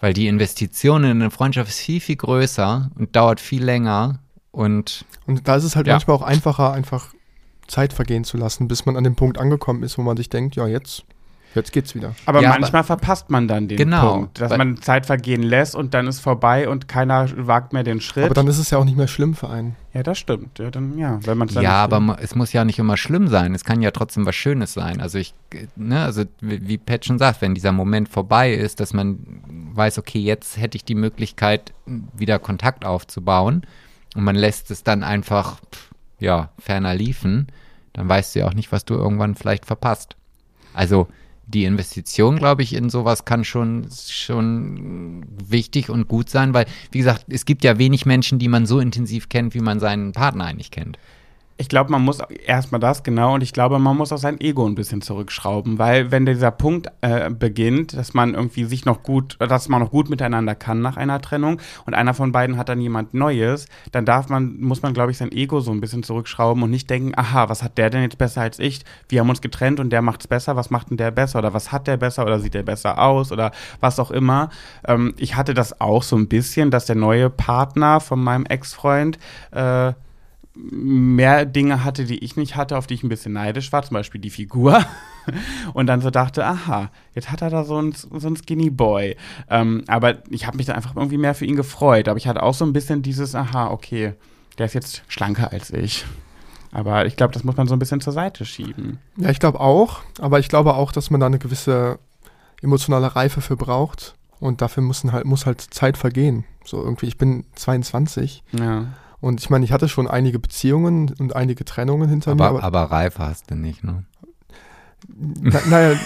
[0.00, 4.20] Weil die Investition in eine Freundschaft ist viel, viel größer und dauert viel länger.
[4.52, 5.94] Und Und da ist es halt Ja.
[5.94, 7.08] manchmal auch einfacher, einfach
[7.68, 10.56] Zeit vergehen zu lassen, bis man an dem Punkt angekommen ist, wo man sich denkt,
[10.56, 11.04] ja, jetzt,
[11.54, 12.14] jetzt geht's wieder.
[12.26, 15.94] Aber Ja, manchmal verpasst man dann den Genau, Punkt, dass man Zeit vergehen lässt und
[15.94, 18.24] dann ist vorbei und keiner wagt mehr den Schritt.
[18.24, 19.76] Aber dann ist es ja auch nicht mehr schlimm für einen.
[19.94, 20.58] ja, das stimmt.
[20.58, 23.54] Ja, dann, ja, wenn man Ja, aber ma- es muss ja nicht immer schlimm sein.
[23.54, 25.00] Es kann ja trotzdem was Schönes sein.
[25.00, 25.34] Also ich,
[25.76, 29.18] ne, also wie wie Pat schon sagt, wenn dieser Moment vorbei ist, dass man
[29.74, 33.62] weiß, okay, jetzt hätte ich die Möglichkeit, wieder Kontakt aufzubauen
[34.14, 37.48] und man lässt es dann einfach, pff, ja, ferner liefen,
[37.92, 40.16] dann weißt du ja auch nicht, was du irgendwann vielleicht verpasst.
[40.74, 41.08] Also
[41.46, 46.98] die Investition, glaube ich, in sowas kann schon, schon wichtig und gut sein, weil, wie
[46.98, 50.44] gesagt, es gibt ja wenig Menschen, die man so intensiv kennt, wie man seinen Partner
[50.44, 50.98] eigentlich kennt.
[51.60, 54.64] Ich glaube, man muss erstmal das, genau, und ich glaube, man muss auch sein Ego
[54.64, 59.36] ein bisschen zurückschrauben, weil wenn dieser Punkt äh, beginnt, dass man irgendwie sich noch gut,
[59.40, 62.80] dass man noch gut miteinander kann nach einer Trennung und einer von beiden hat dann
[62.80, 66.62] jemand Neues, dann darf man, muss man, glaube ich, sein Ego so ein bisschen zurückschrauben
[66.62, 68.84] und nicht denken, aha, was hat der denn jetzt besser als ich?
[69.08, 71.40] Wir haben uns getrennt und der macht's besser, was macht denn der besser?
[71.40, 73.50] Oder was hat der besser oder sieht der besser aus oder
[73.80, 74.50] was auch immer.
[74.86, 79.18] Ähm, ich hatte das auch so ein bisschen, dass der neue Partner von meinem Ex-Freund
[79.50, 79.92] äh,
[80.60, 83.94] mehr Dinge hatte, die ich nicht hatte, auf die ich ein bisschen neidisch war, zum
[83.94, 84.84] Beispiel die Figur.
[85.74, 89.16] Und dann so dachte, aha, jetzt hat er da so einen, so einen Skinny Boy.
[89.48, 92.08] Ähm, aber ich habe mich dann einfach irgendwie mehr für ihn gefreut.
[92.08, 94.14] Aber ich hatte auch so ein bisschen dieses, aha, okay,
[94.56, 96.04] der ist jetzt schlanker als ich.
[96.72, 98.98] Aber ich glaube, das muss man so ein bisschen zur Seite schieben.
[99.16, 101.98] Ja, ich glaube auch, aber ich glaube auch, dass man da eine gewisse
[102.60, 106.44] emotionale Reife für braucht und dafür müssen halt, muss halt Zeit vergehen.
[106.64, 108.86] So irgendwie, ich bin 22 Ja.
[109.20, 112.78] Und ich meine, ich hatte schon einige Beziehungen und einige Trennungen hinter mir, Aber, aber,
[112.80, 114.04] aber Reife hast du nicht, ne?
[115.16, 115.98] na, naja,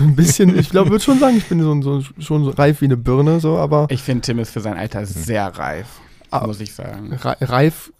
[0.00, 2.84] ein bisschen, ich glaube, würde schon sagen, ich bin so, so, schon so reif wie
[2.86, 5.86] eine Birne, so, aber Ich finde, Tim ist für sein Alter sehr reif,
[6.30, 6.46] Ah.
[6.46, 7.12] muss ich sagen.
[7.14, 7.92] Re- reif,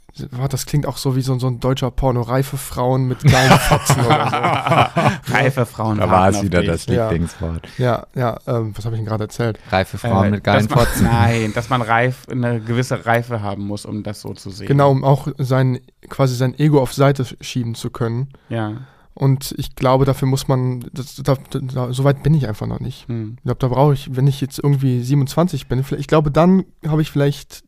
[0.50, 4.04] das klingt auch so wie so, so ein deutscher Porno, reife Frauen mit geilen Fotzen
[4.04, 4.90] oder
[5.30, 5.98] Reife Frauen.
[5.98, 7.08] Da war es wieder das Ja.
[7.10, 7.66] Lieblingswort.
[7.76, 7.82] so.
[7.82, 9.58] Ja, ja, ähm, was habe ich denn gerade erzählt?
[9.70, 11.04] Reife Frauen Äh, mit geilen man, Fotzen.
[11.04, 14.68] Nein, dass man reif, eine gewisse Reife haben muss, um das so zu sehen.
[14.68, 18.28] Genau, um auch sein, quasi sein Ego auf Seite schieben zu können.
[18.48, 18.72] Ja.
[19.14, 22.78] Und ich glaube, dafür muss man, das, da, da, so weit bin ich einfach noch
[22.78, 23.08] nicht.
[23.08, 23.34] Hm.
[23.38, 26.64] Ich glaube, da brauche ich, wenn ich jetzt irgendwie 27 bin, vielleicht, ich glaube, dann
[26.86, 27.64] habe ich vielleicht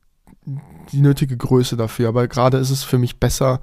[0.92, 2.08] die nötige Größe dafür.
[2.08, 3.60] Aber gerade ist es für mich besser,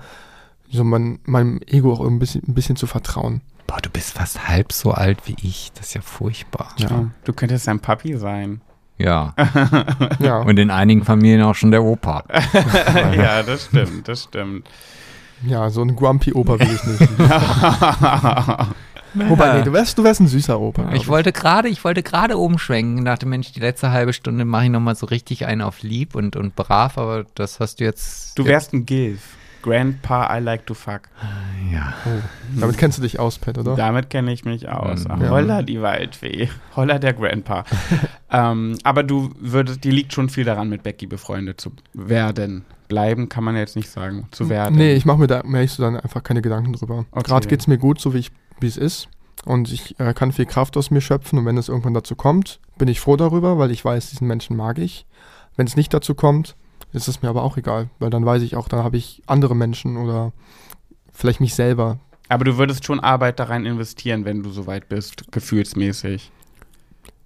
[0.70, 3.42] so mein, meinem Ego auch ein bisschen, ein bisschen zu vertrauen.
[3.68, 5.72] Boah, du bist fast halb so alt wie ich.
[5.76, 6.74] Das ist ja furchtbar.
[6.78, 7.12] Ja.
[7.26, 8.62] Du könntest sein Papi sein.
[8.98, 9.34] Ja.
[10.20, 12.24] Ja, Und in einigen Familien auch schon der Opa.
[13.16, 14.68] ja, das stimmt, das stimmt.
[15.46, 17.10] ja so ein Grumpy Opa will ich nicht.
[19.28, 20.84] Wobei, nee, du wärst, du wärst ein süßer Opa.
[20.84, 23.06] glaub Ich wollte gerade, ich wollte gerade umschwenken.
[23.06, 26.36] Dachte, Mensch, die letzte halbe Stunde mache ich nochmal so richtig einen auf lieb und,
[26.36, 28.38] und brav, aber das hast du jetzt.
[28.38, 29.22] Du wärst ein Gilf.
[29.68, 31.02] Grandpa, I like to fuck.
[31.72, 31.94] Ja.
[32.06, 32.10] Oh.
[32.60, 33.76] Damit kennst du dich aus, Pat, oder?
[33.76, 35.06] Damit kenne ich mich aus.
[35.10, 35.30] Ach, Ja.
[35.30, 36.50] Holla die Waldfee.
[36.76, 37.66] Holla der Grandpa.
[38.32, 42.64] ähm, aber du würdest, die liegt schon viel daran, mit Becky befreundet zu werden.
[42.88, 44.28] Bleiben kann man jetzt nicht sagen.
[44.32, 44.78] Zu werden.
[44.78, 47.06] Nee, ich mache mir da, ehrlich zu sein, einfach keine Gedanken drüber.
[47.12, 47.24] Okay.
[47.28, 49.10] Gerade geht es mir gut, so wie ich wie es ist.
[49.46, 51.40] Und ich äh, kann viel Kraft aus mir schöpfen.
[51.40, 54.56] Und wenn es irgendwann dazu kommt, bin ich froh darüber, weil ich weiß, diesen Menschen
[54.58, 55.06] mag ich.
[55.56, 56.56] Wenn es nicht dazu kommt,
[56.94, 57.90] ist es mir aber auch egal.
[58.00, 60.32] Weil dann weiß ich auch, dann habe ich andere Menschen oder
[61.14, 62.00] vielleicht mich selber.
[62.30, 66.32] Aber du würdest schon Arbeit da rein investieren, wenn du so weit bist, gefühlsmäßig.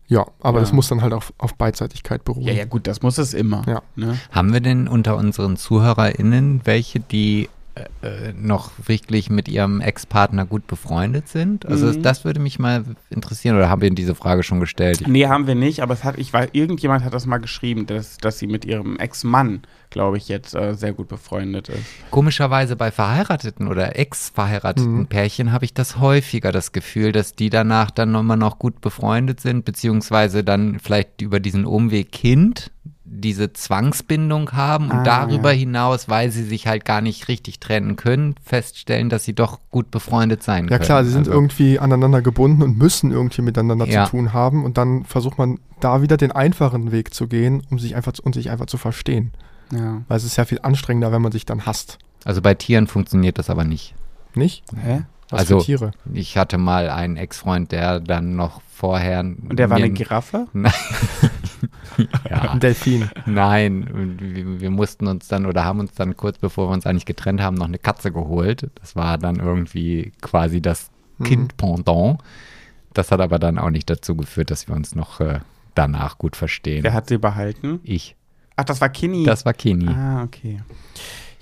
[0.08, 0.62] Ja, aber Ja.
[0.62, 2.44] das muss dann halt auf, auf Beidseitigkeit beruhen.
[2.46, 3.64] Ja, ja, gut, das muss es immer.
[3.68, 3.82] Ja.
[3.96, 4.20] Ne?
[4.32, 10.46] Haben wir denn unter unseren ZuhörerInnen welche, die äh, äh, noch wirklich mit ihrem Ex-Partner
[10.46, 11.66] gut befreundet sind?
[11.66, 12.02] Also Mhm.
[12.02, 15.04] das würde mich mal interessieren oder haben wir diese Frage schon gestellt?
[15.08, 18.18] Nee, haben wir nicht, aber es hat, ich weiß, irgendjemand hat das mal geschrieben, dass,
[18.18, 21.84] dass sie mit ihrem Ex-Mann, glaube ich, jetzt äh, sehr gut befreundet ist.
[22.12, 25.08] Komischerweise bei verheirateten oder ex-verheirateten Mhm.
[25.08, 29.40] Pärchen habe ich das häufiger das Gefühl, dass die danach dann immer noch gut befreundet
[29.40, 32.72] sind, beziehungsweise dann vielleicht über diesen Umweg Kind
[33.14, 35.60] diese Zwangsbindung haben und Ah, darüber ja.
[35.60, 39.92] hinaus, weil sie sich halt gar nicht richtig trennen können, feststellen, dass sie doch gut
[39.92, 40.86] befreundet sein Ja können.
[40.86, 44.06] klar, sie sind Also, irgendwie aneinander gebunden und müssen irgendwie miteinander Ja.
[44.06, 47.80] zu tun haben und dann versucht man da wieder den einfachen Weg zu gehen, um
[47.80, 49.32] sich einfach zu, um sich einfach zu verstehen.
[49.74, 50.02] Ja.
[50.08, 51.98] Weil es ist ja viel anstrengender, wenn man sich dann hasst.
[52.24, 53.94] Also bei Tieren funktioniert das aber nicht.
[54.36, 54.64] Nicht?
[54.82, 55.04] Hä?
[55.30, 55.92] Was Also- für Tiere?
[56.14, 59.22] Ich hatte mal einen Ex-Freund, der dann noch vorher.
[59.22, 60.48] Und der war eine Giraffe?
[62.30, 62.52] ja.
[62.52, 63.10] Ein Delfin.
[63.26, 67.06] Nein, wir, wir mussten uns dann oder haben uns dann kurz bevor wir uns eigentlich
[67.06, 68.70] getrennt haben, noch eine Katze geholt.
[68.76, 70.90] Das war dann irgendwie quasi das
[71.22, 71.26] Mhm.
[71.26, 72.20] Kind-Pendant.
[72.94, 75.40] Das hat aber dann auch nicht dazu geführt, dass wir uns noch äh,
[75.76, 76.84] danach gut verstehen.
[76.84, 77.80] Wer hat sie behalten?
[77.84, 78.16] Ich.
[78.58, 79.24] Ach, das war Kinny.
[79.24, 79.88] Das war Kini.
[79.88, 80.62] Ah, okay.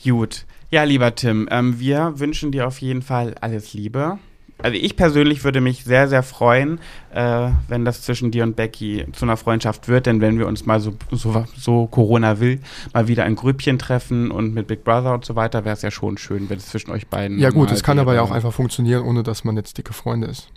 [0.03, 0.45] Gut.
[0.69, 4.19] Ja, lieber Tim, ähm, wir wünschen dir auf jeden Fall alles Liebe.
[4.61, 6.79] Also ich persönlich würde mich sehr, sehr freuen,
[7.13, 10.65] äh, wenn das zwischen dir und Becky zu einer Freundschaft wird, denn wenn wir uns
[10.65, 12.59] mal so, so, so Corona will,
[12.93, 15.91] mal wieder ein Grüppchen treffen und mit Big Brother und so weiter, wäre es ja
[15.91, 17.39] schon schön, wenn es zwischen euch beiden.
[17.39, 20.27] Ja gut, es kann aber ja auch einfach funktionieren, ohne dass man jetzt dicke Freunde
[20.27, 20.49] ist.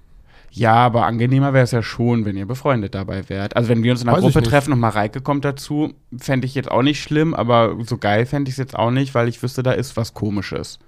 [0.54, 3.56] Ja, aber angenehmer wäre es ja schon, wenn ihr befreundet dabei wärt.
[3.56, 6.54] Also wenn wir uns in einer Weiß Gruppe treffen und Mareike kommt dazu, fände ich
[6.54, 9.42] jetzt auch nicht schlimm, aber so geil fände ich es jetzt auch nicht, weil ich
[9.42, 10.78] wüsste, da ist was Komisches.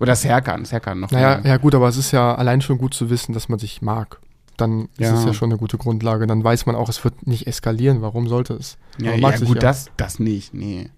[0.00, 1.10] Oder Serkan, Serkan noch.
[1.10, 1.52] Naja, mehr.
[1.52, 4.18] ja gut, aber es ist ja allein schon gut zu wissen, dass man sich mag.
[4.56, 5.12] Dann Ja.
[5.12, 6.26] ist es ja schon eine gute Grundlage.
[6.26, 8.02] Dann weiß man auch, es wird nicht eskalieren.
[8.02, 8.76] Warum sollte es?
[8.98, 9.60] ja, man mag ja gut, ja.
[9.62, 10.90] Das, das nicht, nee.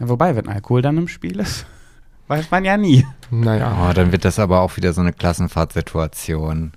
[0.00, 1.64] Ja, wobei, wenn Alkohol dann im Spiel ist,
[2.28, 3.06] weiß man ja nie.
[3.30, 3.88] Naja.
[3.88, 6.72] Oh, dann wird das aber auch wieder so eine Klassenfahrtsituation.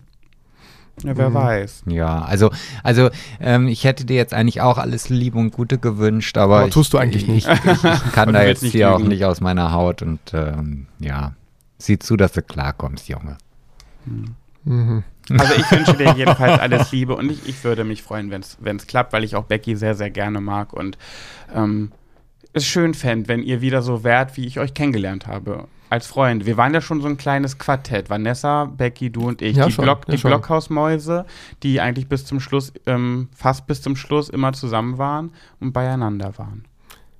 [1.03, 1.33] Ja, wer Mhm.
[1.33, 1.83] weiß.
[1.87, 2.51] Ja, also,
[2.83, 6.67] also ähm, ich hätte dir jetzt eigentlich auch alles Liebe und Gute gewünscht, aber, Aber
[6.67, 7.47] ich, tust du eigentlich ich, nicht.
[7.47, 11.33] Ich, ich kann da jetzt hier auch nicht aus meiner Haut und ähm, ja,
[11.77, 13.37] sieh zu, dass du klarkommst, Junge.
[14.65, 15.03] Mhm.
[15.37, 18.87] Also ich wünsche dir jedenfalls alles Liebe und ich, ich würde mich freuen, wenn es
[18.87, 20.97] klappt, weil ich auch Becky sehr, sehr gerne mag und
[21.55, 21.91] ähm,
[22.53, 25.67] es schön fände, wenn ihr wieder so wärt, wie ich euch kennengelernt habe.
[25.91, 26.45] Als Freunde.
[26.45, 28.09] Wir waren ja schon so ein kleines Quartett.
[28.09, 29.57] Vanessa, Becky, du und ich.
[29.57, 30.21] Ja, die schon, Block, ja, die.
[30.21, 31.25] Blockhausmäuse,
[31.63, 36.37] die eigentlich bis zum Schluss, ähm, fast bis zum Schluss immer zusammen waren und beieinander
[36.37, 36.63] waren.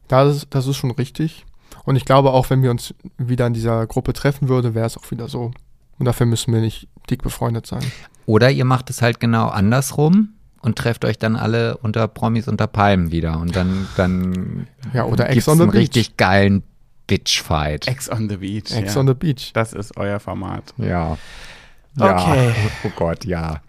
[0.07, 1.45] Das ist, das ist schon richtig.
[1.83, 4.97] Und ich glaube auch, wenn wir uns wieder in dieser Gruppe treffen würden, wäre es
[4.97, 5.51] auch wieder so.
[5.99, 7.83] Und dafür müssen wir nicht dick befreundet sein.
[8.25, 10.29] Oder ihr macht es halt genau andersrum
[10.61, 15.25] und trefft euch dann alle unter Promis unter Palmen wieder und dann, dann Ja, oder
[15.25, 15.81] Ex gibt's on the einen Beach.
[15.81, 16.63] richtig geilen
[17.11, 17.89] Bitchfight.
[17.89, 18.71] Ex on the Beach.
[18.71, 19.01] Ex ja.
[19.01, 19.51] on the Beach.
[19.51, 20.73] Das ist euer Format.
[20.77, 21.17] Ja.
[21.99, 22.47] Okay.
[22.47, 22.53] Ja.
[22.85, 23.61] Oh Gott, ja.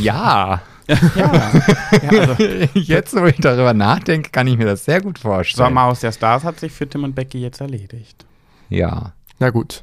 [0.00, 0.62] Ja.
[0.86, 1.00] Ja.
[1.16, 5.68] ja also, Jetzt, wo ich darüber nachdenke, kann ich mir das sehr gut vorstellen.
[5.68, 8.26] Sommerhaus der Stars hat sich für Tim und Becky jetzt erledigt.
[8.68, 9.14] Ja.
[9.38, 9.82] Na gut.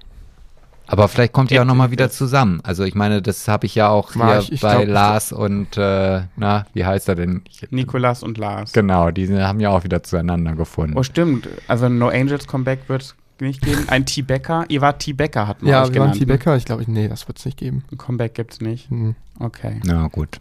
[0.91, 2.59] Aber vielleicht kommt ihr auch nochmal wieder zusammen.
[2.63, 5.77] Also ich meine, das habe ich ja auch hier ich- ich bei glaub, Lars und,
[5.77, 7.41] äh, na, wie heißt er denn?
[7.69, 8.73] Nikolas und Lars.
[8.73, 10.97] Genau, die haben ja auch wieder zueinander gefunden.
[10.97, 11.47] Oh, stimmt.
[11.67, 13.85] Also No Angels Comeback wird es nicht geben.
[13.87, 14.65] Ein T-Becker.
[14.67, 16.19] Ihr wart T-Becker, hat man Ja, euch wir waren genannt.
[16.19, 16.57] T-Becker.
[16.57, 17.83] Ich glaube, nee, das wird es nicht geben.
[17.91, 18.89] Ein Comeback gibt's nicht.
[18.91, 19.15] Hm.
[19.39, 19.79] Okay.
[19.85, 20.39] Na gut.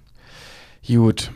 [0.86, 1.30] Gut.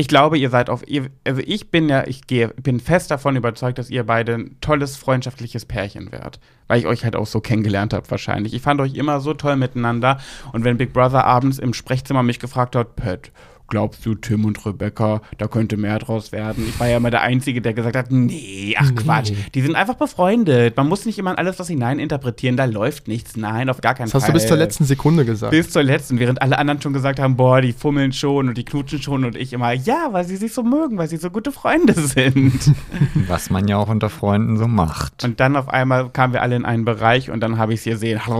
[0.00, 0.82] Ich glaube, ihr seid auf.
[0.88, 4.56] Ihr, also ich bin ja, ich gehe, bin fest davon überzeugt, dass ihr beide ein
[4.62, 6.40] tolles freundschaftliches Pärchen wärt.
[6.68, 8.54] Weil ich euch halt auch so kennengelernt habe, wahrscheinlich.
[8.54, 10.18] Ich fand euch immer so toll miteinander.
[10.54, 13.30] Und wenn Big Brother abends im Sprechzimmer mich gefragt hat, Pat,
[13.70, 16.64] glaubst du, Tim und Rebecca, da könnte mehr draus werden?
[16.68, 18.96] Ich war ja immer der Einzige, der gesagt hat, nee, ach Nee.
[19.02, 20.76] Quatsch, die sind einfach befreundet.
[20.76, 23.36] Man muss nicht immer in alles was hineininterpretieren, da läuft nichts.
[23.36, 24.32] Nein, auf gar keinen Das hast Fall.
[24.32, 25.52] du bis zur letzten Sekunde gesagt.
[25.52, 28.64] Bis zur letzten, während alle anderen schon gesagt haben, boah, die fummeln schon und die
[28.64, 31.52] knutschen schon und ich immer, ja, weil sie sich so mögen, weil sie so gute
[31.52, 32.74] Freunde sind.
[33.28, 35.24] Was man ja auch unter Freunden so macht.
[35.24, 37.90] Und dann auf einmal kamen wir alle in einen Bereich und dann habe ich sie
[37.90, 38.20] gesehen.
[38.26, 38.36] dann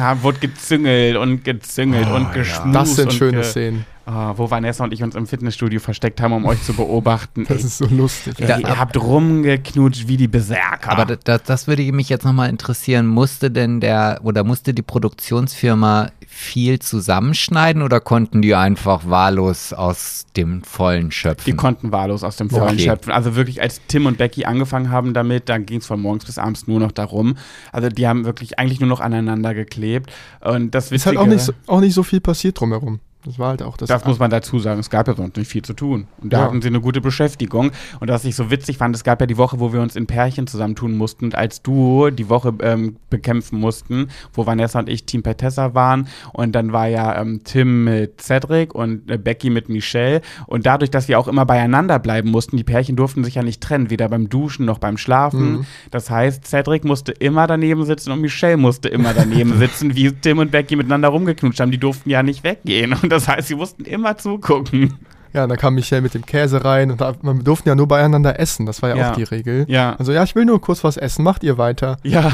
[0.00, 2.74] haben, wurde gezüngelt und gezüngelt und geschmust.
[2.74, 3.86] Das sind und schöne Szenen.
[4.06, 7.44] Ah, wo Vanessa und ich uns im Fitnessstudio versteckt haben, um euch zu beobachten.
[7.48, 8.38] Das Ey, ist so lustig.
[8.38, 10.90] ihr, ihr habt rumgeknutscht wie die Berserker.
[10.90, 13.06] Aber da- da, das würde mich jetzt nochmal interessieren.
[13.06, 20.26] Musste denn der oder musste die Produktionsfirma viel zusammenschneiden oder konnten die einfach wahllos aus
[20.36, 21.44] dem Vollen schöpfen?
[21.46, 22.80] Die konnten wahllos aus dem Vollen Okay.
[22.84, 23.12] schöpfen.
[23.12, 26.36] Also wirklich, als Tim und Becky angefangen haben damit, dann ging es von morgens bis
[26.38, 27.36] abends nur noch darum.
[27.72, 30.10] Also die haben wirklich eigentlich nur noch aneinander geklebt.
[30.40, 33.00] Und das Ist halt Witzige, auch nicht, so, auch nicht so viel passiert drumherum.
[33.24, 33.88] Das war halt auch das.
[33.88, 36.06] Das muss man dazu sagen, es gab ja sonst nicht viel zu tun.
[36.20, 36.44] Und da Ja.
[36.44, 37.70] hatten sie eine gute Beschäftigung.
[38.00, 40.06] Und was ich so witzig fand, es gab ja die Woche, wo wir uns in
[40.06, 45.06] Pärchen zusammentun mussten und als Duo die Woche ähm, bekämpfen mussten, wo Vanessa und ich
[45.06, 46.08] Team Petessa waren.
[46.32, 50.20] Und dann war ja ähm, Tim mit Cedric und äh, Becky mit Michelle.
[50.46, 53.62] Und dadurch, dass wir auch immer beieinander bleiben mussten, die Pärchen durften sich ja nicht
[53.62, 55.52] trennen, weder beim Duschen noch beim Schlafen.
[55.52, 55.66] Mhm.
[55.90, 60.38] Das heißt, Cedric musste immer daneben sitzen und Michelle musste immer daneben sitzen, wie Tim
[60.38, 61.70] und Becky miteinander rumgeknutscht haben.
[61.70, 62.92] Die durften ja nicht weggehen.
[63.02, 64.94] Und das heißt, sie mussten immer zugucken.
[65.32, 68.38] Ja, dann kam Michelle mit dem Käse rein und da, man durften ja nur beieinander
[68.38, 68.66] essen.
[68.66, 69.10] Das war ja, Ja.
[69.10, 69.64] auch die Regel.
[69.68, 69.96] Ja.
[69.96, 71.24] Also ja, ich will nur kurz was essen.
[71.24, 71.96] Macht ihr weiter?
[72.04, 72.30] Ja,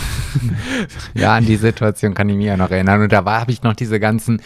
[1.15, 3.01] Ja, an die Situation kann ich mich ja noch erinnern.
[3.02, 4.43] Und da habe ich noch diese ganzen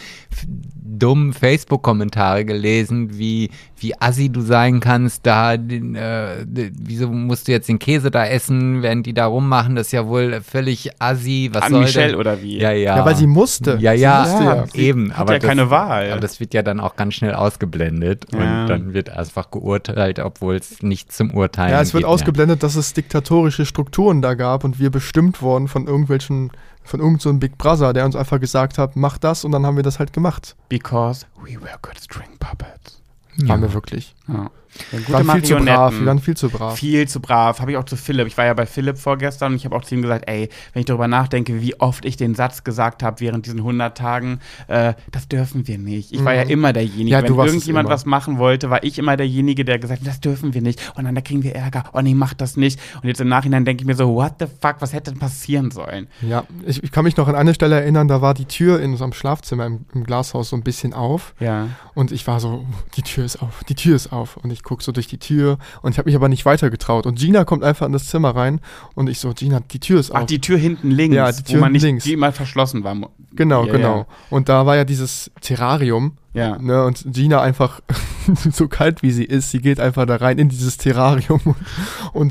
[0.99, 6.45] dummen Facebook-Kommentare gelesen, wie, wie assi du sein kannst, da, den, äh,
[6.77, 10.07] wieso musst du jetzt den Käse da essen, während die da rummachen, das ist ja
[10.07, 12.19] wohl völlig assi, was an soll Michelle denn?
[12.19, 12.59] oder wie?
[12.59, 12.97] Ja, ja.
[12.97, 13.77] Ja, weil sie musste.
[13.79, 14.67] Ja, Sie ja, musste ja.
[14.67, 15.11] sie eben.
[15.11, 16.11] hat aber ja das, keine Wahl.
[16.11, 18.61] Aber das wird ja dann auch ganz schnell ausgeblendet Ja.
[18.63, 22.63] und dann wird einfach geurteilt, obwohl es nicht zum Urteilen Ja, es wird gibt, ausgeblendet,
[22.63, 26.51] dass es diktatorische Strukturen da gab und wir bestimmt wurden von irgendwelchen,
[26.85, 29.65] von irgendeinem so einem Big Brother, der uns einfach gesagt hat, mach das und dann
[29.65, 30.55] haben wir das halt gemacht.
[30.69, 33.01] Because we were good string puppets.
[33.37, 33.49] Ja.
[33.49, 34.15] Waren wir wirklich.
[34.27, 34.49] Ja.
[34.91, 36.77] Ja, gute waren viel zu brav, wir waren viel zu brav.
[36.77, 37.59] Viel zu brav.
[37.59, 38.27] Habe ich auch zu Philipp.
[38.27, 40.81] Ich war ja bei Philipp vorgestern und ich habe auch zu ihm gesagt, ey, wenn
[40.81, 44.93] ich darüber nachdenke, wie oft ich den Satz gesagt habe während diesen 100 Tagen, äh,
[45.11, 46.11] das dürfen wir nicht.
[46.11, 46.49] Ich war ja Mhm.
[46.51, 47.09] immer derjenige.
[47.11, 50.53] Ja, wenn irgendjemand was machen wollte, war ich immer derjenige, der gesagt hat, das dürfen
[50.53, 50.81] wir nicht.
[50.95, 51.85] Und dann da kriegen wir Ärger.
[51.93, 52.79] Oh nee, mach das nicht.
[53.01, 55.71] Und jetzt im Nachhinein denke ich mir so, what the fuck, was hätte denn passieren
[55.71, 56.07] sollen?
[56.21, 58.91] Ja, ich, ich kann mich noch an eine Stelle erinnern, da war die Tür in
[58.91, 61.67] unserem Schlafzimmer im, im Glashaus so ein bisschen auf Ja.
[61.93, 62.65] und ich war so,
[62.97, 65.57] die Tür ist auf, die Tür ist auf und ich gucke so durch die Tür
[65.81, 68.35] und ich habe mich aber nicht weiter getraut und Gina kommt einfach in das Zimmer
[68.35, 68.59] rein
[68.95, 70.25] und ich so, Gina, die Tür ist Ach, auf.
[70.25, 72.03] die Tür hinten links, Ja, die Tür wo man nicht, links.
[72.03, 72.95] die immer verschlossen war.
[73.33, 73.97] genau, Ja, genau.
[73.99, 74.07] ja.
[74.29, 76.57] Und da war ja dieses Terrarium Ja.
[76.57, 77.79] Ne, und Gina einfach,
[78.51, 81.55] so kalt wie sie ist, sie geht einfach da rein in dieses Terrarium und,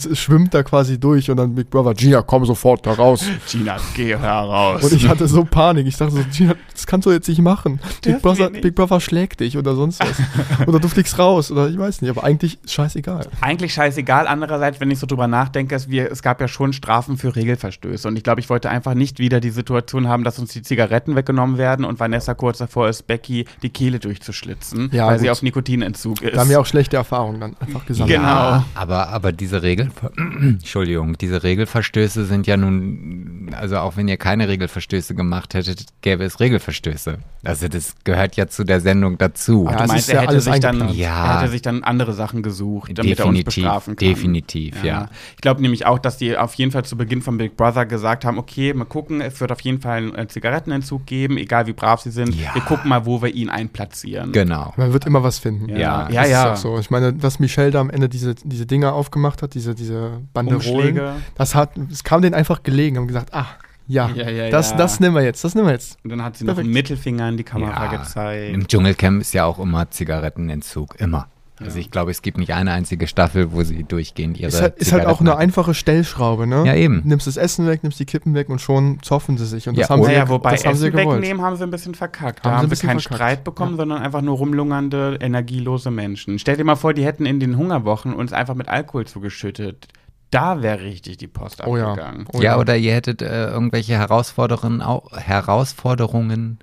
[0.03, 3.25] und schwimmt da quasi durch und dann Big Brother, Gina, komm sofort da raus.
[3.51, 4.83] Gina, geh heraus.
[4.83, 5.87] Und ich hatte so Panik.
[5.87, 7.81] Ich dachte so, Gina, das kannst du jetzt nicht machen.
[8.03, 8.63] Big Brother, nicht.
[8.63, 10.67] Big Brother schlägt dich oder sonst was.
[10.69, 13.29] oder du fliegst raus oder ich weiß nicht, aber eigentlich scheißegal.
[13.41, 14.27] eigentlich scheißegal.
[14.27, 18.07] Andererseits, wenn ich so drüber nachdenke, es, wir, es gab ja schon Strafen für Regelverstöße.
[18.07, 21.17] Und ich glaube, ich wollte einfach nicht wieder die Situation haben, dass uns die Zigaretten
[21.17, 25.33] weggenommen werden und Vanessa kurz davor ist, Becky die Kehle durchzuschlitzen, Ja, weil sie gut.
[25.33, 26.35] auf Nikotinentzug ist.
[26.35, 28.17] Da haben wir auch schlechte Erfahrungen dann einfach gesammelt.
[28.17, 28.27] Genau.
[28.29, 29.91] Ja, aber, aber diese Regel,
[30.41, 36.25] Entschuldigung, diese Regelverstöße sind ja nun, also auch wenn ihr keine Regelverstöße gemacht hättet, gäbe
[36.25, 37.19] es Regelverstöße.
[37.45, 39.67] Also das gehört ja zu der Sendung dazu.
[39.69, 42.93] Ach, Ja, du meinst, er hätte, sich dann, er hätte sich dann andere Sachen gesucht,
[42.95, 44.09] damit er uns Definitiv, bestrafen kann.
[44.09, 45.09] definitiv, ja.
[45.37, 48.25] Ich glaube nämlich auch, dass die auf jeden Fall zu Beginn von Big Brother gesagt
[48.25, 52.01] haben, okay, mal gucken, es wird auf jeden Fall einen Zigarettenentzug geben, egal wie brav
[52.01, 52.35] sie sind.
[52.35, 52.55] Ja.
[52.55, 53.51] Wir gucken mal, wo wir ihn
[53.85, 54.33] einplatzieren.
[54.33, 54.73] Genau.
[54.77, 55.69] Man wird immer was finden.
[55.69, 56.21] Ja, Ja, ja.
[56.23, 56.53] Das ja.
[56.55, 56.79] ist auch so.
[56.79, 60.65] Ich meine, dass Michelle da am Ende diese, diese Dinger aufgemacht hat, diese, diese Banderolen,
[60.99, 61.13] Umschläge.
[61.37, 63.47] das hat, es kam denen einfach gelegen, haben gesagt, ah,
[63.87, 64.77] ja, Ja, ja, das, ja.
[64.79, 65.99] das nehmen wir jetzt, das nehmen wir jetzt.
[66.05, 66.65] Und dann hat sie noch Perfekt.
[66.65, 67.97] einen Mittelfinger in die Kamera Ja.
[67.99, 68.55] gezeigt.
[68.55, 71.29] Im Dschungelcamp ist ja auch immer Zigarettenentzug, immer.
[71.61, 74.77] Also ich glaube, es gibt nicht eine einzige Staffel, wo sie durchgehend ihre Ist halt,
[74.79, 76.65] ist halt auch eine einfache Stellschraube, ne?
[76.67, 77.03] Ja, eben.
[77.05, 79.69] Nimmst das Essen weg, nimmst die Kippen weg und schon zoffen sie sich.
[79.69, 81.21] Und das Ja, haben sie, Naja, wobei das haben sie Essen gewollt.
[81.23, 82.41] wegnehmen haben sie ein bisschen verkackt.
[82.41, 83.15] Haben Da sie haben ein sie keinen verkackt.
[83.15, 83.77] Streit bekommen, Ja.
[83.77, 86.41] sondern einfach nur rumlungernde, energielose Menschen.
[86.41, 89.87] Stell dir mal vor, die hätten in den Hungerwochen uns einfach mit Alkohol zugeschüttet.
[90.33, 91.91] Da wäre richtig die Post Oh ja.
[91.93, 92.27] abgegangen.
[92.33, 96.59] Oh ja, oder ihr hättet äh, irgendwelche Herausforderungen, au- Herausforderungen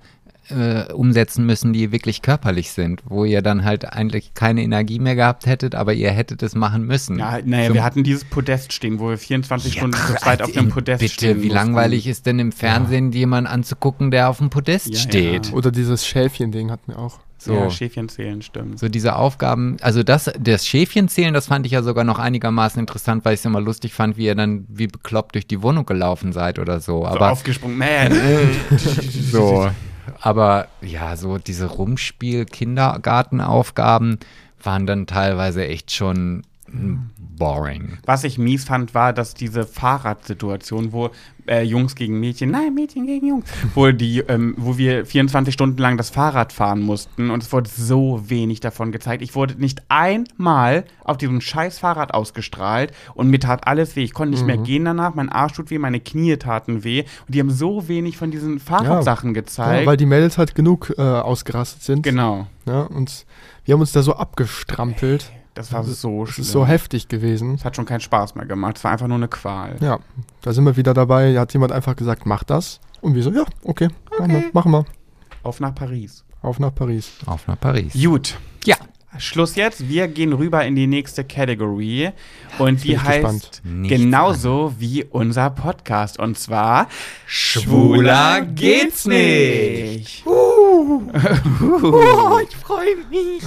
[0.50, 5.16] äh, umsetzen müssen, die wirklich körperlich sind, wo ihr dann halt eigentlich keine Energie mehr
[5.16, 7.20] gehabt hättet, aber ihr hättet es machen müssen.
[7.20, 10.42] Ja, naja, Zum- wir hatten dieses Podest stehen, wo wir 24 Ja, Stunden zu zweit
[10.42, 11.54] auf dem Podest Bitte, stehen wie mussten.
[11.54, 15.48] langweilig ist denn im Fernsehen jemand anzugucken, der auf dem Podest Ja, steht?
[15.48, 15.54] ja.
[15.54, 17.20] Oder dieses Schäfchen-Ding hatten wir auch.
[17.38, 18.78] So, Ja, Schäfchen zählen, stimmt.
[18.78, 23.26] so diese Aufgaben, also das, das Schäfchenzählen, das fand ich ja sogar noch einigermaßen interessant,
[23.26, 26.34] weil ich es immer lustig fand, wie ihr dann wie bekloppt durch die Wohnung gelaufen
[26.34, 27.00] seid oder so.
[27.02, 27.80] so Aber aufgesprungen.
[27.80, 28.12] Man.
[29.32, 29.70] so,
[30.20, 34.20] aber ja, so diese Rumspiel-Kindergartenaufgaben
[34.64, 36.98] waren dann teilweise echt schon mm,
[37.42, 37.98] boring.
[38.06, 41.10] Was ich mies fand, war, dass diese Fahrradsituation, wo
[41.48, 45.80] äh, Jungs gegen Mädchen, nein, Mädchen gegen Jungs, wo die, ähm, wo wir 24 Stunden
[45.80, 49.24] lang das Fahrrad fahren mussten und es wurde so wenig davon gezeigt.
[49.24, 54.04] Ich wurde nicht einmal auf diesem scheiß Fahrrad ausgestrahlt und mir tat alles weh.
[54.04, 57.34] Ich konnte nicht mehr gehen danach, mein Arsch tut weh, meine Knie taten weh und
[57.34, 59.82] die haben so wenig von diesen Fahrradsachen gezeigt.
[59.82, 62.04] Ja, weil die Mädels halt genug äh, ausgerastet sind.
[62.04, 62.46] genau.
[62.68, 63.26] Ja, und
[63.66, 65.32] wir haben uns da so abgestrampelt.
[65.54, 66.44] Das war so Das schlimm.
[66.46, 67.56] ist so heftig gewesen.
[67.56, 68.78] Es hat schon keinen Spaß mehr gemacht.
[68.78, 69.76] Es war einfach nur eine Qual.
[69.82, 70.00] Ja,
[70.42, 71.34] da sind wir wieder dabei.
[71.34, 72.80] Da hat jemand einfach gesagt, mach das.
[73.02, 74.86] Und wir so, ja, okay, Machen, wir, machen wir.
[75.44, 76.24] Auf nach Paris.
[76.42, 77.12] Auf nach Paris.
[77.26, 77.94] Auf nach Paris.
[77.94, 78.38] Gut.
[78.66, 78.76] Ja.
[79.18, 79.90] Schluss jetzt.
[79.90, 82.12] Wir gehen rüber in die nächste Category.
[82.60, 83.62] Und die heißt gespannt.
[83.90, 86.18] Genauso wie unser Podcast.
[86.18, 86.88] Und zwar
[87.26, 90.24] Schwuler geht's nicht.
[92.50, 93.44] ich freue mich.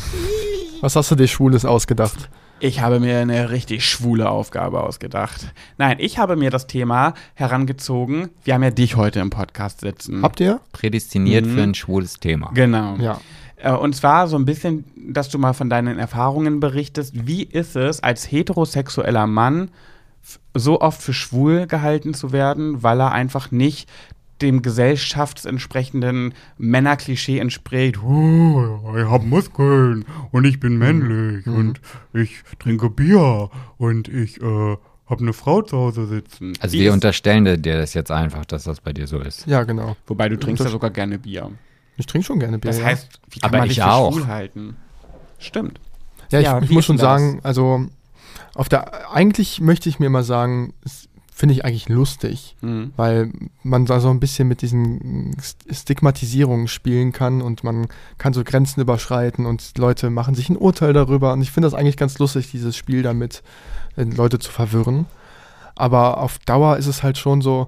[0.80, 2.28] Was hast du dir Schwules ausgedacht?
[2.60, 5.52] Ich habe mir eine richtig schwule Aufgabe ausgedacht.
[5.76, 8.30] Nein, ich habe mir das Thema herangezogen.
[8.44, 10.22] Wir haben ja dich heute im Podcast sitzen.
[10.22, 10.60] Habt ihr?
[10.72, 11.50] Prädestiniert Mhm.
[11.54, 12.50] für ein schwules Thema.
[12.54, 12.96] Genau.
[12.96, 13.20] Ja.
[13.56, 17.26] Äh, Und zwar so ein bisschen, dass du mal von deinen Erfahrungen berichtest.
[17.26, 19.70] Wie ist es, als heterosexueller Mann
[20.54, 23.90] so oft für schwul gehalten zu werden, weil er einfach nicht
[24.44, 28.02] dem gesellschaftsentsprechenden Männerklischee entspricht.
[28.02, 31.80] Oh, ich habe Muskeln und ich bin männlich und
[32.12, 34.44] ich trinke Bier und ich äh,
[35.06, 36.52] habe eine Frau zu Hause sitzen.
[36.60, 39.46] Also wir unterstellen dir das jetzt einfach, dass das bei dir so ist.
[39.46, 39.96] Ja, genau.
[40.06, 41.50] Wobei du trinkst ja sogar gerne Bier.
[41.96, 42.70] Ich trinke schon gerne Bier.
[42.70, 44.12] Das heißt, wie kann Aber man ich dich für auch.
[44.12, 44.76] schwul halten?
[45.38, 45.80] Stimmt.
[46.30, 47.02] Ja, ich, Ja, ich muss schon das?
[47.02, 47.86] sagen, also
[48.54, 52.92] auf der eigentlich möchte ich mir mal sagen, es finde ich eigentlich lustig, Mhm.
[52.96, 53.32] weil
[53.64, 57.88] man da so ein bisschen mit diesen St- Stigmatisierungen spielen kann und man
[58.18, 61.74] kann so Grenzen überschreiten und Leute machen sich ein Urteil darüber und ich finde das
[61.74, 63.42] eigentlich ganz lustig, dieses Spiel damit
[63.96, 65.06] äh, Leute zu verwirren.
[65.74, 67.66] Aber auf Dauer ist es halt schon so,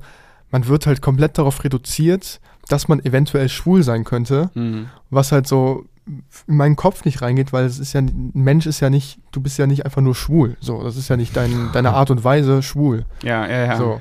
[0.53, 4.87] man wird halt komplett darauf reduziert, dass man eventuell schwul sein könnte Mhm.
[5.11, 8.81] was halt so in meinen Kopf nicht reingeht, weil es ist ja, ein Mensch ist
[8.81, 10.57] ja nicht, du bist ja nicht einfach nur schwul.
[10.61, 13.05] So, das ist ja nicht dein, deine Art und Weise schwul.
[13.23, 13.77] Ja, ja, ja.
[13.77, 14.01] So.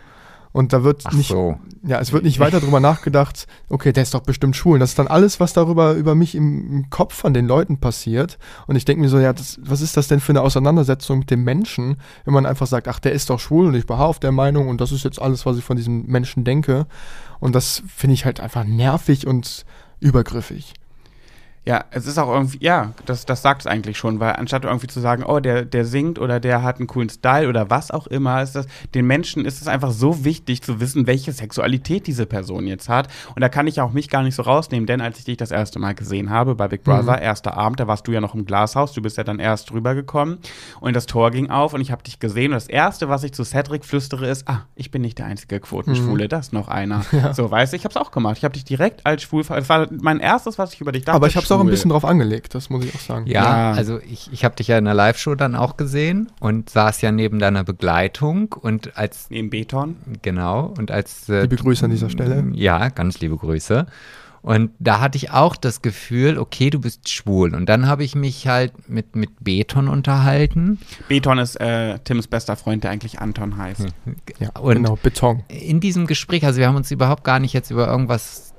[0.56, 1.60] Und da wird Ach nicht, so.
[1.84, 4.76] ja, es wird nicht weiter drüber nachgedacht, okay, der ist doch bestimmt schwul.
[4.76, 7.80] Und das ist dann alles, was darüber über mich im, im Kopf von den Leuten
[7.80, 8.38] passiert.
[8.66, 11.30] Und ich denke mir so, ja, das, was ist das denn für eine Auseinandersetzung mit
[11.30, 14.20] dem Menschen, wenn man einfach sagt, ach, der ist doch schwul und ich beharre auf
[14.20, 16.86] der Meinung und das ist jetzt alles, was ich von diesem Menschen denke.
[17.42, 19.66] Und das finde ich halt einfach nervig und
[20.00, 20.74] übergriffig.
[21.68, 24.86] Ja, es ist auch irgendwie, ja, das, das sagt es eigentlich schon, weil anstatt irgendwie
[24.86, 28.06] zu sagen, oh, der, der singt oder der hat einen coolen Style oder was auch
[28.06, 32.28] immer, ist das, den Menschen ist es einfach so wichtig zu wissen, welche Sexualität diese
[32.28, 33.08] Person jetzt hat.
[33.36, 35.50] Und da kann ich auch mich gar nicht so rausnehmen, denn als ich dich das
[35.50, 38.46] erste Mal gesehen habe bei Big Brother, erster Abend, da warst du ja noch im
[38.46, 40.38] Glashaus, du bist ja dann erst rübergekommen
[40.82, 43.34] und das Tor ging auf und ich habe dich gesehen und das erste, was ich
[43.34, 47.04] zu Cedric flüstere, ist, ah, ich bin nicht der einzige Quotenschwule, da ist noch einer.
[47.34, 48.38] So, weißt du, ich habe es auch gemacht.
[48.38, 51.16] Ich habe dich direkt als schwul, das war mein erstes, was ich über dich dachte.
[51.16, 53.26] Aber ich habe auch ein bisschen drauf angelegt, das muss ich auch sagen.
[53.28, 53.72] Ja, Ja.
[53.74, 57.12] also ich, ich habe dich ja in der Live-Show dann auch gesehen und saß ja
[57.12, 59.96] neben deiner Begleitung und als, Neben Beton.
[60.22, 61.30] genau, und als.
[61.30, 62.44] Äh, Liebe Grüße an dieser Stelle.
[62.54, 63.86] Ja, ganz liebe Grüße.
[64.46, 67.56] Und da hatte ich auch das Gefühl, okay, du bist schwul.
[67.56, 70.78] Und dann habe ich mich halt mit, mit Beton unterhalten.
[71.08, 73.88] Beton ist äh, Tims bester Freund, der eigentlich Anton heißt.
[74.40, 75.42] Ja, Und- genau, Beton.
[75.48, 78.54] in diesem Gespräch, also wir haben uns überhaupt gar nicht jetzt über irgendwas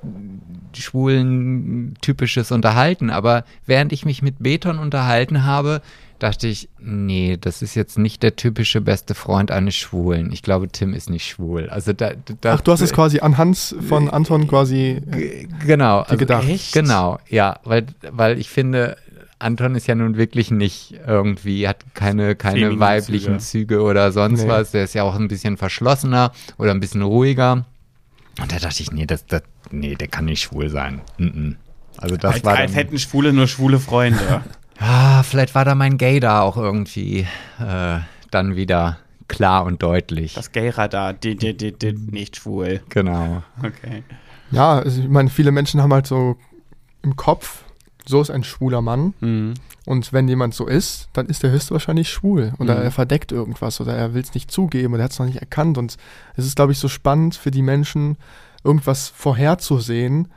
[0.75, 5.81] schwulen typisches unterhalten, aber während ich mich mit Beton unterhalten habe,
[6.19, 10.31] dachte ich, nee, das ist jetzt nicht der typische beste Freund eines Schwulen.
[10.31, 11.69] Ich glaube, Tim ist nicht schwul.
[11.69, 12.11] Also da,
[12.41, 13.57] da Ach, du hast es quasi anhand
[13.87, 15.01] von Anton quasi.
[15.11, 16.47] Äh, Genau, also gedacht.
[16.47, 16.73] Echt?
[16.73, 18.97] Genau, ja, weil, weil ich finde,
[19.39, 23.81] Anton ist ja nun wirklich nicht irgendwie, hat keine, keine weiblichen Züge.
[23.81, 24.49] oder sonst Nee.
[24.49, 24.71] was.
[24.71, 27.65] Der ist ja auch ein bisschen verschlossener oder ein bisschen ruhiger.
[28.41, 29.41] Und da dachte ich, nee, das, das,
[29.71, 31.01] nee, der kann nicht schwul sein.
[31.19, 31.55] Mm-mm.
[31.97, 34.41] Also das als, war als dann, hätten Schwule nur schwule Freunde.
[34.79, 37.27] ah, vielleicht war da mein Gay da auch irgendwie
[37.59, 37.99] äh,
[38.31, 38.97] dann wieder
[39.27, 40.33] klar und deutlich.
[40.35, 41.15] das Gay-Radar,
[42.11, 42.81] nicht schwul.
[42.89, 43.43] genau.
[43.63, 44.03] Okay.
[44.51, 46.37] ja, also ich meine, viele Menschen haben halt so
[47.03, 47.63] im Kopf,
[48.05, 49.13] so ist ein schwuler Mann.
[49.19, 49.53] Mhm.
[49.85, 52.53] Und wenn jemand so ist, dann ist er höchstwahrscheinlich schwul.
[52.59, 52.81] Oder Mhm.
[52.83, 55.39] er verdeckt irgendwas oder er will es nicht zugeben oder er hat es noch nicht
[55.39, 55.77] erkannt.
[55.77, 55.95] Und
[56.35, 58.17] es ist, glaube ich, so spannend für die Menschen,
[58.63, 60.27] irgendwas vorherzusehen,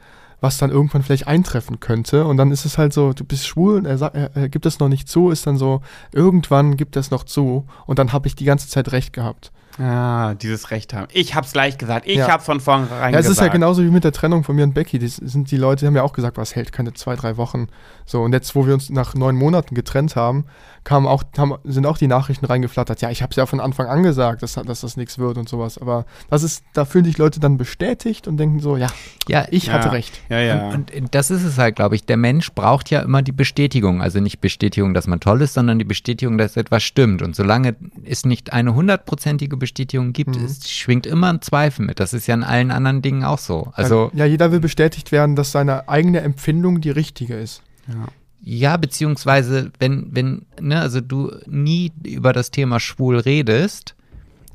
[0.41, 2.25] was dann irgendwann vielleicht eintreffen könnte.
[2.27, 4.67] Und dann ist es halt so, du bist schwul und er, sagt, er, er gibt
[4.67, 8.27] es noch nicht zu, ist dann so, irgendwann gibt es noch zu und dann habe
[8.29, 9.53] ich die ganze Zeit recht gehabt.
[9.79, 11.07] Ah, dieses Recht haben.
[11.13, 12.07] Ich hab's gleich gesagt.
[12.07, 12.29] Ich Ja.
[12.29, 13.39] hab's von vornherein Ja, es gesagt.
[13.41, 14.99] ist ja genauso wie mit der Trennung von mir und Becky.
[14.99, 17.69] Das sind die Leute, die haben ja auch gesagt, was hält keine zwei, drei Wochen.
[18.05, 20.45] So, und jetzt, wo wir uns nach neun Monaten getrennt haben,
[20.85, 23.01] kamen auch, haben, sind auch die Nachrichten reingeflattert.
[23.03, 25.49] Ja, ich habe es ja von Anfang an gesagt, dass, dass das nichts wird und
[25.49, 25.77] sowas.
[25.79, 28.89] Aber das ist, da fühlen sich Leute dann bestätigt und denken so, ja,
[29.29, 29.75] Ja, ich Ja.
[29.75, 30.21] hatte recht.
[30.29, 30.69] Ja, ja.
[30.71, 32.05] Und, und das ist es halt, glaube ich.
[32.05, 34.01] Der Mensch braucht ja immer die Bestätigung.
[34.03, 37.23] Also nicht Bestätigung, dass man toll ist, sondern die Bestätigung, dass etwas stimmt.
[37.23, 40.45] Und solange es nicht eine hundertprozentige Bestätigung gibt, Mhm.
[40.45, 42.01] es schwingt immer ein Zweifel mit.
[42.01, 43.69] Das ist ja in allen anderen Dingen auch so.
[43.75, 47.63] Also ja, jeder will bestätigt werden, dass seine eigene Empfindung die richtige ist.
[47.87, 47.95] ja.
[48.43, 53.95] Ja, beziehungsweise wenn, wenn, ne, also du nie über das Thema schwul redest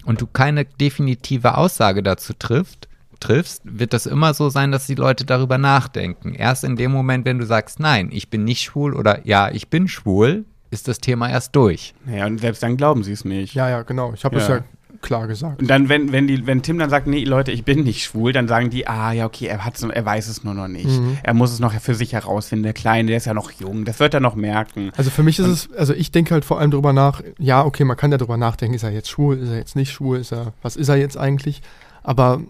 [0.06, 2.88] und du keine definitive Aussage dazu trifft,
[3.20, 6.34] triffst, wird das immer so sein, dass die Leute darüber nachdenken.
[6.34, 9.70] Erst in dem Moment, wenn du sagst, nein, ich bin nicht schwul oder ja, ich
[9.70, 11.94] bin schwul, ist das Thema erst durch.
[12.06, 13.54] Naja, und selbst dann glauben sie es nicht.
[13.54, 14.14] Ja, ja, genau.
[14.14, 14.64] Ich habe es Ja.
[15.02, 15.62] Klar gesagt.
[15.62, 18.34] Und dann, wenn, wenn, die, wenn Tim dann sagt, nee, Leute, ich bin nicht schwul,
[18.34, 20.88] dann sagen die, ah, ja, okay, er, hat's, er weiß es nur noch nicht.
[20.88, 21.18] Mhm.
[21.24, 22.64] Er muss es noch für sich herausfinden.
[22.64, 24.92] Der Kleine, der ist ja noch jung, das wird er noch merken.
[24.98, 27.84] Also für mich ist es, also ich denke halt vor allem drüber nach, ja, okay,
[27.84, 30.32] man kann ja drüber nachdenken, ist er jetzt schwul, ist er jetzt nicht schwul, ist
[30.32, 31.62] er, was ist er jetzt eigentlich?
[32.04, 32.42] Aber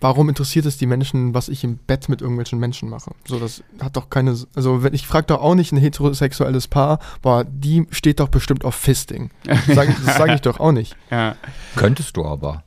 [0.00, 3.12] warum interessiert es die Menschen, was ich im Bett mit irgendwelchen Menschen mache?
[3.26, 6.98] So, das hat doch keine, also wenn ich frage doch auch nicht ein heterosexuelles Paar,
[7.22, 9.30] boah, die steht doch bestimmt auf Fisting.
[9.66, 10.96] Sag, das sage ich doch auch nicht.
[11.10, 11.36] Ja.
[11.76, 12.64] Könntest du aber.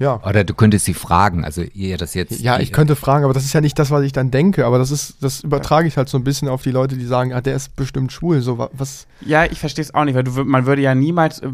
[0.00, 0.18] Ja.
[0.26, 2.40] Oder du könntest sie fragen, also ihr das jetzt.
[2.40, 4.78] Ja, ich könnte fragen, aber das ist ja nicht das, was ich dann denke, aber
[4.78, 7.42] das ist, das übertrage ich halt so ein bisschen auf die Leute, die sagen, ah,
[7.42, 10.30] der ist bestimmt schwul, so wa- was, Ja, ich verstehe es auch nicht, weil du,
[10.44, 11.40] man würde ja niemals.
[11.40, 11.48] äh,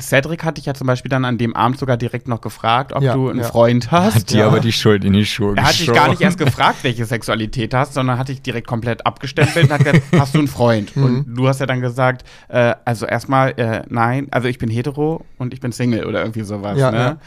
[0.00, 3.02] Cedric hatte ich ja zum Beispiel dann an dem Abend sogar direkt noch gefragt, ob
[3.02, 3.44] Ja, du einen ja.
[3.46, 4.14] Freund hast.
[4.16, 4.46] Hat dir Ja.
[4.48, 7.72] aber die Schuld in die Schuhe Er hat dich gar nicht erst gefragt, welche Sexualität
[7.72, 10.96] du hast, sondern hat dich direkt komplett abgestempelt und hat gesagt, hast du einen Freund?
[10.96, 11.04] Mhm.
[11.04, 15.24] Und du hast ja dann gesagt, äh, also erstmal, äh, nein, also ich bin hetero
[15.38, 16.76] und ich bin Single oder irgendwie sowas.
[16.76, 17.18] Ja, ne?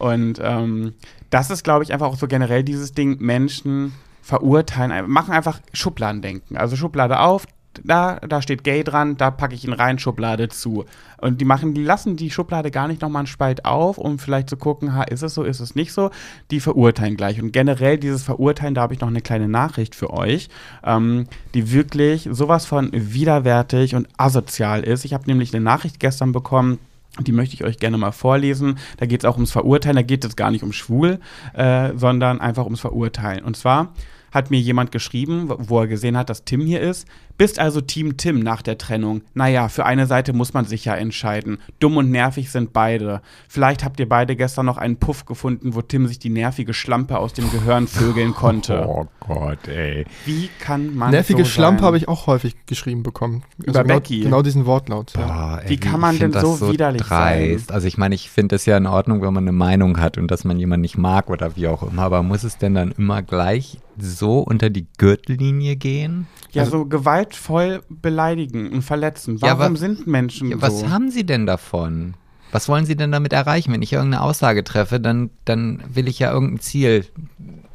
[0.00, 0.94] Und ähm,
[1.28, 6.56] das ist, glaube ich, einfach auch so generell dieses Ding, Menschen verurteilen, machen einfach Schubladendenken.
[6.56, 7.46] Also Schublade auf,
[7.84, 10.86] da, da steht gay dran, da packe ich ihn rein, Schublade zu.
[11.18, 14.48] Und die machen, die lassen die Schublade gar nicht nochmal einen Spalt auf, um vielleicht
[14.48, 16.10] zu gucken, ha, ist es so, ist es nicht so.
[16.50, 17.42] Die verurteilen gleich.
[17.42, 20.48] Und generell dieses Verurteilen, da habe ich noch eine kleine Nachricht für euch,
[20.82, 25.04] ähm, die wirklich sowas von widerwärtig und asozial ist.
[25.04, 26.78] Ich habe nämlich eine Nachricht gestern bekommen,
[27.18, 28.78] die möchte ich euch gerne mal vorlesen.
[28.98, 29.96] Da geht es auch ums Verurteilen.
[29.96, 31.18] Da geht es gar nicht um schwul,
[31.54, 33.44] äh, sondern einfach ums Verurteilen.
[33.44, 33.92] Und zwar
[34.32, 37.08] hat mir jemand geschrieben, wo- wo er gesehen hat, dass Tim hier ist.
[37.40, 39.22] Bist also Team Tim nach der Trennung.
[39.32, 41.56] Naja, für eine Seite muss man sich ja entscheiden.
[41.78, 43.22] Dumm und nervig sind beide.
[43.48, 47.16] Vielleicht habt ihr beide gestern noch einen Puff gefunden, wo Tim sich die nervige Schlampe
[47.16, 48.86] aus dem Gehirn vögeln konnte.
[48.90, 50.04] Oh Gott, ey.
[50.26, 51.86] Wie kann man nervige so Schlampe sein?
[51.86, 53.44] habe ich auch häufig geschrieben bekommen.
[53.60, 54.20] Also Über genau, Becky?
[54.20, 55.12] Genau diesen Wortlaut.
[55.16, 55.26] Ja.
[55.26, 57.38] Boah, ey, Wie kann man denn das so widerlich sein?
[57.38, 57.72] dreist.
[57.72, 60.30] Also ich meine, ich finde es ja in Ordnung, wenn man eine Meinung hat und
[60.30, 63.22] dass man jemanden nicht mag oder wie auch immer, aber muss es denn dann immer
[63.22, 66.26] gleich so unter die Gürtellinie gehen?
[66.52, 69.36] Ja, Also- so gewaltvoll beleidigen und verletzen.
[69.36, 70.90] Ja, Warum aber- sind Menschen Ja, was so?
[70.90, 72.14] haben sie denn davon?
[72.52, 73.72] Was wollen sie denn damit erreichen?
[73.72, 77.06] Wenn ich irgendeine Aussage treffe, dann, dann will ich ja irgendein Ziel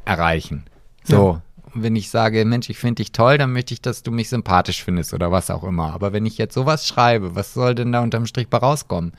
[0.04, 0.64] erreichen.
[1.04, 1.40] So.
[1.74, 4.28] Und wenn ich sage, Mensch, ich finde dich toll, dann möchte ich, dass du mich
[4.28, 5.92] sympathisch findest oder was auch immer.
[5.94, 9.12] Aber wenn ich jetzt sowas schreibe, was soll denn da unterm Strich bei rauskommen?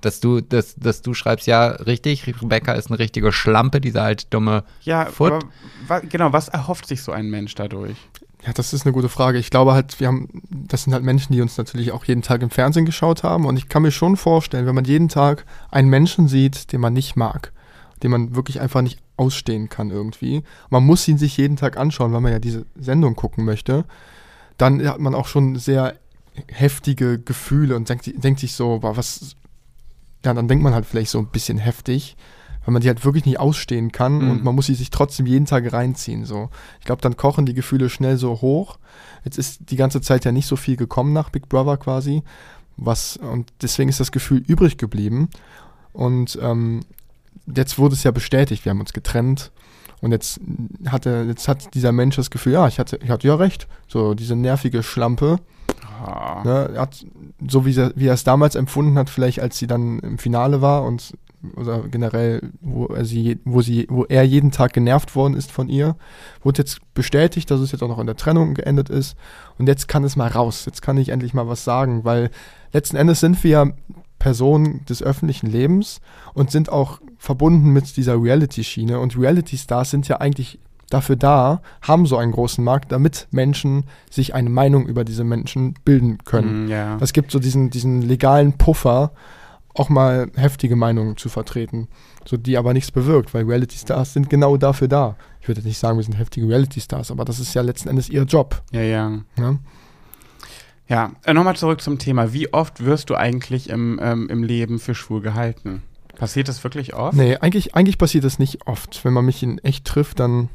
[0.00, 4.26] Dass du, dass, dass du schreibst, ja, richtig, Rebecca ist eine richtige Schlampe, diese alte
[4.30, 5.32] dumme Ja, Foot.
[5.32, 5.44] aber
[5.88, 7.96] wa genau, was erhofft sich so ein Mensch dadurch?
[8.46, 9.38] Ja, das ist eine gute Frage.
[9.38, 12.42] Ich glaube halt, wir haben, das sind halt Menschen, die uns natürlich auch jeden Tag
[12.42, 13.44] im Fernsehen geschaut haben.
[13.44, 16.92] Und ich kann mir schon vorstellen, wenn man jeden Tag einen Menschen sieht, den man
[16.92, 17.52] nicht mag,
[18.04, 22.12] den man wirklich einfach nicht ausstehen kann irgendwie, man muss ihn sich jeden Tag anschauen,
[22.12, 23.84] weil man ja diese Sendung gucken möchte,
[24.56, 25.94] dann hat man auch schon sehr
[26.46, 29.34] heftige Gefühle und denkt, denkt sich so, was,
[30.24, 32.16] ja, dann denkt man halt vielleicht so ein bisschen heftig,
[32.64, 34.30] weil man die halt wirklich nicht ausstehen kann Mhm.
[34.30, 36.24] und man muss sie sich trotzdem jeden Tag reinziehen.
[36.24, 36.50] So.
[36.80, 38.78] Ich glaube, dann kochen die Gefühle schnell so hoch.
[39.24, 42.22] Jetzt ist die ganze Zeit ja nicht so viel gekommen nach Big Brother quasi.
[42.76, 45.28] Was, und deswegen ist das Gefühl übrig geblieben.
[45.92, 46.80] Und ähm,
[47.52, 49.50] jetzt wurde es ja bestätigt, wir haben uns getrennt.
[50.00, 50.40] Und jetzt
[50.86, 53.66] hatte, jetzt hat dieser Mensch das Gefühl, ja, ich hatte, ich hatte ja recht.
[53.88, 55.40] So, diese nervige Schlampe.
[56.00, 56.42] Ah.
[56.44, 57.04] Ne, hat,
[57.48, 60.60] so wie, er- wie er es damals empfunden hat, vielleicht als sie dann im Finale
[60.62, 61.12] war und
[61.54, 65.68] oder generell, wo er sie, wo sie, wo er jeden Tag genervt worden ist von
[65.68, 65.94] ihr,
[66.42, 69.16] wurde jetzt bestätigt, dass es jetzt auch noch in der Trennung geendet ist.
[69.56, 70.64] Und jetzt kann es mal raus.
[70.66, 72.30] Jetzt kann ich endlich mal was sagen, weil
[72.72, 73.66] letzten Endes sind wir ja
[74.18, 76.00] Personen des öffentlichen Lebens
[76.34, 78.98] und sind auch verbunden mit dieser Reality-Schiene.
[78.98, 80.58] Und Reality-Stars sind ja eigentlich
[80.90, 85.74] dafür da, haben so einen großen Markt, damit Menschen sich eine Meinung über diese Menschen
[85.84, 86.66] bilden können.
[86.66, 86.96] Mm, ja.
[87.00, 89.12] Es gibt so diesen, diesen legalen Puffer,
[89.74, 91.88] auch mal heftige Meinungen zu vertreten,
[92.24, 95.16] so die aber nichts bewirkt, weil Reality Stars sind genau dafür da.
[95.40, 98.08] Ich würde nicht sagen, wir sind heftige Reality Stars, aber das ist ja letzten Endes
[98.08, 98.62] ihr Job.
[98.72, 99.08] Ja, ja.
[99.36, 99.58] Ne?
[100.88, 102.32] Ja, äh, nochmal zurück zum Thema.
[102.32, 105.82] Wie oft wirst du eigentlich im, ähm, im Leben für schwul gehalten?
[106.16, 107.16] Passiert das wirklich oft?
[107.16, 109.04] Nee, eigentlich, eigentlich passiert das nicht oft.
[109.04, 110.48] Wenn man mich in echt trifft, dann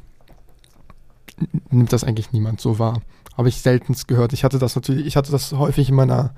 [1.70, 3.02] nimmt das eigentlich niemand so wahr.
[3.38, 4.34] Habe ich seltenst gehört.
[4.34, 6.34] Ich hatte das natürlich, ich hatte das häufig in meiner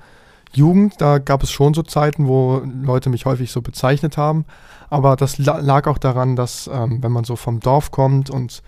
[0.52, 4.46] Jugend, da gab es schon so Zeiten, wo Leute mich häufig so bezeichnet haben.
[4.88, 8.62] Aber das la lag auch daran, dass ähm, wenn man so vom Dorf kommt und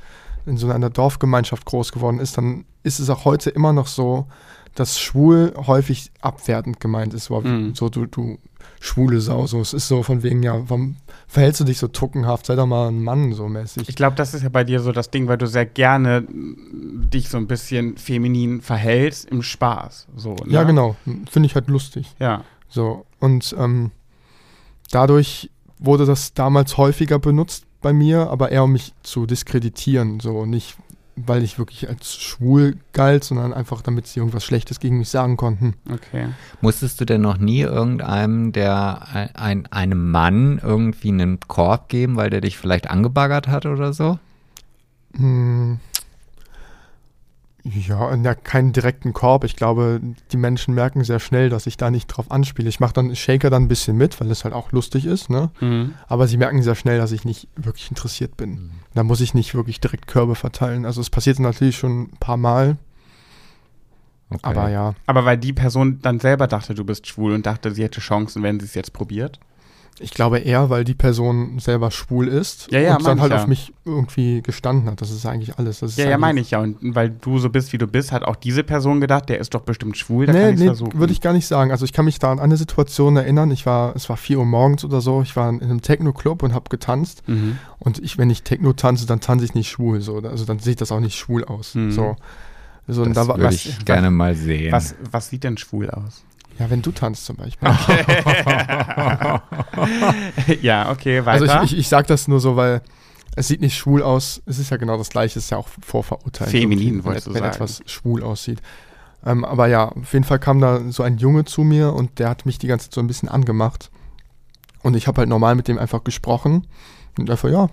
[0.45, 4.27] in so einer Dorfgemeinschaft groß geworden ist, dann ist es auch heute immer noch so,
[4.75, 7.31] dass schwul häufig abwertend gemeint ist.
[7.31, 7.75] Mhm.
[7.75, 8.39] so du, du
[8.81, 9.47] schwule Sau.
[9.47, 10.97] So, es ist so von wegen, ja, warum
[11.27, 12.47] verhältst du dich so tuckenhaft?
[12.47, 13.89] Sei doch mal ein Mann, so mäßig.
[13.89, 17.29] Ich glaube, das ist ja bei dir so das Ding, weil du sehr gerne dich
[17.29, 20.09] so ein bisschen feminin verhältst im Spaß.
[20.17, 20.53] So, ne?
[20.53, 20.97] ja, genau.
[21.31, 22.15] Finde ich halt lustig.
[22.19, 22.45] Ja.
[22.69, 23.05] So.
[23.21, 23.91] Und ähm,
[24.91, 30.21] dadurch wurde das damals häufiger benutzt bei mir, aber eher um mich zu diskreditieren.
[30.21, 30.77] So nicht,
[31.27, 35.37] weil ich wirklich als schwul galt, sondern einfach, damit sie irgendwas Schlechtes gegen mich sagen
[35.37, 35.75] konnten.
[35.91, 36.29] Okay.
[36.61, 42.17] Musstest du denn noch nie irgendeinem, der ein, ein, einem Mann irgendwie einen Korb geben,
[42.17, 44.19] weil der dich vielleicht angebaggert hat oder so?
[45.17, 45.81] Hm.
[47.75, 49.45] Ja, ja, keinen direkten Korb.
[49.45, 50.01] Ich glaube,
[50.33, 52.69] die Menschen merken sehr schnell, dass ich da nicht drauf anspiele.
[52.69, 55.51] Ich mache dann, shaker dann ein bisschen mit, weil es halt auch lustig ist, ne?
[55.61, 55.95] Mhm.
[56.07, 58.71] Aber sie merken sehr schnell, dass ich nicht wirklich interessiert bin.
[58.95, 60.87] Da muss ich nicht wirklich direkt Körbe verteilen.
[60.87, 62.77] Also es passiert natürlich schon ein paar Mal,
[64.31, 64.41] Okay.
[64.43, 64.95] aber ja.
[65.07, 68.43] Aber weil die Person dann selber dachte, du bist schwul und dachte, sie hätte Chancen,
[68.43, 69.41] wenn sie es jetzt probiert.
[70.01, 73.39] Ich glaube eher, weil die Person selber schwul ist Ja, ja, und dann halt ja.
[73.39, 75.01] auf mich irgendwie gestanden hat.
[75.01, 75.81] Das ist eigentlich alles.
[75.81, 76.61] Das ist Ja, ja, meine ich ja.
[76.61, 79.55] Und weil du so bist, wie du bist, hat auch diese Person gedacht, der ist
[79.55, 80.99] doch bestimmt schwul, da kann Nee, ich nee, versuchen.
[80.99, 81.71] würde ich gar nicht sagen.
[81.71, 83.51] Also ich kann mich da an eine Situation erinnern.
[83.51, 85.23] Ich war, es war 4 Uhr morgens oder so.
[85.23, 87.23] Ich war in einem Techno-Club und habe getanzt.
[87.27, 87.59] Mhm.
[87.79, 90.01] Und ich, wenn ich Techno tanze, dann tanze ich nicht schwul.
[90.01, 90.19] So.
[90.19, 91.75] Also dann sieht das auch nicht schwul aus.
[91.75, 91.93] Mhm.
[91.93, 92.17] So.
[92.91, 94.73] So, das da würde was, ich gerne mal sehen.
[94.73, 96.23] Was, was sieht denn schwul aus?
[96.59, 97.69] ja, wenn du tanzt zum Beispiel.
[100.63, 101.43] ja, okay, weiter.
[101.43, 102.83] Also ich, ich, ich sag das nur so, weil
[103.37, 104.43] es sieht nicht schwul aus.
[104.47, 105.39] Es ist ja genau das Gleiche.
[105.39, 106.51] Es ist ja auch vorverurteilt.
[106.51, 107.55] Feminin, wenn, wolltest du wenn sagen.
[107.55, 108.61] etwas schwul aussieht.
[109.25, 112.29] Ähm, aber ja, auf jeden Fall kam da so ein Junge zu mir und der
[112.29, 113.91] hat mich die ganze Zeit so ein bisschen angemacht.
[114.83, 116.67] Und ich habe halt normal mit dem einfach gesprochen.
[117.19, 117.69] Und einfach, ja,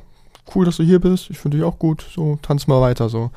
[0.53, 1.29] cool, dass du hier bist.
[1.29, 2.05] Ich finde dich auch gut.
[2.13, 3.31] So, tanz mal weiter so.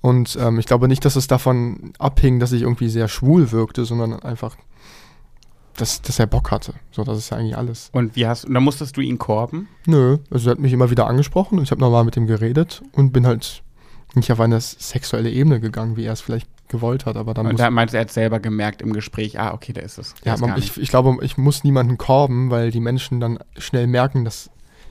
[0.00, 3.84] Und ähm, ich glaube nicht, dass es davon abhing, dass ich irgendwie sehr schwul wirkte,
[3.84, 4.56] sondern einfach,
[5.76, 6.74] dass, dass er Bock hatte.
[6.90, 7.90] So, das ist ja eigentlich alles.
[7.92, 9.68] und wie hast und dann musstest du ihn korben?
[9.86, 12.82] Nö, also er hat mich immer wieder angesprochen und ich habe nochmal mit ihm geredet
[12.92, 13.62] und bin halt
[14.14, 17.60] nicht auf eine sexuelle Ebene gegangen, wie er es vielleicht gewollt hat, aber dann Und
[17.60, 20.14] da meinst du, er hat selber gemerkt im Gespräch, ah, okay, da ist es.
[20.24, 23.38] Der ja, ist man, ich, ich glaube, ich muss niemanden korben, weil die Menschen dann
[23.56, 24.50] schnell merken, dass,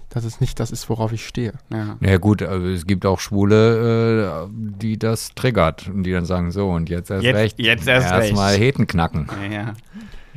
[0.09, 1.53] dass es nicht das ist, worauf ich stehe.
[1.71, 1.97] ja.
[1.99, 6.51] Ja gut, also es gibt auch Schwule, äh, die das triggert und die dann sagen,
[6.51, 7.59] so und jetzt erst Jetzt- recht.
[7.59, 8.21] jetzt erst recht.
[8.29, 9.27] Erstmal Heten knacken.
[9.49, 9.73] Ja, ja.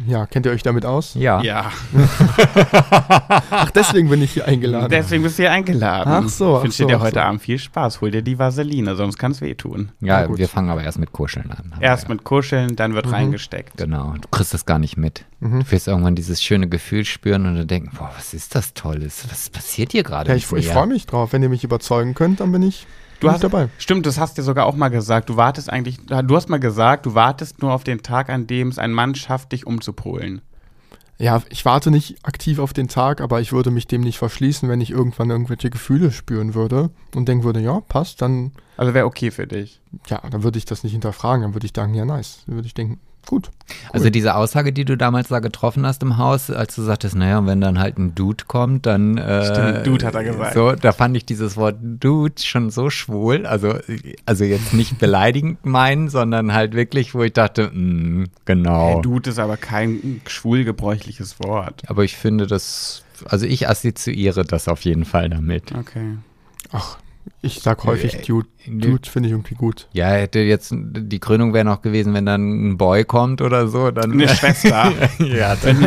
[0.06, 1.14] Ja, kennt ihr euch damit aus?
[1.14, 1.40] Ja.
[1.42, 1.72] ja.
[3.50, 4.88] Ach, deswegen bin ich hier eingeladen.
[4.90, 6.24] Deswegen bist du hier eingeladen.
[6.26, 7.20] Ach so, Ich wünsche so, dir heute so.
[7.20, 8.00] Abend viel Spaß.
[8.00, 9.90] Hol dir die Vaseline, sonst kann es wehtun.
[10.00, 10.38] Ja, Ja, gut.
[10.38, 11.74] wir fangen aber erst mit Kuscheln an.
[11.80, 13.12] Erst mit Kuscheln, dann wird Mhm.
[13.14, 13.76] reingesteckt.
[13.76, 15.24] Genau, du kriegst das gar nicht mit.
[15.40, 15.60] Mhm.
[15.64, 19.24] Du wirst irgendwann dieses schöne Gefühl spüren und dann denken, boah, was ist das Tolles?
[19.30, 20.30] Was passiert hier gerade?
[20.30, 21.32] Ja, ich, ich freue mich drauf.
[21.32, 22.86] Wenn ihr mich überzeugen könnt, dann bin ich,
[23.20, 23.68] Du hast, dabei.
[23.78, 25.28] Stimmt, das hast du sogar auch mal gesagt.
[25.28, 28.68] Du wartest eigentlich, du hast mal gesagt, du wartest nur auf den Tag, an dem
[28.68, 30.40] es ein Mann schafft, dich umzupolen.
[31.20, 34.68] Ja, ich warte nicht aktiv auf den Tag, aber ich würde mich dem nicht verschließen,
[34.68, 39.06] wenn ich irgendwann irgendwelche Gefühle spüren würde und denken würde, ja, passt, dann Also wäre
[39.06, 39.80] okay für dich.
[40.06, 42.44] ja, dann würde ich das nicht hinterfragen, dann würde ich denken, ja, nice.
[42.46, 43.50] Dann würde ich denken, gut.
[43.92, 47.44] Also diese Aussage, die du damals da getroffen hast im Haus, als du sagtest, naja,
[47.46, 50.54] wenn dann halt ein Dude kommt, dann äh, Stimmt, Dude hat er gesagt.
[50.54, 53.78] So, da fand ich dieses Wort Dude schon so schwul, also
[54.24, 58.94] also jetzt nicht beleidigend meinen, sondern halt wirklich, wo ich dachte, mm, genau.
[58.94, 61.82] Hey, Dude ist aber kein schwulgebräuchliches Wort.
[61.86, 65.72] Aber ich finde das, also ich assoziiere das auf jeden Fall damit.
[65.72, 66.16] Okay.
[66.72, 66.98] Ach,
[67.42, 68.48] ich sag häufig Äh, Dude.
[68.66, 69.88] Dude finde ich irgendwie gut.
[69.92, 73.90] Ja, hätte jetzt die Krönung wäre noch gewesen, wenn dann ein Boy kommt oder so,
[73.90, 74.92] dann Eine Schwester.
[75.18, 75.80] ja, wenn,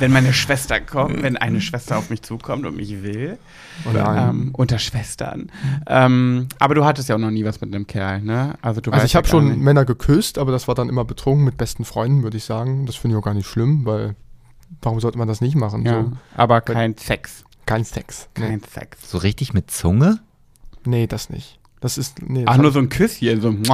[0.00, 3.38] wenn meine Schwester kommt, wenn eine Schwester auf mich zukommt und mich will,
[3.90, 5.50] Oder ähm, unter Schwestern.
[5.86, 8.54] Ähm, aber du hattest ja auch noch nie was mit einem Kerl, ne?
[8.62, 9.60] Also du also ich habe ja schon nicht.
[9.60, 12.86] Männer geküsst, aber das war dann immer betrunken mit besten Freunden, würde ich sagen.
[12.86, 14.14] Das finde ich auch gar nicht schlimm, weil
[14.82, 15.84] warum sollte man das nicht machen?
[15.84, 17.44] Ja, So, aber kein Sex.
[17.66, 18.28] kein Sex.
[18.38, 18.46] Nee.
[18.46, 19.10] Kein Sex.
[19.10, 20.20] so richtig mit Zunge?
[20.88, 21.58] Nee, das nicht.
[21.80, 23.68] Das ist, nee, Ach, nur so ein Küsschen, so ich-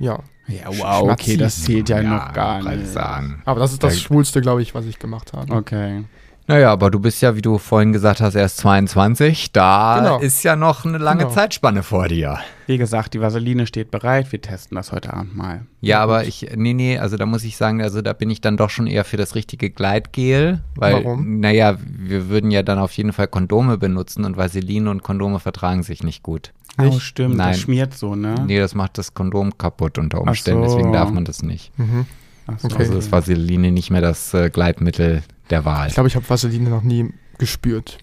[0.00, 0.18] ja.
[0.46, 2.86] Ja, wow, okay, das zählt ja, noch gar nicht.
[2.88, 3.40] Sagen.
[3.46, 4.00] Aber das ist das Ja.
[4.00, 5.54] Schwulste, glaube ich, was ich gemacht habe.
[5.54, 6.04] Okay.
[6.46, 9.50] Naja, aber du bist ja, wie du vorhin gesagt hast, erst 22.
[9.52, 10.18] Da Genau.
[10.18, 11.30] ist ja noch eine lange Genau.
[11.34, 12.38] Zeitspanne vor dir.
[12.66, 14.30] Wie gesagt, die Vaseline steht bereit.
[14.30, 15.62] Wir testen das heute Abend mal.
[15.80, 18.58] Ja, aber ich, nee, nee, also da muss ich sagen, also da bin ich dann
[18.58, 21.40] doch schon eher für das richtige Gleitgel, weil, Warum?
[21.40, 25.82] naja, wir würden ja dann auf jeden Fall Kondome benutzen und Vaseline und Kondome vertragen
[25.82, 26.52] sich nicht gut.
[26.78, 27.00] Oh, Nicht?
[27.02, 27.36] stimmt.
[27.36, 27.52] Nein.
[27.52, 28.34] Das schmiert so, ne?
[28.46, 30.76] Nee, das macht das Kondom kaputt unter Umständen, so.
[30.76, 31.70] deswegen darf man das nicht.
[31.78, 32.04] Mhm.
[32.48, 32.78] Ach so, Okay.
[32.80, 35.88] Also ist Vaseline nicht mehr das äh, Gleitmittel der Wahl.
[35.88, 37.98] Ich glaube, ich habe Vaseline noch nie gespürt.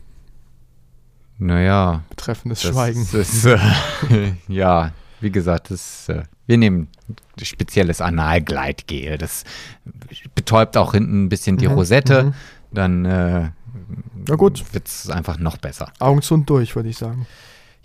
[1.37, 3.01] Naja, Betreffendes das Schweigen.
[3.11, 3.57] ist, äh,
[4.47, 4.91] ja,
[5.21, 6.87] wie gesagt, das, äh, wir nehmen
[7.41, 9.17] spezielles Analgleitgel.
[9.17, 9.43] Das
[10.35, 12.23] betäubt auch hinten ein bisschen die Mhm, Rosette.
[12.25, 12.33] mhm.
[12.71, 13.49] Dann äh,
[14.27, 15.91] wird es einfach noch besser.
[15.99, 17.25] Augen zu und durch, würde ich sagen.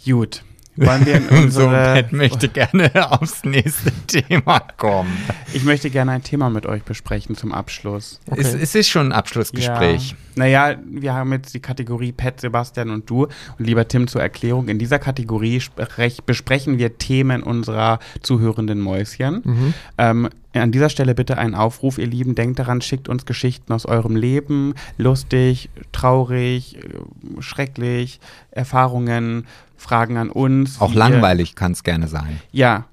[0.04, 0.44] Gut.
[0.76, 5.10] Wollen wir in Und so unsere, Pat möchte gerne aufs nächste Thema kommen.
[5.52, 8.20] ich möchte gerne ein Thema mit euch besprechen zum Abschluss.
[8.30, 8.40] Okay.
[8.40, 10.10] Es, es ist schon ein Abschlussgespräch.
[10.10, 10.16] Ja.
[10.36, 13.24] Naja, wir haben jetzt die Kategorie Pet, Sebastian und du.
[13.24, 19.42] Und lieber Tim zur Erklärung, in dieser Kategorie sprech, besprechen wir Themen unserer zuhörenden Mäuschen.
[19.44, 19.74] Mhm.
[19.96, 23.86] Ähm, an dieser Stelle bitte ein Aufruf, ihr Lieben, denkt daran, schickt uns Geschichten aus
[23.86, 28.20] eurem Leben, lustig, traurig, äh, schrecklich,
[28.50, 29.46] Erfahrungen,
[29.76, 30.80] Fragen an uns.
[30.80, 32.40] Auch langweilig kann es gerne sein.
[32.52, 32.84] Ja,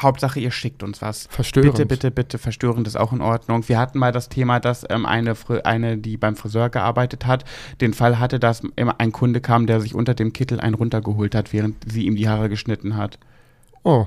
[0.00, 1.26] Hauptsache ihr schickt uns was.
[1.30, 1.72] Verstörend.
[1.72, 3.68] Bitte, bitte, bitte, verstörend ist auch in Ordnung.
[3.68, 7.44] Wir hatten mal das Thema, dass ähm, eine, Fri- eine, die beim Friseur gearbeitet hat,
[7.82, 11.34] den Fall hatte, dass immer ein Kunde kam, der sich unter dem Kittel einen runtergeholt
[11.34, 13.18] hat, während sie ihm die Haare geschnitten hat.
[13.82, 14.06] Oh.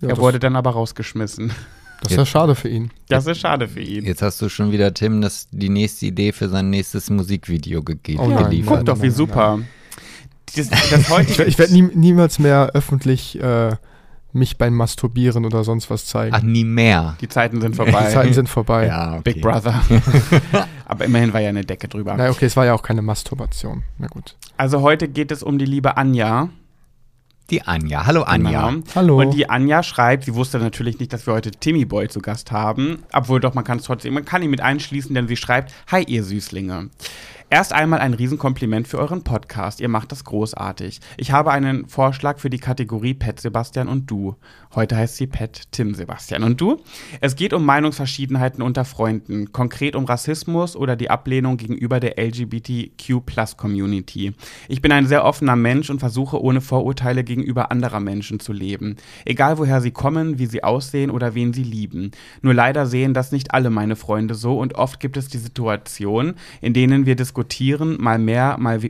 [0.00, 1.52] Ja, er wurde dann aber rausgeschmissen.
[2.02, 2.90] das ist ja schade für ihn.
[3.08, 4.04] Das ist schade für ihn.
[4.04, 8.18] Jetzt hast du schon wieder Tim das, die nächste Idee für sein nächstes Musikvideo gegeben.
[8.20, 8.78] Oh nein, geliefert.
[8.78, 9.60] Guck doch, wie nein, super.
[10.56, 13.76] Das, das Ich, ich werde nie, niemals mehr öffentlich äh,
[14.32, 16.34] mich beim Masturbieren oder sonst was zeigen.
[16.34, 17.16] Ach, nie mehr.
[17.20, 18.10] die Zeiten sind Die vorbei.
[18.10, 18.86] Zeiten sind vorbei.
[18.86, 19.34] Ja, okay.
[19.34, 19.80] Big Brother.
[20.86, 22.14] aber immerhin war ja eine Decke drüber.
[22.16, 23.82] Na okay, es war ja auch keine Masturbation.
[23.98, 24.36] Na gut.
[24.56, 26.48] Also heute geht es um die liebe Anja.
[27.50, 28.06] Die Anja.
[28.06, 28.70] Hallo Anja.
[28.70, 28.84] Genau.
[28.94, 29.20] Hallo.
[29.20, 32.50] Und die Anja schreibt, sie wusste natürlich nicht, dass wir heute Timmy Boy zu Gast
[32.50, 33.02] haben.
[33.12, 36.02] Obwohl doch, man kann es trotzdem, man kann ihn mit einschließen, denn sie schreibt, Hi
[36.04, 36.88] ihr Süßlinge.
[37.52, 39.82] Erst einmal ein Riesenkompliment für euren Podcast.
[39.82, 41.00] Ihr macht das großartig.
[41.18, 44.36] Ich habe einen Vorschlag für die Kategorie Pet Sebastian und du.
[44.74, 46.80] Heute heißt sie Pet Tim Sebastian und du.
[47.20, 54.32] Es geht um Meinungsverschiedenheiten unter Freunden, konkret um Rassismus oder die Ablehnung gegenüber der LGBTQ-Plus-Community.
[54.68, 58.96] Ich bin ein sehr offener Mensch und versuche ohne Vorurteile gegenüber anderer Menschen zu leben.
[59.26, 62.12] Egal woher sie kommen, wie sie aussehen oder wen sie lieben.
[62.40, 66.32] Nur leider sehen das nicht alle meine Freunde so und oft gibt es die Situation,
[66.62, 67.41] in denen wir diskutieren,
[67.98, 68.80] mal mehr, mal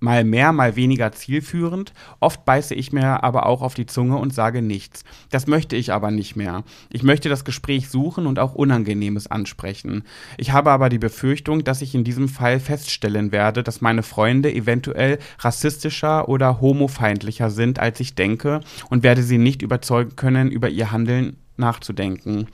[0.00, 1.92] mal mehr, mal weniger zielführend.
[2.20, 5.04] Oft beiße ich mir aber auch auf die Zunge und sage nichts.
[5.30, 6.64] Das möchte ich aber nicht mehr.
[6.90, 10.04] Ich möchte das Gespräch suchen und auch Unangenehmes ansprechen.
[10.36, 14.52] Ich habe aber die Befürchtung, dass ich in diesem Fall feststellen werde, dass meine Freunde
[14.54, 18.60] eventuell rassistischer oder homofeindlicher sind, als ich denke
[18.90, 22.46] und werde sie nicht überzeugen können, über ihr Handeln nachzudenken.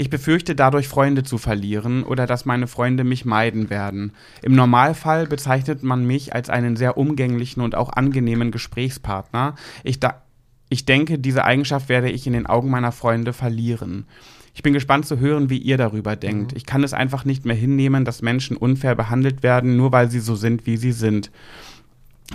[0.00, 4.12] Ich befürchte dadurch Freunde zu verlieren oder dass meine Freunde mich meiden werden.
[4.40, 9.56] Im Normalfall bezeichnet man mich als einen sehr umgänglichen und auch angenehmen Gesprächspartner.
[9.84, 10.22] Ich, da
[10.70, 14.06] ich denke, diese Eigenschaft werde ich in den Augen meiner Freunde verlieren.
[14.54, 16.54] Ich bin gespannt zu hören, wie ihr darüber denkt.
[16.56, 20.20] Ich kann es einfach nicht mehr hinnehmen, dass Menschen unfair behandelt werden, nur weil sie
[20.20, 21.30] so sind, wie sie sind.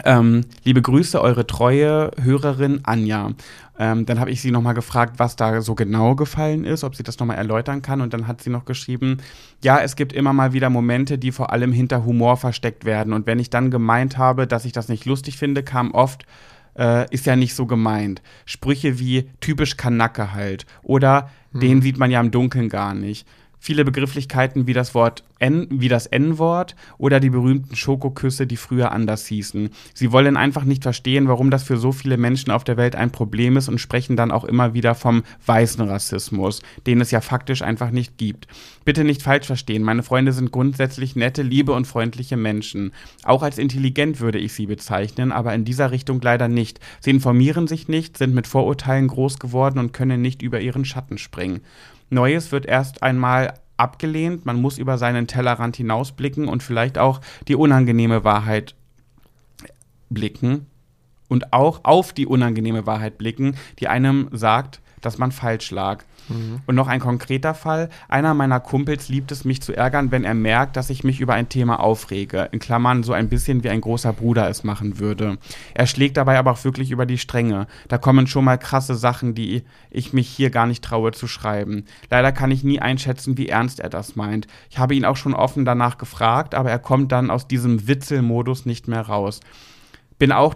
[0.04, 3.32] Ähm, liebe Grüße, eure treue Hörerin Anja.
[3.78, 7.04] Ähm, dann habe ich sie nochmal gefragt, was da so genau gefallen ist, ob sie
[7.04, 8.02] das nochmal erläutern kann.
[8.02, 9.18] Und dann hat sie noch geschrieben,
[9.64, 13.14] ja, es gibt immer mal wieder Momente, die vor allem hinter Humor versteckt werden.
[13.14, 16.26] Und wenn ich dann gemeint habe, dass ich das nicht lustig finde, kam oft,
[16.78, 18.22] äh, ist ja nicht so gemeint.
[18.46, 20.66] Sprüche wie typisch Kanacke halt.
[20.84, 23.26] Oder den sieht man ja im Dunkeln gar nicht.
[23.66, 28.92] Viele Begrifflichkeiten wie das Wort N, wie das N-Wort oder die berühmten Schokoküsse, die früher
[28.92, 29.72] anders hießen.
[29.96, 33.10] Sie wollen einfach nicht verstehen, warum das für so viele Menschen auf der Welt ein
[33.10, 37.64] Problem ist und sprechen dann auch immer wieder vom weißen Rassismus, den es ja faktisch
[37.64, 38.46] einfach nicht gibt.
[38.86, 42.92] Bitte nicht falsch verstehen, meine Freunde sind grundsätzlich nette, liebe und freundliche Menschen.
[43.24, 46.80] Auch als intelligent würde ich sie bezeichnen, aber in dieser Richtung leider nicht.
[47.00, 51.18] Sie informieren sich nicht, sind mit Vorurteilen groß geworden und können nicht über ihren Schatten
[51.18, 51.62] springen.
[52.16, 57.56] Neues wird erst einmal abgelehnt, man muss über seinen Tellerrand hinausblicken und vielleicht auch die
[57.56, 58.74] unangenehme Wahrheit
[60.10, 60.66] blicken
[61.28, 66.04] und auch auf die unangenehme Wahrheit blicken, die einem sagt, dass man falsch lag.
[66.65, 67.89] Und noch ein konkreter Fall.
[68.07, 71.34] Einer meiner Kumpels liebt es, mich zu ärgern, wenn er merkt, dass ich mich über
[71.34, 72.49] ein Thema aufrege.
[72.52, 75.38] In Klammern so ein bisschen wie ein großer Bruder es machen würde.
[75.73, 77.68] Er schlägt dabei aber auch wirklich über die Stränge.
[77.88, 81.85] Da kommen schon mal krasse Sachen, die ich mich hier gar nicht traue zu schreiben.
[82.10, 84.47] Leider kann ich nie einschätzen, wie ernst er das meint.
[84.69, 88.65] Ich habe ihn auch schon offen danach gefragt, aber er kommt dann aus diesem Witzelmodus
[88.65, 89.39] nicht mehr raus.
[90.18, 90.56] Bin auch,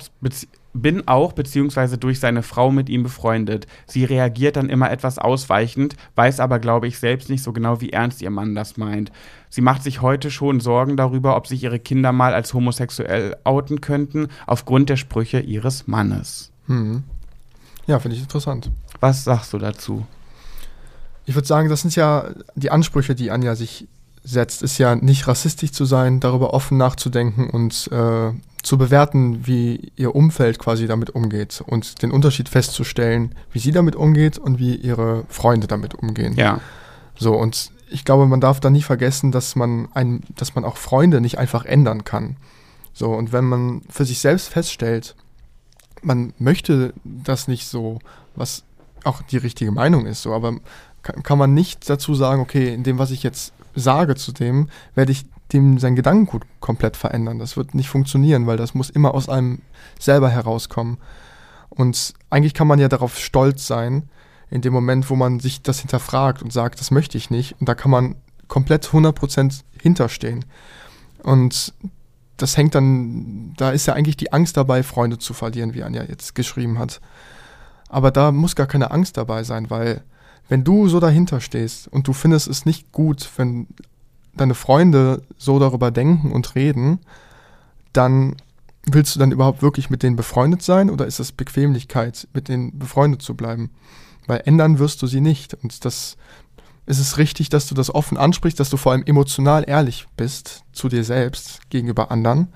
[0.81, 3.67] bin auch beziehungsweise durch seine Frau mit ihm befreundet.
[3.85, 7.91] Sie reagiert dann immer etwas ausweichend, weiß aber, glaube ich, selbst nicht so genau, wie
[7.91, 9.11] ernst ihr Mann das meint.
[9.49, 13.81] Sie macht sich heute schon Sorgen darüber, ob sich ihre Kinder mal als homosexuell outen
[13.81, 16.51] könnten, aufgrund der Sprüche ihres Mannes.
[16.67, 17.03] Hm.
[17.87, 18.69] Ja, finde ich interessant.
[18.99, 20.05] Was sagst du dazu?
[21.25, 23.87] Ich würde sagen, das sind ja die Ansprüche, die Anja sich
[24.23, 28.31] setzt, ist ja nicht rassistisch zu sein, darüber offen nachzudenken und äh,
[28.61, 33.95] zu bewerten, wie ihr Umfeld quasi damit umgeht und den Unterschied festzustellen, wie sie damit
[33.95, 36.33] umgeht und wie ihre Freunde damit umgehen.
[36.35, 36.59] Ja.
[37.17, 40.77] So, und ich glaube, man darf da nie vergessen, dass man ein, dass man auch
[40.77, 42.37] Freunde nicht einfach ändern kann.
[42.93, 45.15] So, und wenn man für sich selbst feststellt,
[46.01, 47.99] man möchte das nicht so,
[48.35, 48.63] was
[49.03, 50.57] auch die richtige Meinung ist, so, aber
[51.01, 54.69] kann, kann man nicht dazu sagen, okay, in dem, was ich jetzt sage zu dem,
[54.95, 57.39] werde ich dem sein Gedankengut komplett verändern.
[57.39, 59.61] Das wird nicht funktionieren, weil das muss immer aus einem
[59.99, 60.97] selber herauskommen.
[61.69, 64.09] Und eigentlich kann man ja darauf stolz sein,
[64.49, 67.55] in dem Moment, wo man sich das hinterfragt und sagt, das möchte ich nicht.
[67.59, 68.15] Und da kann man
[68.47, 70.45] komplett 100% hinterstehen.
[71.23, 71.73] Und
[72.37, 76.03] das hängt dann, da ist ja eigentlich die Angst dabei, Freunde zu verlieren, wie Anja
[76.03, 77.01] jetzt geschrieben hat.
[77.89, 80.03] Aber da muss gar keine Angst dabei sein, weil
[80.47, 83.67] wenn du so dahinter stehst und du findest es nicht gut, wenn
[84.35, 86.99] deine Freunde so darüber denken und reden,
[87.93, 88.35] dann
[88.85, 92.77] willst du dann überhaupt wirklich mit denen befreundet sein oder ist es Bequemlichkeit, mit denen
[92.77, 93.71] befreundet zu bleiben?
[94.27, 95.55] Weil ändern wirst du sie nicht.
[95.55, 96.17] Und das
[96.85, 100.63] ist es richtig, dass du das offen ansprichst, dass du vor allem emotional ehrlich bist
[100.71, 102.47] zu dir selbst gegenüber anderen.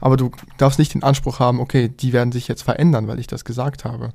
[0.00, 3.26] Aber du darfst nicht den Anspruch haben, okay, die werden sich jetzt verändern, weil ich
[3.26, 4.12] das gesagt habe.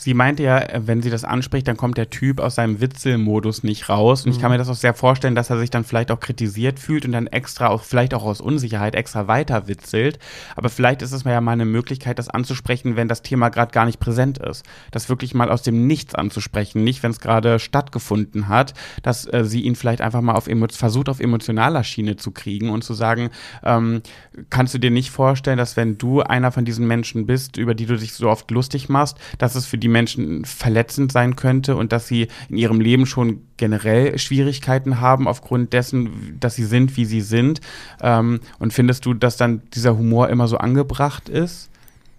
[0.00, 3.90] Sie meinte ja, wenn sie das anspricht, dann kommt der Typ aus seinem Witzelmodus nicht
[3.90, 4.24] raus.
[4.24, 4.36] Und mhm.
[4.36, 7.04] ich kann mir das auch sehr vorstellen, dass er sich dann vielleicht auch kritisiert fühlt
[7.04, 10.18] und dann extra, auch vielleicht auch aus Unsicherheit, extra weiter witzelt.
[10.56, 13.84] Aber vielleicht ist es ja mal eine Möglichkeit, das anzusprechen, wenn das Thema gerade gar
[13.84, 14.64] nicht präsent ist.
[14.90, 18.72] Das wirklich mal aus dem Nichts anzusprechen, nicht wenn es gerade stattgefunden hat,
[19.02, 22.84] dass äh, sie ihn vielleicht einfach mal auf versucht, auf emotionaler Schiene zu kriegen und
[22.84, 23.28] zu sagen,
[23.62, 24.00] ähm,
[24.48, 27.84] kannst du dir nicht vorstellen, dass wenn du einer von diesen Menschen bist, über die
[27.84, 31.92] du dich so oft lustig machst, dass es für die Menschen verletzend sein könnte und
[31.92, 37.04] dass sie in ihrem Leben schon generell Schwierigkeiten haben aufgrund dessen, dass sie sind, wie
[37.04, 37.60] sie sind.
[38.00, 41.70] Ähm, und findest du, dass dann dieser Humor immer so angebracht ist,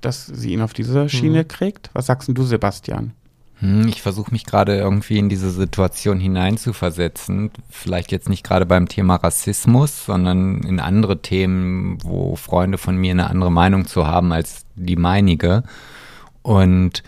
[0.01, 1.47] dass sie ihn auf diese Schiene mhm.
[1.47, 1.89] kriegt?
[1.93, 3.13] Was sagst du, Sebastian?
[3.61, 7.51] Hm, ich versuche mich gerade irgendwie in diese Situation hineinzuversetzen.
[7.69, 13.11] Vielleicht jetzt nicht gerade beim Thema Rassismus, sondern in andere Themen, wo Freunde von mir
[13.11, 15.63] eine andere Meinung zu haben als die meinige.
[16.41, 17.03] Und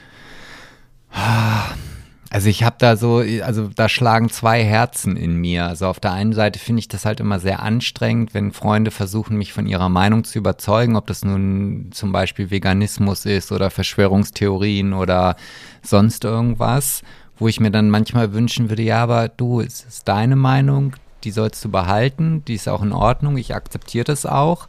[2.30, 5.68] also ich habe da so, also da schlagen zwei Herzen in mir.
[5.68, 9.38] Also auf der einen Seite finde ich das halt immer sehr anstrengend, wenn Freunde versuchen,
[9.38, 14.94] mich von ihrer Meinung zu überzeugen, ob das nun zum Beispiel Veganismus ist oder Verschwörungstheorien
[14.94, 15.36] oder
[15.84, 17.04] sonst irgendwas,
[17.38, 21.32] wo ich mir dann manchmal wünschen würde, ja, aber du, es ist deine Meinung, die
[21.32, 24.68] sollst du behalten, die ist auch in Ordnung, ich akzeptiere das auch.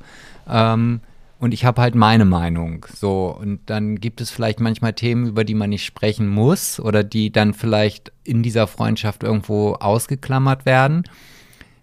[0.49, 1.01] Ähm,
[1.39, 2.87] und ich habe halt meine Meinung.
[2.93, 7.05] So, und dann gibt es vielleicht manchmal Themen, über die man nicht sprechen muss oder
[7.05, 11.05] die dann vielleicht in dieser Freundschaft irgendwo ausgeklammert werden.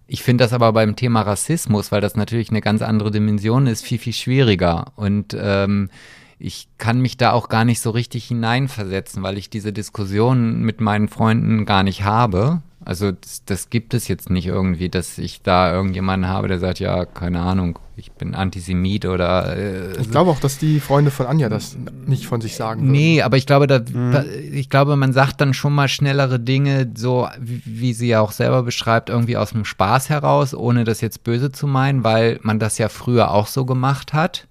[0.07, 3.84] Ich finde das aber beim Thema Rassismus, weil das natürlich eine ganz andere Dimension ist,
[3.84, 4.91] viel, viel schwieriger.
[4.95, 5.90] Und ähm,
[6.38, 10.82] ich kann mich da auch gar nicht so richtig hineinversetzen, weil ich diese Diskussion mit
[10.82, 12.61] meinen Freunden gar nicht habe.
[12.84, 16.80] Also das, das, gibt es jetzt nicht irgendwie, dass ich da irgendjemanden habe, der sagt,
[16.80, 19.56] ja, keine Ahnung, ich bin Antisemit oder.
[19.56, 21.78] Äh, ich glaube auch, dass die Freunde von Anja das
[22.08, 22.82] nicht von sich sagen.
[22.82, 22.91] Würden.
[22.91, 24.26] Nee, aber ich glaube, da, mhm.
[24.52, 28.32] ich glaube, man sagt dann schon mal schnellere Dinge, so wie, wie sie ja auch
[28.32, 32.58] selber beschreibt, irgendwie aus dem Spaß heraus, ohne das jetzt böse zu meinen, weil man
[32.58, 34.48] das ja früher auch so gemacht hat.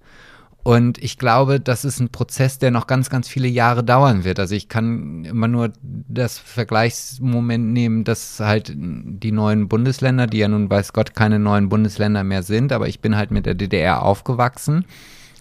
[0.63, 4.39] Und ich glaube, das ist ein Prozess, der noch ganz, ganz viele Jahre dauern wird.
[4.39, 10.47] Also ich kann immer nur das Vergleichsmoment nehmen, dass halt die neuen Bundesländer, die ja
[10.47, 14.03] nun weiß Gott keine neuen Bundesländer mehr sind, aber ich bin halt mit der DDR
[14.03, 14.85] aufgewachsen.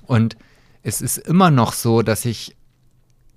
[0.06, 0.36] Und
[0.82, 2.56] es ist immer noch so, dass ich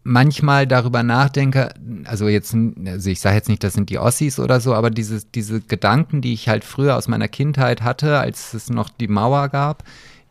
[0.04, 1.74] manchmal darüber nachdenke,
[2.06, 2.56] also jetzt,
[2.86, 6.22] also ich sage jetzt nicht, das sind die Ossis oder so, aber diese, diese Gedanken,
[6.22, 9.84] die ich halt früher aus meiner Kindheit hatte, als es noch die Mauer gab,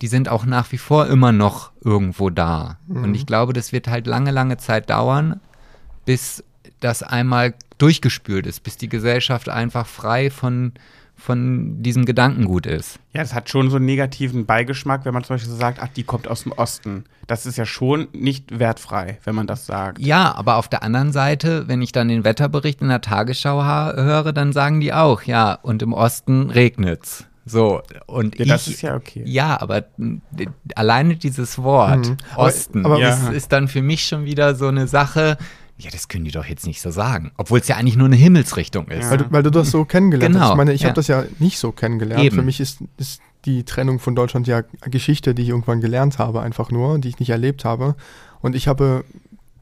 [0.02, 2.78] die sind auch nach wie vor immer noch irgendwo da.
[2.88, 3.04] Mhm.
[3.04, 5.40] Und ich glaube, das wird halt lange, lange Zeit dauern,
[6.04, 6.42] bis
[6.80, 10.72] das einmal durchgespült ist, bis die Gesellschaft einfach frei von,
[11.16, 12.98] von diesem Gedankengut ist.
[13.12, 15.88] Ja, es hat schon so einen negativen Beigeschmack, wenn man zum Beispiel so sagt, ach,
[15.88, 17.04] die kommt aus dem Osten.
[17.28, 20.00] Das ist ja schon nicht wertfrei, wenn man das sagt.
[20.00, 24.32] Ja, aber auf der anderen Seite, wenn ich dann den Wetterbericht in der Tagesschau höre,
[24.32, 27.26] dann sagen die auch, ja, und im Osten regnet's.
[27.44, 29.22] So, und ja, das ist ja okay.
[29.26, 29.84] Ja, aber
[30.76, 32.16] alleine dieses Wort mhm.
[32.36, 35.36] Osten aber, aber ist, ist, dann für mich schon wieder so eine Sache.
[35.76, 37.32] Ja, das können die doch jetzt nicht so sagen.
[37.36, 39.04] Obwohl es ja eigentlich nur eine Himmelsrichtung ist.
[39.04, 39.10] Ja.
[39.10, 40.52] Weil, du, weil, du, das so kennengelernt genau, hast.
[40.52, 40.88] Ich meine, ich ja.
[40.88, 42.22] habe das ja nicht so kennengelernt.
[42.22, 42.36] Eben.
[42.36, 46.42] Für mich ist, ist die Trennung von Deutschland ja Geschichte, die ich irgendwann gelernt habe,
[46.42, 47.96] einfach nur, die ich nicht erlebt habe.
[48.40, 49.04] Und ich habe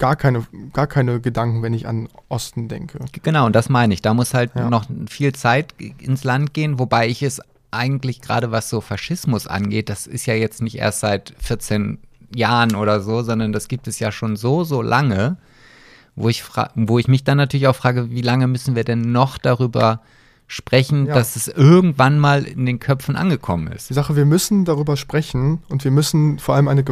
[0.00, 2.98] gar keine, gar keine Gedanken, wenn ich an Osten denke.
[3.22, 4.02] Genau, und das meine ich.
[4.02, 4.68] Da muss halt ja.
[4.68, 7.40] noch viel Zeit ins Land gehen, wobei ich es
[7.70, 11.98] eigentlich gerade was so Faschismus angeht, das ist ja jetzt nicht erst seit 14
[12.34, 15.36] Jahren oder so, sondern das gibt es ja schon so, so lange,
[16.16, 16.44] wo ich,
[16.74, 20.00] wo ich mich dann natürlich auch frage, wie lange müssen wir denn noch darüber
[20.46, 21.14] sprechen, ja.
[21.14, 23.88] dass es irgendwann mal in den Köpfen angekommen ist.
[23.88, 26.84] Die Sache, wir müssen darüber sprechen und wir müssen vor allem eine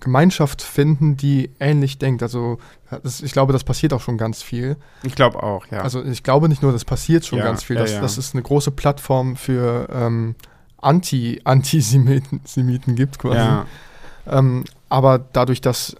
[0.00, 2.22] Gemeinschaft finden, die ähnlich denkt.
[2.22, 2.58] Also
[3.02, 4.76] das, ich glaube, das passiert auch schon ganz viel.
[5.02, 5.80] Ich glaube auch, ja.
[5.80, 7.76] Also ich glaube nicht nur, das passiert schon ja, ganz viel.
[7.76, 8.02] Das, ja, ja.
[8.02, 10.34] das ist eine große Plattform für ähm,
[10.80, 13.66] Anti-Antisemiten gibt quasi.
[14.26, 15.96] Ähm, aber dadurch, dass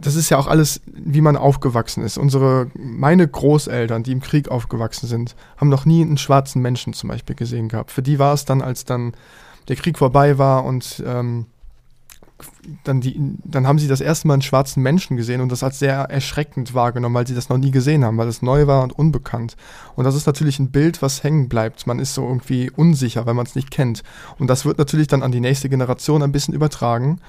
[0.00, 2.16] das ist ja auch alles, wie man aufgewachsen ist.
[2.16, 7.08] Unsere, meine Großeltern, die im Krieg aufgewachsen sind, haben noch nie einen schwarzen Menschen zum
[7.08, 7.90] Beispiel gesehen gehabt.
[7.90, 9.12] Für die war es dann, als dann
[9.68, 11.46] der Krieg vorbei war und ähm,
[12.84, 15.78] dann, die, dann haben sie das erste Mal einen schwarzen Menschen gesehen und das als
[15.78, 18.92] sehr erschreckend wahrgenommen, weil sie das noch nie gesehen haben, weil es neu war und
[18.92, 19.56] unbekannt.
[19.96, 21.86] Und das ist natürlich ein Bild, was hängen bleibt.
[21.86, 24.02] Man ist so irgendwie unsicher, weil man es nicht kennt.
[24.38, 27.20] Und das wird natürlich dann an die nächste Generation ein bisschen übertragen.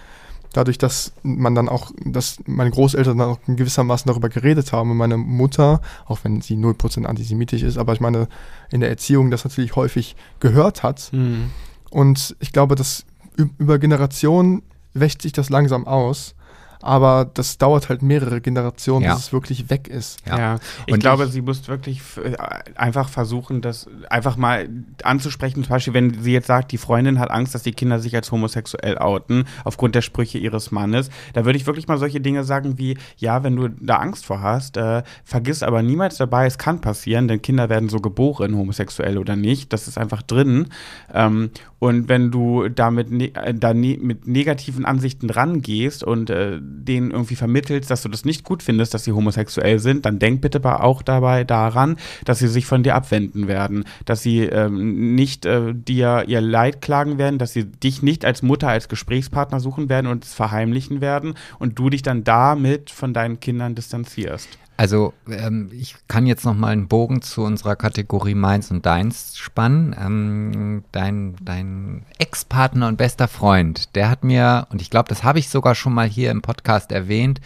[0.53, 4.91] Dadurch, dass man dann auch, dass meine Großeltern dann auch in gewissermaßen darüber geredet haben
[4.91, 8.27] und meine Mutter, auch wenn sie 0% antisemitisch ist, aber ich meine,
[8.69, 11.09] in der Erziehung das natürlich häufig gehört hat.
[11.13, 11.51] Mhm.
[11.89, 13.05] Und ich glaube, dass
[13.35, 16.35] über Generationen wächt sich das langsam aus
[16.81, 19.13] aber das dauert halt mehrere Generationen, ja.
[19.13, 20.19] bis es wirklich weg ist.
[20.27, 20.59] Ja, ja.
[20.85, 22.35] ich und glaube, ich, sie muss wirklich äh,
[22.75, 24.67] einfach versuchen, das einfach mal
[25.03, 25.63] anzusprechen.
[25.63, 28.31] Zum Beispiel, wenn sie jetzt sagt, die Freundin hat Angst, dass die Kinder sich als
[28.31, 32.77] homosexuell outen, aufgrund der Sprüche ihres Mannes, da würde ich wirklich mal solche Dinge sagen
[32.77, 36.81] wie, ja, wenn du da Angst vor hast, äh, vergiss aber niemals dabei, es kann
[36.81, 40.67] passieren, denn Kinder werden so geboren, homosexuell oder nicht, das ist einfach drin.
[41.13, 41.51] Ähm,
[41.81, 47.09] und wenn du damit ne äh, da ne mit negativen Ansichten rangehst und äh, denen
[47.09, 50.61] irgendwie vermittelst, dass du das nicht gut findest, dass sie homosexuell sind, dann denk bitte
[50.63, 55.73] auch dabei daran, dass sie sich von dir abwenden werden, dass sie ähm, nicht äh,
[55.73, 60.05] dir ihr Leid klagen werden, dass sie dich nicht als Mutter, als Gesprächspartner suchen werden
[60.05, 64.60] und es verheimlichen werden und du dich dann damit von deinen Kindern distanzierst.
[64.81, 69.37] Also ähm, ich kann jetzt noch mal einen Bogen zu unserer Kategorie Meins und Deins
[69.37, 69.95] spannen.
[69.95, 75.37] Ähm, dein dein Ex-Partner und bester Freund, der hat mir, und ich glaube, das habe
[75.37, 77.41] ich sogar schon mal hier im Podcast erwähnt,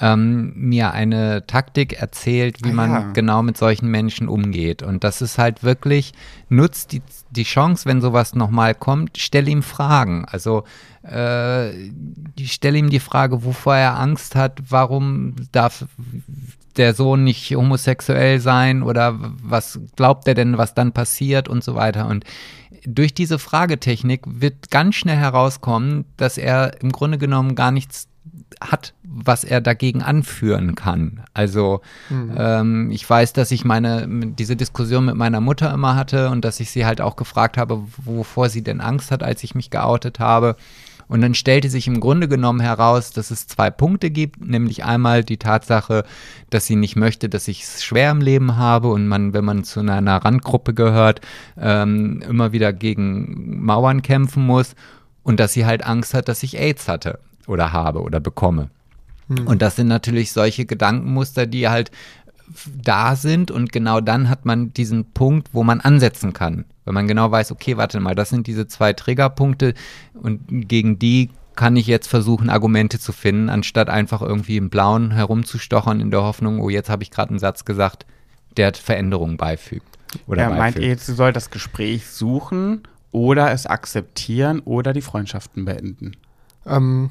[0.00, 3.12] ähm, mir eine Taktik erzählt, wie ah, man ja.
[3.12, 4.82] genau mit solchen Menschen umgeht.
[4.82, 6.14] Und das ist halt wirklich,
[6.48, 10.24] nutzt die, die Chance, wenn sowas nochmal kommt, stell ihm Fragen.
[10.24, 10.64] Also
[11.04, 11.70] äh,
[12.44, 15.84] stell ihm die Frage, wovor er Angst hat, warum darf
[16.76, 21.74] der Sohn nicht homosexuell sein oder was glaubt er denn, was dann passiert und so
[21.74, 22.06] weiter.
[22.06, 22.24] Und
[22.84, 28.08] durch diese Fragetechnik wird ganz schnell herauskommen, dass er im Grunde genommen gar nichts
[28.60, 31.22] hat, was er dagegen anführen kann.
[31.34, 32.34] Also mhm.
[32.36, 36.60] ähm, ich weiß, dass ich meine diese Diskussion mit meiner Mutter immer hatte und dass
[36.60, 40.20] ich sie halt auch gefragt habe, wovor sie denn Angst hat, als ich mich geoutet
[40.20, 40.56] habe.
[41.12, 45.22] Und dann stellte sich im Grunde genommen heraus, dass es zwei Punkte gibt, nämlich einmal
[45.22, 46.04] die Tatsache,
[46.48, 49.62] dass sie nicht möchte, dass ich es schwer im Leben habe und man, wenn man
[49.62, 51.20] zu einer Randgruppe gehört,
[51.60, 54.74] ähm, immer wieder gegen Mauern kämpfen muss
[55.22, 58.70] und dass sie halt Angst hat, dass ich AIDS hatte oder habe oder bekomme.
[59.28, 59.46] Hm.
[59.46, 61.90] Und das sind natürlich solche Gedankenmuster, die halt
[62.82, 66.64] da sind und genau dann hat man diesen Punkt, wo man ansetzen kann.
[66.84, 69.74] Wenn man genau weiß, okay, warte mal, das sind diese zwei Triggerpunkte
[70.14, 75.10] und gegen die kann ich jetzt versuchen, Argumente zu finden, anstatt einfach irgendwie im Blauen
[75.10, 78.06] herumzustochern in der Hoffnung, oh, jetzt habe ich gerade einen Satz gesagt,
[78.56, 79.86] der Veränderungen beifügt.
[80.26, 85.02] Oder ja, meint ihr jetzt, sie soll das Gespräch suchen oder es akzeptieren oder die
[85.02, 86.16] Freundschaften beenden?
[86.66, 87.10] Ähm,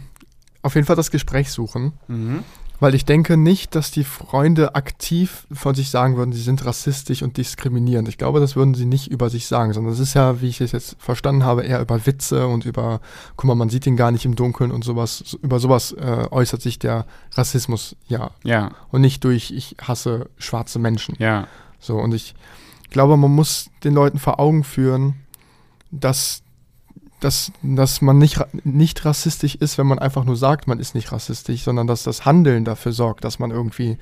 [0.62, 1.94] auf jeden Fall das Gespräch suchen.
[2.08, 2.44] Mhm.
[2.82, 7.22] Weil ich denke nicht, dass die Freunde aktiv von sich sagen würden, sie sind rassistisch
[7.22, 8.10] und diskriminierend.
[8.10, 10.62] Ich glaube, das würden sie nicht über sich sagen, sondern es ist ja, wie ich
[10.62, 13.00] es jetzt verstanden habe, eher über Witze und über,
[13.38, 15.38] guck mal, man sieht ihn gar nicht im Dunkeln und sowas.
[15.44, 18.32] Über sowas äh, äußert sich der Rassismus ja.
[18.44, 21.16] Ja, Und nicht durch, ich hasse schwarze Menschen.
[21.20, 21.48] ja,
[21.80, 22.34] So, und ich
[22.90, 25.18] glaube, man muss den Leuten vor Augen führen,
[25.92, 26.41] dass,
[27.22, 31.12] dass, dass man nicht, nicht rassistisch ist, wenn man einfach nur sagt, man ist nicht
[31.12, 33.98] rassistisch, sondern dass das Handeln dafür sorgt, dass man irgendwie äh,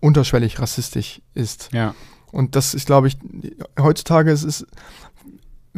[0.00, 1.70] unterschwellig rassistisch ist.
[1.72, 1.94] ja.
[2.32, 3.16] Und das ist, glaube ich,
[3.80, 4.66] heutzutage ist es,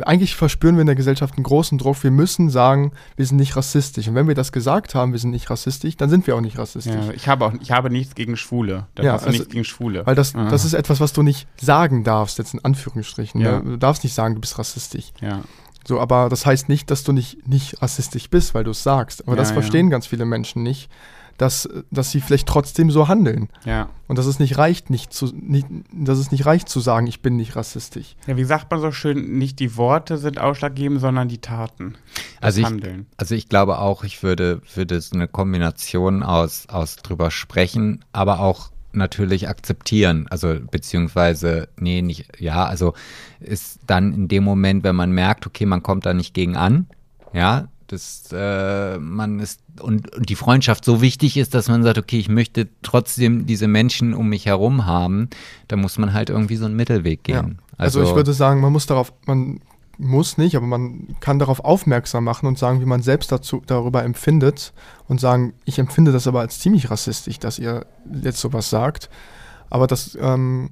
[0.02, 2.02] eigentlich verspüren wir in der Gesellschaft einen großen Druck.
[2.04, 4.06] Wir müssen sagen, wir sind nicht rassistisch.
[4.08, 6.56] Und wenn wir das gesagt haben, wir sind nicht rassistisch, dann sind wir auch nicht
[6.58, 6.94] rassistisch.
[6.94, 7.10] ja.
[7.12, 8.86] Ich habe auch, ich habe nichts gegen Schwule.
[8.94, 10.06] Da Ja, hast also- nichts gegen Schwule.
[10.06, 10.48] Weil das, Ah.
[10.48, 13.40] das ist etwas, was du nicht sagen darfst, jetzt in Anführungsstrichen.
[13.40, 13.58] Ja.
[13.60, 13.72] Ne?
[13.72, 15.12] Du darfst nicht sagen, du bist rassistisch.
[15.20, 15.42] ja,
[15.88, 19.22] So, aber das heißt nicht, dass du nicht, nicht rassistisch bist, weil du es sagst.
[19.22, 19.54] Aber Ja, das ja.
[19.54, 20.90] verstehen ganz viele Menschen nicht,
[21.38, 23.48] dass, dass sie vielleicht trotzdem so handeln.
[23.64, 23.88] ja.
[24.06, 27.22] Und dass es nicht reicht, nicht zu, nicht, dass es nicht reicht zu sagen, ich
[27.22, 28.16] bin nicht rassistisch.
[28.26, 31.94] Ja, wie sagt man so schön, nicht die Worte sind ausschlaggebend, sondern die Taten.
[32.40, 33.06] Das Also ich, Handeln.
[33.16, 38.40] also ich glaube auch, ich würde, würde so eine Kombination aus, aus drüber sprechen, aber
[38.40, 40.26] auch natürlich akzeptieren.
[40.30, 42.94] Also beziehungsweise, nee, nicht, ja, also
[43.40, 46.86] ist dann in dem Moment, wenn man merkt, okay, man kommt da nicht gegen an,
[47.32, 51.98] ja, dass äh, man ist und, und die Freundschaft so wichtig ist, dass man sagt,
[51.98, 55.30] okay, ich möchte trotzdem diese Menschen um mich herum haben,
[55.68, 57.58] da muss man halt irgendwie so einen Mittelweg gehen.
[57.78, 59.60] Also, ich würde sagen, man muss darauf, man
[59.98, 64.04] muss nicht, aber man kann darauf aufmerksam machen und sagen, wie man selbst dazu, darüber
[64.04, 64.72] empfindet
[65.08, 67.84] und sagen, ich empfinde das aber als ziemlich rassistisch, dass ihr
[68.22, 69.10] jetzt sowas sagt.
[69.70, 70.70] Aber das ähm,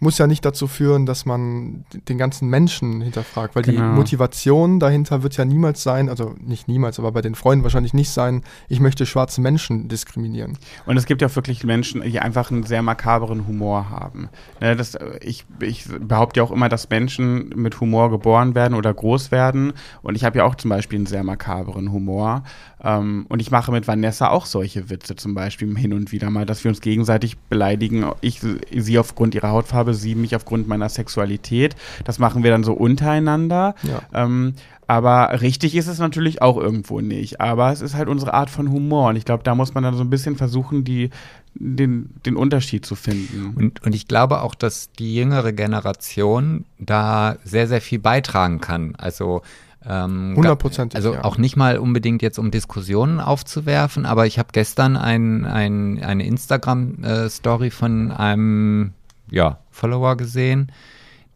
[0.00, 3.94] muss ja nicht dazu führen, dass man den ganzen Menschen hinterfragt, weil die Genau.
[3.94, 8.10] Motivation dahinter wird ja niemals sein, also nicht niemals, aber bei den Freunden wahrscheinlich nicht
[8.10, 10.58] sein, ich möchte schwarze Menschen diskriminieren.
[10.86, 14.28] Und es gibt ja auch wirklich Menschen, die einfach einen sehr makaberen Humor haben.
[14.60, 18.92] Ne, das, ich, ich behaupte ja auch immer, dass Menschen mit Humor geboren werden oder
[18.92, 19.72] groß werden.
[20.02, 22.42] Und ich habe ja auch zum Beispiel einen sehr makaberen Humor.
[22.82, 26.46] Ähm, und ich mache mit Vanessa auch solche Witze zum Beispiel hin und wieder mal,
[26.46, 28.04] dass wir uns gegenseitig beleidigen.
[28.20, 31.76] Ich sie aufgrund ihrer Hautfarbe, sie mich aufgrund meiner Sexualität.
[32.04, 33.74] Das machen wir dann so untereinander.
[33.82, 34.02] Ja.
[34.12, 34.54] Ähm,
[34.86, 37.40] aber richtig ist es natürlich auch irgendwo nicht.
[37.42, 39.10] Aber es ist halt unsere Art von Humor.
[39.10, 41.10] Und ich glaube, da muss man dann so ein bisschen versuchen, die,
[41.54, 43.54] den, den Unterschied zu finden.
[43.54, 48.94] Und, und ich glaube auch, dass die jüngere Generation da sehr, sehr viel beitragen kann.
[48.96, 49.42] Also
[49.86, 51.24] ähm, Hundertprozentig, Also ja.
[51.24, 56.26] auch nicht mal unbedingt jetzt, um Diskussionen aufzuwerfen, aber ich habe gestern ein, ein, eine
[56.26, 58.92] Instagram-Story von einem
[59.30, 60.72] ja, Follower gesehen,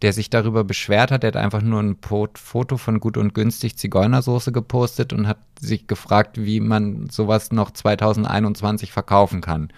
[0.02, 1.22] der sich darüber beschwert hat.
[1.22, 1.96] Der hat einfach nur ein
[2.34, 7.70] Foto von gut und günstig Zigeunersoße gepostet und hat sich gefragt, wie man sowas noch
[7.70, 9.72] 2021 verkaufen kann.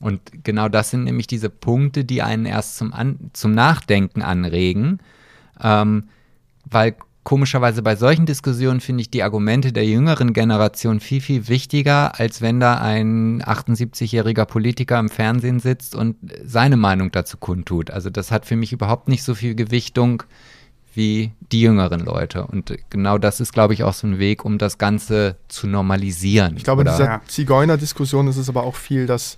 [0.00, 5.00] Und genau das sind nämlich diese Punkte, die einen erst zum, An zum Nachdenken anregen,
[5.62, 6.08] ähm,
[6.64, 6.96] weil
[7.26, 12.40] komischerweise bei solchen Diskussionen finde ich die Argumente der jüngeren Generation viel, viel wichtiger, als
[12.40, 17.90] wenn da ein 78-jähriger Politiker im Fernsehen sitzt und seine Meinung dazu kundtut.
[17.90, 20.22] Also das hat für mich überhaupt nicht so viel Gewichtung
[20.94, 22.46] wie die jüngeren Leute.
[22.46, 26.56] Und genau das ist, glaube ich, auch so ein Weg, um das Ganze zu normalisieren.
[26.56, 27.22] Ich glaube, in Oder- dieser Ja.
[27.26, 29.36] Zigeuner-Diskussion ist es aber auch viel, dass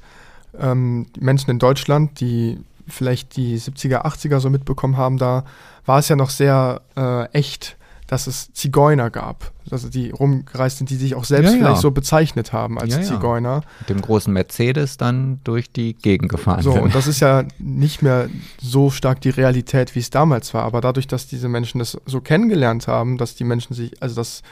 [0.60, 5.46] ähm, die Menschen in Deutschland, die vielleicht die 70er, 80er so mitbekommen haben, da
[5.86, 7.77] war es ja noch sehr äh, echt,
[8.08, 9.52] dass es Zigeuner gab.
[9.70, 11.64] Also die rumgereist sind, die sich auch selbst Ja, ja.
[11.66, 13.04] vielleicht so bezeichnet haben als Ja, ja.
[13.06, 13.60] Zigeuner.
[13.80, 16.82] mit dem großen Mercedes dann durch die Gegend gefahren So, sind.
[16.82, 18.28] und das ist ja nicht mehr
[18.60, 20.64] so stark die Realität, wie es damals war.
[20.64, 24.42] Aber dadurch, dass diese Menschen das so kennengelernt haben, dass die Menschen sich, also dass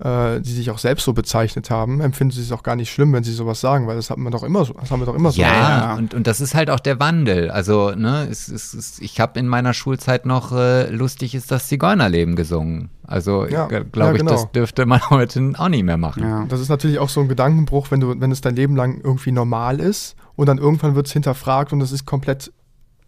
[0.00, 3.12] äh, die sich auch selbst so bezeichnet haben, empfinden sie es auch gar nicht schlimm,
[3.12, 5.14] wenn sie sowas sagen, weil das haben wir doch immer so, das haben wir doch
[5.14, 5.40] immer so.
[5.40, 5.94] Ja, Ja.
[5.94, 7.50] Und, und das ist halt auch der Wandel.
[7.50, 11.68] Also, ne, es, es, es, ich habe in meiner Schulzeit noch äh, lustig ist das
[11.68, 12.90] Zigeunerleben gesungen.
[13.06, 14.32] Also, Ja, glaube ja, ich, genau.
[14.32, 16.22] das dürfte man heute auch nicht mehr machen.
[16.22, 16.46] Ja.
[16.48, 19.32] Das ist natürlich auch so ein Gedankenbruch, wenn du, wenn es dein Leben lang irgendwie
[19.32, 22.52] normal ist und dann irgendwann wird es hinterfragt und es ist komplett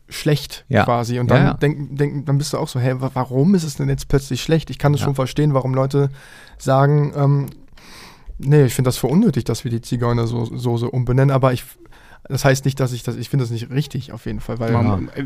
[0.09, 0.85] schlecht Ja.
[0.85, 1.19] quasi.
[1.19, 1.55] Und Ja, dann, ja.
[1.55, 4.43] Denk, denk, dann bist du auch so, hä, wa- warum ist es denn jetzt plötzlich
[4.43, 4.71] schlecht?
[4.71, 5.07] Ich kann es Ja.
[5.07, 6.11] schon verstehen, warum Leute
[6.59, 7.47] sagen, ähm,
[8.39, 11.65] nee, ich finde das für unnötig, dass wir die Zigeunersoße umbenennen, aber ich
[12.29, 14.73] Das heißt nicht, dass ich das, ich finde das nicht richtig auf jeden Fall, weil
[14.73, 15.25] Man, äh,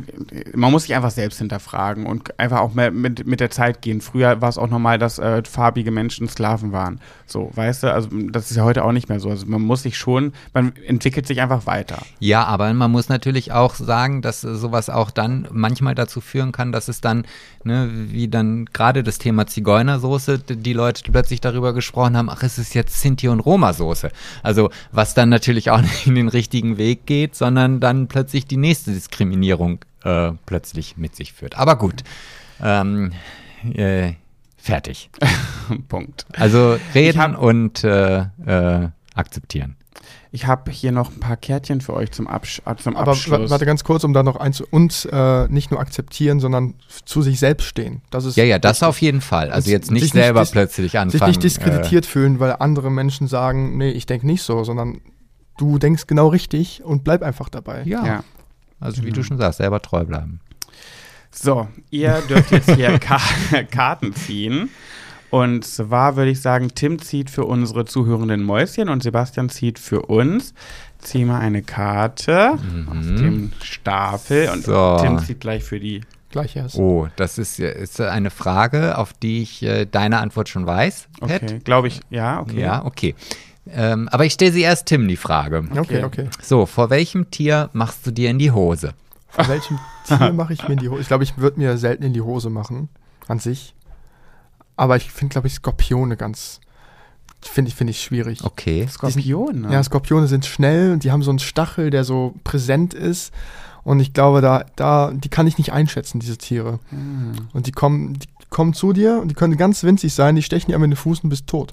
[0.55, 4.01] man muss sich einfach selbst hinterfragen und einfach auch mehr mit, mit der Zeit gehen.
[4.01, 7.01] Früher war es auch normal, dass äh, farbige Menschen Sklaven waren.
[7.27, 9.31] So, weißt du, also das ist ja heute auch nicht mehr so.
[9.31, 12.03] Also man muss sich schon, man entwickelt sich einfach weiter.
[12.19, 16.53] Ja, aber man muss natürlich auch sagen, dass äh, sowas auch dann manchmal dazu führen
[16.53, 17.25] kann, dass es dann,
[17.65, 22.59] ne, wie dann gerade das Thema Zigeunersoße, die Leute plötzlich darüber gesprochen haben, ach, es
[22.59, 24.11] ist jetzt Sinti- und Roma-Soße.
[24.43, 28.57] Also was dann natürlich auch nicht in den richtigen Weg geht, sondern dann plötzlich die
[28.57, 31.59] nächste Diskriminierung äh, plötzlich mit sich führt.
[31.59, 32.03] Aber gut,
[32.63, 33.13] ähm,
[33.75, 34.13] äh,
[34.57, 35.11] fertig.
[35.89, 36.27] Punkt.
[36.37, 39.77] Also reden hab- und äh, äh, akzeptieren.
[40.33, 43.41] Ich habe hier noch ein paar Kärtchen für euch zum, Absch äh, zum Aber Abschluss.
[43.49, 47.21] wa- warte ganz kurz, um da noch eins und äh, nicht nur akzeptieren, sondern zu
[47.21, 48.01] sich selbst stehen.
[48.11, 49.51] Das ist Ja, ja, das auf jeden Fall.
[49.51, 51.31] Also jetzt nicht sich nicht selber dis- plötzlich sich anfangen.
[51.31, 55.01] nicht diskreditiert fühlen, weil andere Menschen sagen, nee, ich denke nicht so, sondern
[55.61, 57.83] du denkst genau richtig und bleib einfach dabei.
[57.85, 58.05] Ja.
[58.07, 58.25] ja.
[58.81, 59.17] also wie Genau.
[59.17, 60.41] du schon sagst, selber treu bleiben.
[61.31, 63.21] So, ihr dürft jetzt hier Ka
[63.71, 64.71] Karten ziehen.
[65.31, 70.03] Und zwar würde ich sagen, Tim zieht für unsere zuhörenden Mäuschen und Sebastian zieht für
[70.03, 70.55] uns.
[70.99, 72.59] Zieh mal eine Karte
[72.91, 74.73] aus dem Stapel und Mhm.
[74.73, 74.97] So.
[75.01, 76.01] Tim zieht gleich für die.
[76.31, 76.77] Gleich erst.
[76.77, 81.09] Oh, das ist, ja- ist eine Frage, auf die ich äh, deine Antwort schon weiß,
[81.21, 81.43] Pat.
[81.43, 82.01] Okay, glaube ich.
[82.11, 82.61] Ja, okay.
[82.61, 83.15] Ja, okay.
[83.73, 85.65] Ähm, aber ich stelle sie erst Tim die Frage.
[85.77, 86.29] Okay, okay.
[86.43, 88.95] So, vor welchem Tier machst du dir in die Hose?
[89.29, 91.03] Von welchem Tier mache ich mir in die Hose?
[91.03, 92.89] Ich glaube, ich würde mir selten in die Hose machen,
[93.29, 93.75] an sich.
[94.77, 96.61] Aber ich finde, glaube ich, Skorpione ganz,
[97.43, 98.43] finde ich, finde ich schwierig.
[98.43, 98.87] Okay.
[98.89, 99.73] Skorpion, ne?
[99.73, 103.33] Ja, Skorpione sind schnell und die haben so einen Stachel, der so präsent ist.
[103.83, 106.81] Und ich glaube, da, da, die kann ich nicht einschätzen, diese Tiere.
[106.91, 107.33] Hm.
[107.53, 110.69] Und die kommen, die kommen zu dir und die können ganz winzig sein, die stechen
[110.69, 111.73] dir einmal in den Fuß und bist tot.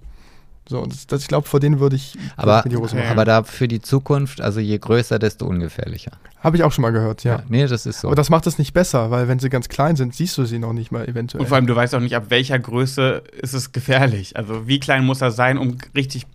[0.70, 3.08] So, und das, das, ich glaube, vor denen würde ich, Aber, die Hose machen.
[3.10, 6.12] aber da für die Zukunft, also je größer, desto ungefährlicher.
[6.42, 7.44] Habe ich auch schon mal gehört, ja.
[7.50, 8.10] Nee, das ist so.
[8.10, 10.60] Aber das macht es nicht besser, weil wenn sie ganz klein sind, siehst du sie
[10.60, 11.42] noch nicht mal eventuell.
[11.42, 14.36] Und vor allem, du weißt auch nicht, ab welcher Größe ist es gefährlich.
[14.38, 16.26] Also, wie klein muss er sein, um richtig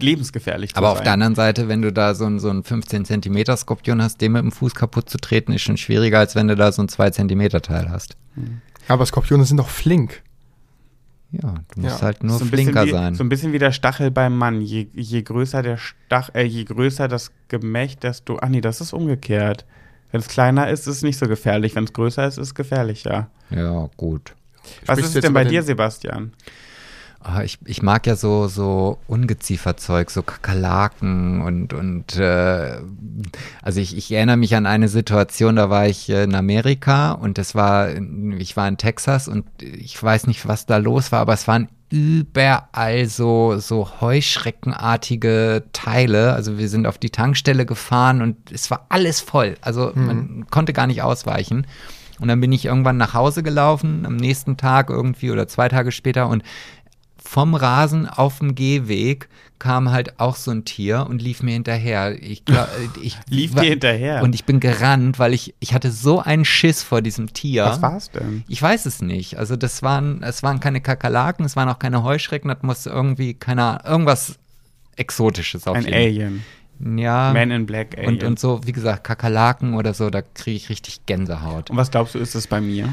[0.00, 0.96] lebensgefährlich zu Aber sein?
[0.96, 4.20] auf der anderen Seite, wenn du da so ein, so ein 15 Zentimeter Skorpion hast,
[4.20, 6.82] den mit dem Fuß kaputt zu treten, ist schon schwieriger, als wenn du da so
[6.82, 8.16] ein 2 Zentimeter Teil hast.
[8.88, 10.22] Aber Skorpione sind doch flink.
[11.32, 13.14] Ja, du musst Ja, halt nur so ein bisschen flinker wie, sein.
[13.14, 14.60] So ein bisschen wie der Stachel beim Mann.
[14.60, 18.38] Je, je größer der Stach, äh, je größer das Gemächt, desto.
[18.40, 19.64] Ach nee, das ist umgekehrt.
[20.10, 21.74] Wenn es kleiner ist, ist es nicht so gefährlich.
[21.74, 23.30] Wenn es größer ist, ist es gefährlicher.
[23.50, 24.34] ja, gut.
[24.86, 26.32] Was Sprichst ist denn bei dir, Sebastian?
[27.24, 32.78] Ah, ich, ich mag ja so, so Ungezieferzeug, so Kakerlaken und, und äh,
[33.62, 37.38] also ich, ich erinnere mich an eine Situation, da war ich äh, in Amerika und
[37.38, 37.90] das war,
[38.38, 41.68] ich war in Texas und ich weiß nicht, was da los war, aber es waren
[41.90, 46.32] überall so, so heuschreckenartige Teile.
[46.32, 49.56] Also wir sind auf die Tankstelle gefahren und es war alles voll.
[49.60, 51.66] Also man konnte gar nicht ausweichen.
[52.18, 55.90] Und dann bin ich irgendwann nach Hause gelaufen, am nächsten Tag irgendwie oder zwei Tage
[55.90, 56.44] später und
[57.24, 59.28] vom Rasen auf dem Gehweg
[59.58, 62.20] kam halt auch so ein Tier und lief mir hinterher.
[62.20, 62.66] Ich, glaub,
[63.02, 64.22] ich Lief war- dir hinterher?
[64.22, 67.64] Und ich bin gerannt, weil ich, ich hatte so einen Schiss vor diesem Tier.
[67.66, 68.42] Was war's denn?
[68.48, 69.38] Ich weiß es nicht.
[69.38, 73.34] Also das waren, es waren keine Kakerlaken, es waren auch keine Heuschrecken, das muss irgendwie,
[73.34, 74.36] keine Ahnung, irgendwas
[74.96, 76.44] Exotisches auf Ein jeden Alien.
[76.98, 77.32] Ja.
[77.32, 78.08] Man in Black Alien.
[78.14, 81.70] und, und so, wie gesagt, Kakerlaken oder so, da kriege ich richtig Gänsehaut.
[81.70, 82.92] Und was glaubst du, ist es bei mir?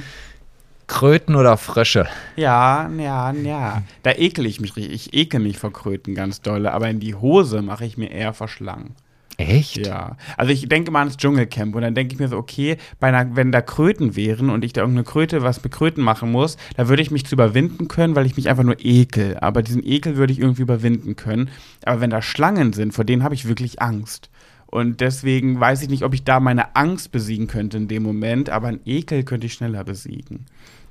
[0.89, 2.07] Kröten oder Frösche?
[2.35, 3.83] Ja, ja, ja.
[4.03, 4.93] Da ekel ich mich richtig.
[4.93, 8.33] Ich ekel mich vor Kröten ganz dolle, aber in die Hose mache ich mir eher
[8.33, 8.95] vor Schlangen.
[9.37, 9.87] Echt?
[9.87, 10.17] Ja.
[10.35, 13.53] Also ich denke mal ans Dschungelcamp und dann denke ich mir so, okay, einer, wenn
[13.53, 17.01] da Kröten wären und ich da irgendeine Kröte was mit Kröten machen muss, da würde
[17.01, 19.37] ich mich zu überwinden können, weil ich mich einfach nur ekel.
[19.39, 21.49] Aber diesen Ekel würde ich irgendwie überwinden können.
[21.85, 24.29] Aber wenn da Schlangen sind, vor denen habe ich wirklich Angst.
[24.65, 28.49] Und deswegen weiß ich nicht, ob ich da meine Angst besiegen könnte in dem Moment,
[28.49, 30.45] aber einen Ekel könnte ich schneller besiegen.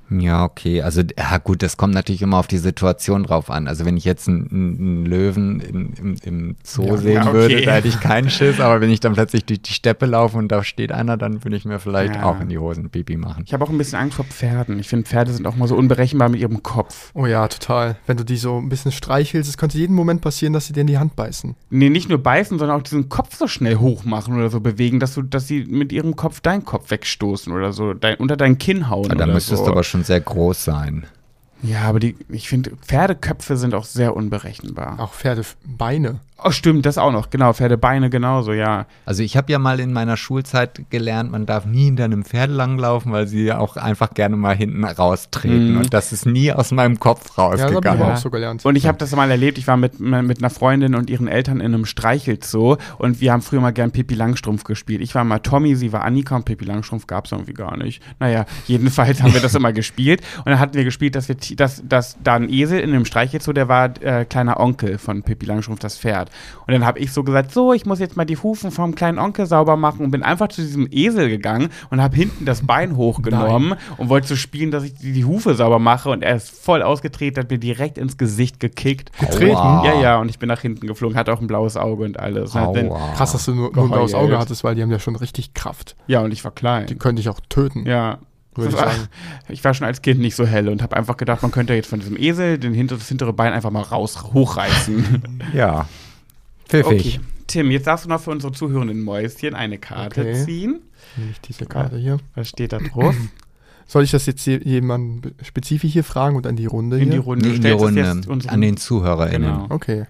[0.09, 0.81] Ja, okay.
[0.81, 3.67] Also, ja, gut, das kommt natürlich immer auf die Situation drauf an.
[3.67, 7.33] Also, wenn ich jetzt einen, einen Löwen in, im, im Zoo Ja, sehen ja, okay.
[7.33, 8.59] würde, da hätte ich keinen Schiss.
[8.59, 11.55] Aber wenn ich dann plötzlich durch die Steppe laufe und da steht einer, dann würde
[11.57, 12.23] ich mir vielleicht Ja.
[12.23, 13.43] auch in die Hosen Pipi machen.
[13.45, 14.79] Ich habe auch ein bisschen Angst vor Pferden.
[14.79, 17.11] Ich finde, Pferde sind auch mal so unberechenbar mit ihrem Kopf.
[17.13, 17.97] Oh ja, total.
[18.07, 20.81] Wenn du die so ein bisschen streichelst, es könnte jeden Moment passieren, dass sie dir
[20.81, 21.55] in die Hand beißen.
[21.69, 24.99] Nee, nicht nur beißen, sondern auch diesen Kopf so schnell hoch machen oder so bewegen,
[24.99, 28.57] dass du, dass sie mit ihrem Kopf deinen Kopf wegstoßen oder so, dein, unter dein
[28.57, 29.05] Kinn hauen.
[29.05, 29.65] Aber da oder müsstest so.
[29.65, 31.05] du aber schon sehr groß sein.
[31.61, 34.99] Ja, aber die, ich finde, Pferdeköpfe sind auch sehr unberechenbar.
[34.99, 36.21] Auch Pferdebeine.
[36.43, 37.29] Oh, stimmt, das auch noch.
[37.29, 38.85] Genau, Pferdebeine genauso, ja.
[39.05, 42.49] Also ich habe ja mal in meiner Schulzeit gelernt, man darf nie hinter einem Pferd
[42.49, 45.71] langlaufen, weil sie auch einfach gerne mal hinten raustreten.
[45.73, 45.77] Mhm.
[45.77, 48.01] Und das ist nie aus meinem Kopf Ja, das rausgegangen.
[48.01, 48.65] aber auch so gelernt.
[48.65, 51.59] Und ich habe das mal erlebt, ich war mit, mit einer Freundin und ihren Eltern
[51.59, 55.01] in einem Streichelzoo und wir haben früher mal gern Pippi Langstrumpf gespielt.
[55.01, 58.01] Ich war mal Tommy, sie war Annika und Pippi Langstrumpf gab es irgendwie gar nicht.
[58.19, 61.83] Naja, jedenfalls haben wir das immer gespielt und dann hatten wir gespielt, dass, wir, dass,
[61.87, 65.79] dass da ein Esel in einem Streichelzoo, der war äh, kleiner Onkel von Pippi Langstrumpf,
[65.79, 66.28] das Pferd.
[66.67, 69.17] Und dann habe ich so gesagt, so, ich muss jetzt mal die Hufen vom kleinen
[69.19, 72.95] Onkel sauber machen und bin einfach zu diesem Esel gegangen und habe hinten das Bein
[72.95, 76.49] hochgenommen und wollte so spielen, dass ich die, die Hufe sauber mache und er ist
[76.49, 79.11] voll ausgetreten, hat mir direkt ins Gesicht gekickt.
[79.19, 79.55] Getreten?
[79.55, 79.85] Aua.
[79.85, 82.55] Ja, ja, und ich bin nach hinten geflogen, hatte auch ein blaues Auge und alles.
[82.55, 83.13] Und dann- Aua.
[83.15, 84.13] Krass, dass du nur, nur ein blaues.
[84.13, 85.95] Auge hattest, weil die haben ja schon richtig Kraft.
[86.07, 86.97] Ja, und ich war Die klein.
[86.99, 88.19] können dich auch töten, Ja.
[88.57, 88.91] ich war-.
[89.49, 91.89] Ich war schon als Kind nicht so hell und habe einfach gedacht, man könnte jetzt
[91.89, 95.23] von diesem Esel den hinter, das hintere Bein einfach mal raus hochreißen.
[95.53, 95.87] Ja.
[96.69, 97.17] Pfiffig.
[97.17, 97.19] okay.
[97.47, 100.45] Tim, jetzt darfst du noch für unsere zuhörenden Mäuschen eine Karte Okay.
[100.45, 100.79] ziehen.
[101.17, 102.19] Nehme ich diese Karte hier.
[102.35, 103.15] Was steht da drauf?
[103.87, 107.11] Soll ich das jetzt je- jemanden spezifisch hier fragen und an die Runde In hier?
[107.13, 107.49] die Runde.
[107.49, 108.21] In die Runde.
[108.47, 109.51] An den ZuhörerInnen.
[109.51, 109.65] Genau.
[109.69, 110.05] Okay.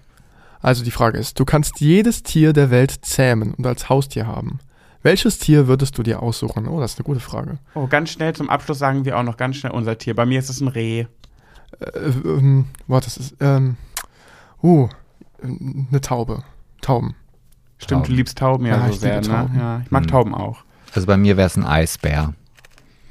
[0.60, 4.58] Also die Frage ist, du kannst jedes Tier der Welt zähmen und als Haustier haben.
[5.02, 6.68] Welches Tier würdest du dir aussuchen?
[6.68, 7.56] Oh, das ist eine gute Frage.
[7.74, 10.14] Oh, ganz schnell zum Abschluss sagen wir auch noch ganz schnell unser Tier.
[10.14, 11.06] Bei mir ist es ein Reh.
[11.80, 11.86] Äh,
[12.26, 13.76] ähm, warte, das ist, ähm,
[14.62, 14.90] uh,
[15.42, 16.42] eine Taube.
[16.80, 17.14] Tauben.
[17.78, 18.16] Stimmt, du Tauben.
[18.16, 19.50] liebst Tauben ja, Ja, so ich sehr, ne?
[19.56, 20.08] Ja, ich mag Hm.
[20.08, 20.64] Tauben auch.
[20.94, 22.34] Also bei mir wäre es ein Eisbär.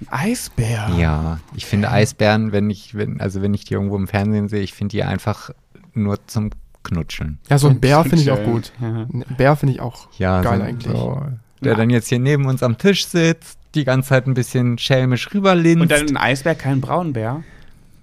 [0.02, 0.90] Ein Eisbär.
[0.98, 4.62] Ja, ich finde Eisbären, wenn ich, wenn, also wenn ich die irgendwo im Fernsehen sehe,
[4.62, 5.50] ich finde die einfach
[5.94, 6.52] nur zum
[6.84, 7.40] Knutscheln.
[7.50, 8.72] Ja, so ein Bär finde ich auch gut.
[8.82, 8.88] Ja.
[8.88, 10.08] Ein Bär finde ich auch.
[10.18, 10.98] Ja, Geil so, eigentlich.
[10.98, 11.22] So,
[11.62, 15.34] der dann jetzt hier neben uns am Tisch sitzt, die ganze Zeit ein bisschen schelmisch
[15.34, 15.82] rüberlinst.
[15.82, 17.44] Und dann ein Eisbär, kein Braunbär.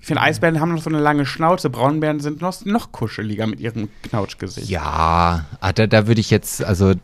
[0.07, 1.69] Ich finde, Eisbären haben noch so eine lange Schnauze.
[1.69, 4.69] Braunbären sind noch, noch kuscheliger mit ihrem Knautschgesicht.
[4.69, 6.95] ja, ah, da, da würde ich jetzt, also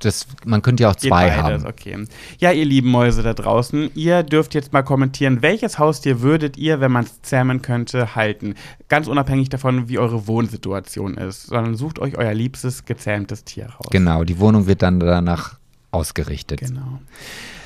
[0.00, 1.64] das, man könnte ja auch zwei haben.
[1.64, 2.04] okay.
[2.38, 6.80] Ja, ihr lieben Mäuse da draußen, ihr dürft jetzt mal kommentieren, welches Haustier würdet ihr,
[6.80, 8.56] wenn man es zähmen könnte, halten?
[8.90, 13.86] Ganz unabhängig davon, wie eure Wohnsituation ist, sondern sucht euch euer liebstes gezähmtes Tier raus.
[13.90, 15.54] Genau, die Wohnung wird dann danach
[15.92, 16.60] ausgerichtet.
[16.60, 17.00] Genau.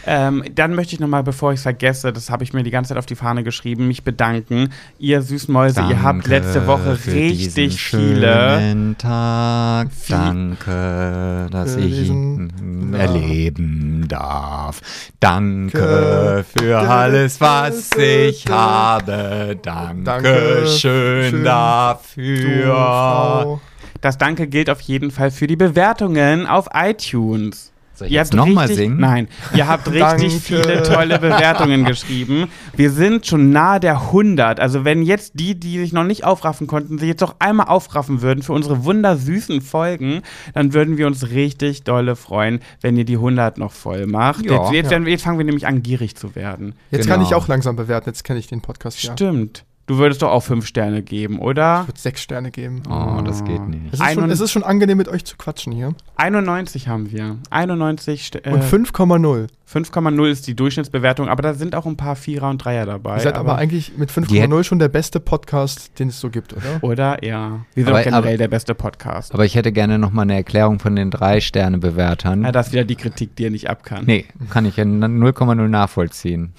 [0.06, 2.88] Ähm, dann möchte ich nochmal, bevor ich es vergesse, das habe ich mir die ganze
[2.90, 4.70] Zeit auf die Fahne geschrieben, mich bedanken.
[4.98, 8.58] Ihr süßen Mäuse, ihr habt letzte Woche richtig viele.
[8.58, 9.88] schönen Tag.
[9.92, 12.98] Viel- Danke, dass Für ich ihn Ja.
[12.98, 14.80] erleben darf.
[15.20, 19.58] Danke für alles, was ich habe.
[19.62, 23.42] Danke, Danke schön schön, dafür.
[23.44, 23.60] Du.
[24.00, 27.69] Das Danke gilt auf jeden Fall für die Bewertungen auf iTunes.
[28.00, 28.98] Soll ich Ihr jetzt habt nochmal singen?
[28.98, 32.48] Nein, ihr habt richtig viele tolle Bewertungen geschrieben.
[32.74, 34.58] Wir sind schon nahe der 100.
[34.58, 38.22] Also wenn jetzt die, die sich noch nicht aufraffen konnten, sich jetzt doch einmal aufraffen
[38.22, 40.22] würden für unsere wundersüßen Folgen,
[40.54, 44.46] dann würden wir uns richtig dolle freuen, wenn ihr die 100 noch voll macht.
[44.46, 44.52] Ja.
[44.62, 44.90] jetzt, jetzt, Ja.
[44.92, 46.74] werden wir- jetzt fangen wir nämlich an, gierig zu werden.
[46.90, 47.16] Jetzt Genau.
[47.16, 49.12] kann ich auch langsam bewerten, jetzt kenne ich den Podcast ja.
[49.12, 49.64] Stimmt.
[49.90, 51.80] Du würdest doch auch fünf Sterne geben, oder?
[51.82, 52.80] Ich würde sechs Sterne geben.
[52.88, 53.82] Oh, das geht nicht.
[53.90, 55.96] Es ist, schon, es ist schon angenehm, mit euch zu quatschen hier.
[56.14, 57.38] 91 haben wir.
[57.50, 59.48] 91 St äh, Und 5,0.
[59.68, 63.16] 5,0 ist die Durchschnittsbewertung, aber da sind auch ein paar Vierer und Dreier dabei.
[63.16, 66.52] Ihr seid aber, eigentlich mit Die 5,0 schon der beste Podcast, den es so gibt,
[66.52, 66.82] oder?
[66.82, 67.24] Oder?
[67.24, 67.66] Ja.
[67.74, 69.34] Wir sind Aber- auch generell aber- der beste Podcast.
[69.34, 72.44] Aber ich hätte gerne nochmal eine Erklärung von den drei Sterne-Bewertern.
[72.44, 74.04] Ja, das ist wieder die Kritik, die er nicht ab kann.
[74.04, 76.52] Nee, kann ich in 0,0 nachvollziehen.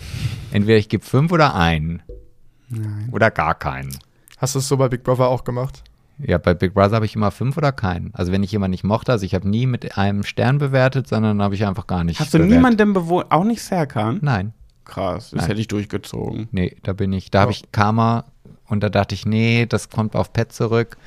[0.51, 2.01] Entweder ich gebe fünf oder einen.
[2.71, 3.09] Nein.
[3.11, 3.95] Oder gar keinen.
[4.37, 5.83] Hast du es so bei Big Brother auch gemacht?
[6.17, 8.11] Ja, bei Big Brother habe ich immer fünf oder keinen.
[8.13, 11.41] Also wenn ich jemanden nicht mochte, also ich habe nie mit einem Stern bewertet, sondern
[11.41, 12.55] habe ich einfach gar nicht Hast du bewertet.
[12.57, 13.31] niemanden bewohnt?
[13.31, 14.19] Auch nicht Serkan?
[14.21, 14.53] Nein,
[14.85, 15.47] Krass, das Nein.
[15.49, 16.47] hätte ich durchgezogen.
[16.51, 18.25] nee, da bin ich, da habe ich Karma
[18.67, 20.97] und da dachte ich, nee, das kommt auf Pet zurück.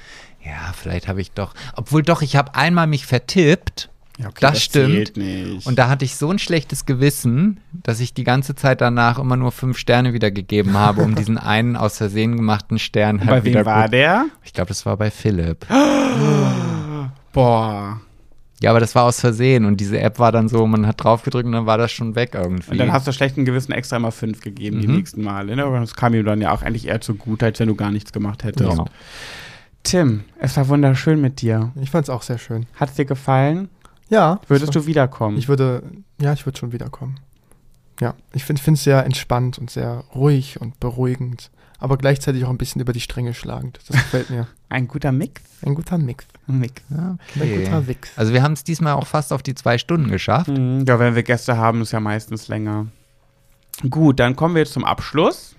[0.45, 4.63] Ja, vielleicht habe ich doch, obwohl doch, ich habe einmal mich vertippt Ja, okay, Das
[4.63, 4.95] stimmt.
[4.95, 5.67] zählt nicht.
[5.67, 9.37] und da hatte ich so ein schlechtes Gewissen, dass ich die ganze Zeit danach immer
[9.37, 13.61] nur fünf Sterne wiedergegeben habe, um diesen einen aus Versehen gemachten Stern halt bei wieder
[13.61, 13.93] wem war gut.
[13.95, 14.27] der?
[14.45, 15.67] Ich glaube, das war bei Philipp.
[17.33, 18.01] Boah.
[18.63, 21.23] Ja, aber das war aus Versehen und diese App war dann so, man hat drauf
[21.23, 22.71] gedrückt und dann war das schon weg irgendwie.
[22.71, 24.95] Und dann hast du schlechten Gewissen extra immer fünf gegeben die Mhm.
[24.97, 25.55] nächsten Male.
[25.57, 25.65] Ne?
[25.65, 28.13] Aber das kam ihm dann ja auch eigentlich eher zugute, als wenn du gar nichts
[28.13, 28.79] gemacht hättest.
[28.79, 28.85] Ja.
[29.83, 31.73] Tim, es war wunderschön mit dir.
[31.83, 32.65] Ich fand es auch sehr schön.
[32.77, 33.69] Hat es dir gefallen?
[34.15, 34.41] Ja.
[34.49, 35.37] Würdest du wiederkommen?
[35.39, 35.83] Ich würde,
[36.21, 37.17] ja, ich würde schon wiederkommen.
[38.01, 42.59] Ja, ich finde es sehr entspannt und sehr ruhig und beruhigend, aber gleichzeitig auch ein
[42.59, 43.79] bisschen über die Stränge schlagend.
[43.89, 44.47] Das gefällt mir.
[44.69, 45.43] Ein guter Mix.
[45.65, 46.25] Ein guter Mix.
[46.49, 46.83] Ein Mix.
[46.91, 47.65] Ein Okay.
[47.65, 48.11] guter Mix.
[48.17, 50.49] Also wir haben es diesmal auch fast auf die zwei Stunden geschafft.
[50.49, 50.85] Mhm.
[50.89, 52.87] Ja, wenn wir Gäste haben, ist ja meistens länger.
[53.89, 55.55] Gut, dann kommen wir jetzt zum Abschluss.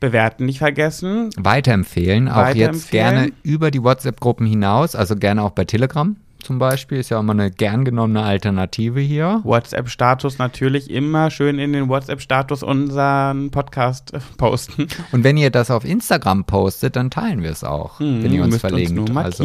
[0.00, 1.30] Bewerten nicht vergessen.
[1.38, 3.14] Weiterempfehlen, auch jetzt Weiterempfehlen.
[3.14, 7.32] gerne über die WhatsApp-Gruppen hinaus, also gerne auch bei Telegram zum Beispiel, ist ja immer
[7.32, 9.40] eine gern genommene Alternative hier.
[9.44, 14.88] WhatsApp-Status natürlich immer schön in den WhatsApp-Status unseren Podcast posten.
[15.12, 18.52] Und wenn ihr das auf Instagram postet, dann teilen wir es auch, wenn ihr uns
[18.52, 18.98] Müsst verlinkt.
[18.98, 19.44] Uns nur also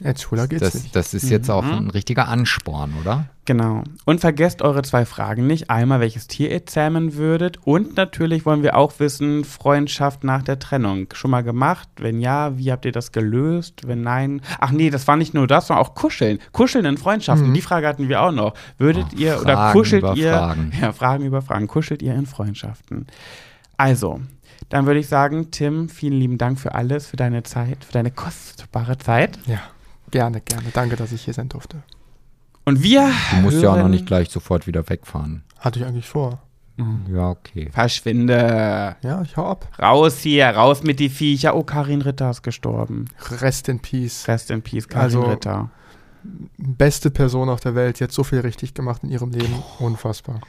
[0.00, 0.94] Jetzt schwuler geht's das, nicht.
[0.94, 1.72] das ist jetzt auch Mhm.
[1.72, 3.26] ein richtiger Ansporn, oder?
[3.46, 3.82] Genau.
[4.04, 5.70] Und vergesst eure zwei Fragen nicht.
[5.70, 7.58] Einmal, welches Tier ihr zähmen würdet.
[7.64, 11.06] Und natürlich wollen wir auch wissen, Freundschaft nach der Trennung.
[11.14, 11.88] Schon mal gemacht?
[11.96, 13.88] Wenn ja, wie habt ihr das gelöst?
[13.88, 14.42] Wenn nein?
[14.60, 16.38] Ach nee, das war nicht nur das, sondern auch Kuscheln.
[16.52, 17.52] Kuscheln in Freundschaften.
[17.54, 18.54] Die Frage hatten wir auch noch.
[18.76, 20.32] Würdet Oh, ihr oder Fragen kuschelt über ihr?
[20.32, 20.72] Fragen.
[20.80, 21.66] Ja, Fragen über Fragen.
[21.66, 23.06] Kuschelt ihr in Freundschaften?
[23.78, 24.20] Also,
[24.68, 28.10] dann würde ich sagen, Tim, vielen lieben Dank für alles, für deine Zeit, für deine
[28.10, 29.38] kostbare Zeit.
[29.46, 29.60] Ja,
[30.10, 30.68] gerne, gerne.
[30.72, 31.82] Danke, dass ich hier sein durfte.
[32.64, 35.42] Und wir Du musst ja auch noch nicht gleich sofort wieder wegfahren.
[35.58, 36.42] Hatte ich eigentlich vor.
[37.12, 37.70] Ja, okay.
[37.72, 38.94] Verschwinde.
[39.02, 39.66] Ja, ich hau ab.
[39.80, 41.56] Raus hier, raus mit die Viecher.
[41.56, 43.06] Oh, Karin Ritter ist gestorben.
[43.40, 44.28] Rest in Peace.
[44.28, 45.70] Rest in Peace, Karin Also- Ritter.
[46.58, 48.00] Beste Person auf der Welt.
[48.00, 49.54] Jetzt so viel richtig gemacht in ihrem Leben.
[49.78, 50.40] Unfassbar.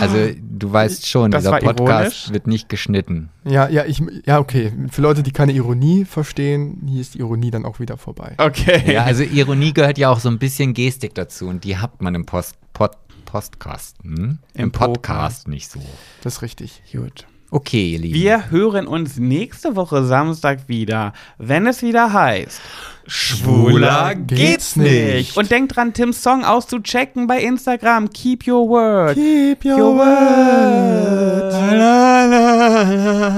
[0.00, 2.32] Also du weißt schon, Das dieser Podcast ironisch.
[2.32, 3.30] wird nicht geschnitten.
[3.44, 4.72] Ja, ja, ich, ja, okay.
[4.90, 8.34] Für Leute, die keine Ironie verstehen, hier ist die Ironie dann auch wieder vorbei.
[8.38, 8.92] Okay.
[8.92, 12.14] Ja, also Ironie gehört ja auch so ein bisschen Gestik dazu und die hat man
[12.14, 12.92] im Post, Pod,
[13.24, 14.38] Podcast, hm?
[14.54, 15.80] Im Im Podcast nicht so.
[16.22, 16.82] Das ist richtig.
[16.92, 17.26] Gut.
[17.50, 18.14] Okay, ihr Lieben.
[18.14, 22.60] Wir hören uns nächste Woche Samstag wieder, wenn es wieder heißt.
[23.06, 25.36] Schwuler geht's nicht.
[25.36, 28.10] Und denkt dran, Tims Song auszuchecken bei Instagram.
[28.10, 29.14] Keep your word.
[29.14, 31.54] Keep your, Your word.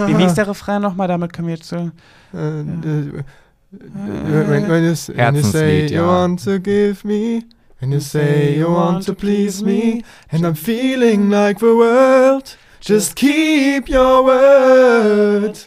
[0.09, 1.09] Wie, wie ist der Refrain nochmal?
[1.09, 1.73] Damit können wir jetzt.
[1.73, 1.91] Äh,
[2.33, 3.23] And, uh,
[3.71, 7.43] when, you, Herzenslied, say you want to give me,
[7.81, 13.17] when you say you want to please me, and I'm feeling like the world, just
[13.17, 15.59] keep your word.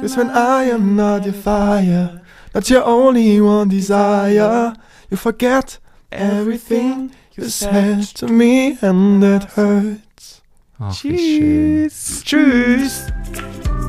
[0.00, 2.22] Just when I am not your fire,
[2.54, 4.74] not your only one desire,
[5.10, 5.78] you forget
[6.12, 10.42] everything you said to me, and that hurts.
[10.78, 10.94] Ach.
[10.94, 12.22] Tschüss.
[12.24, 13.79] Tschüss.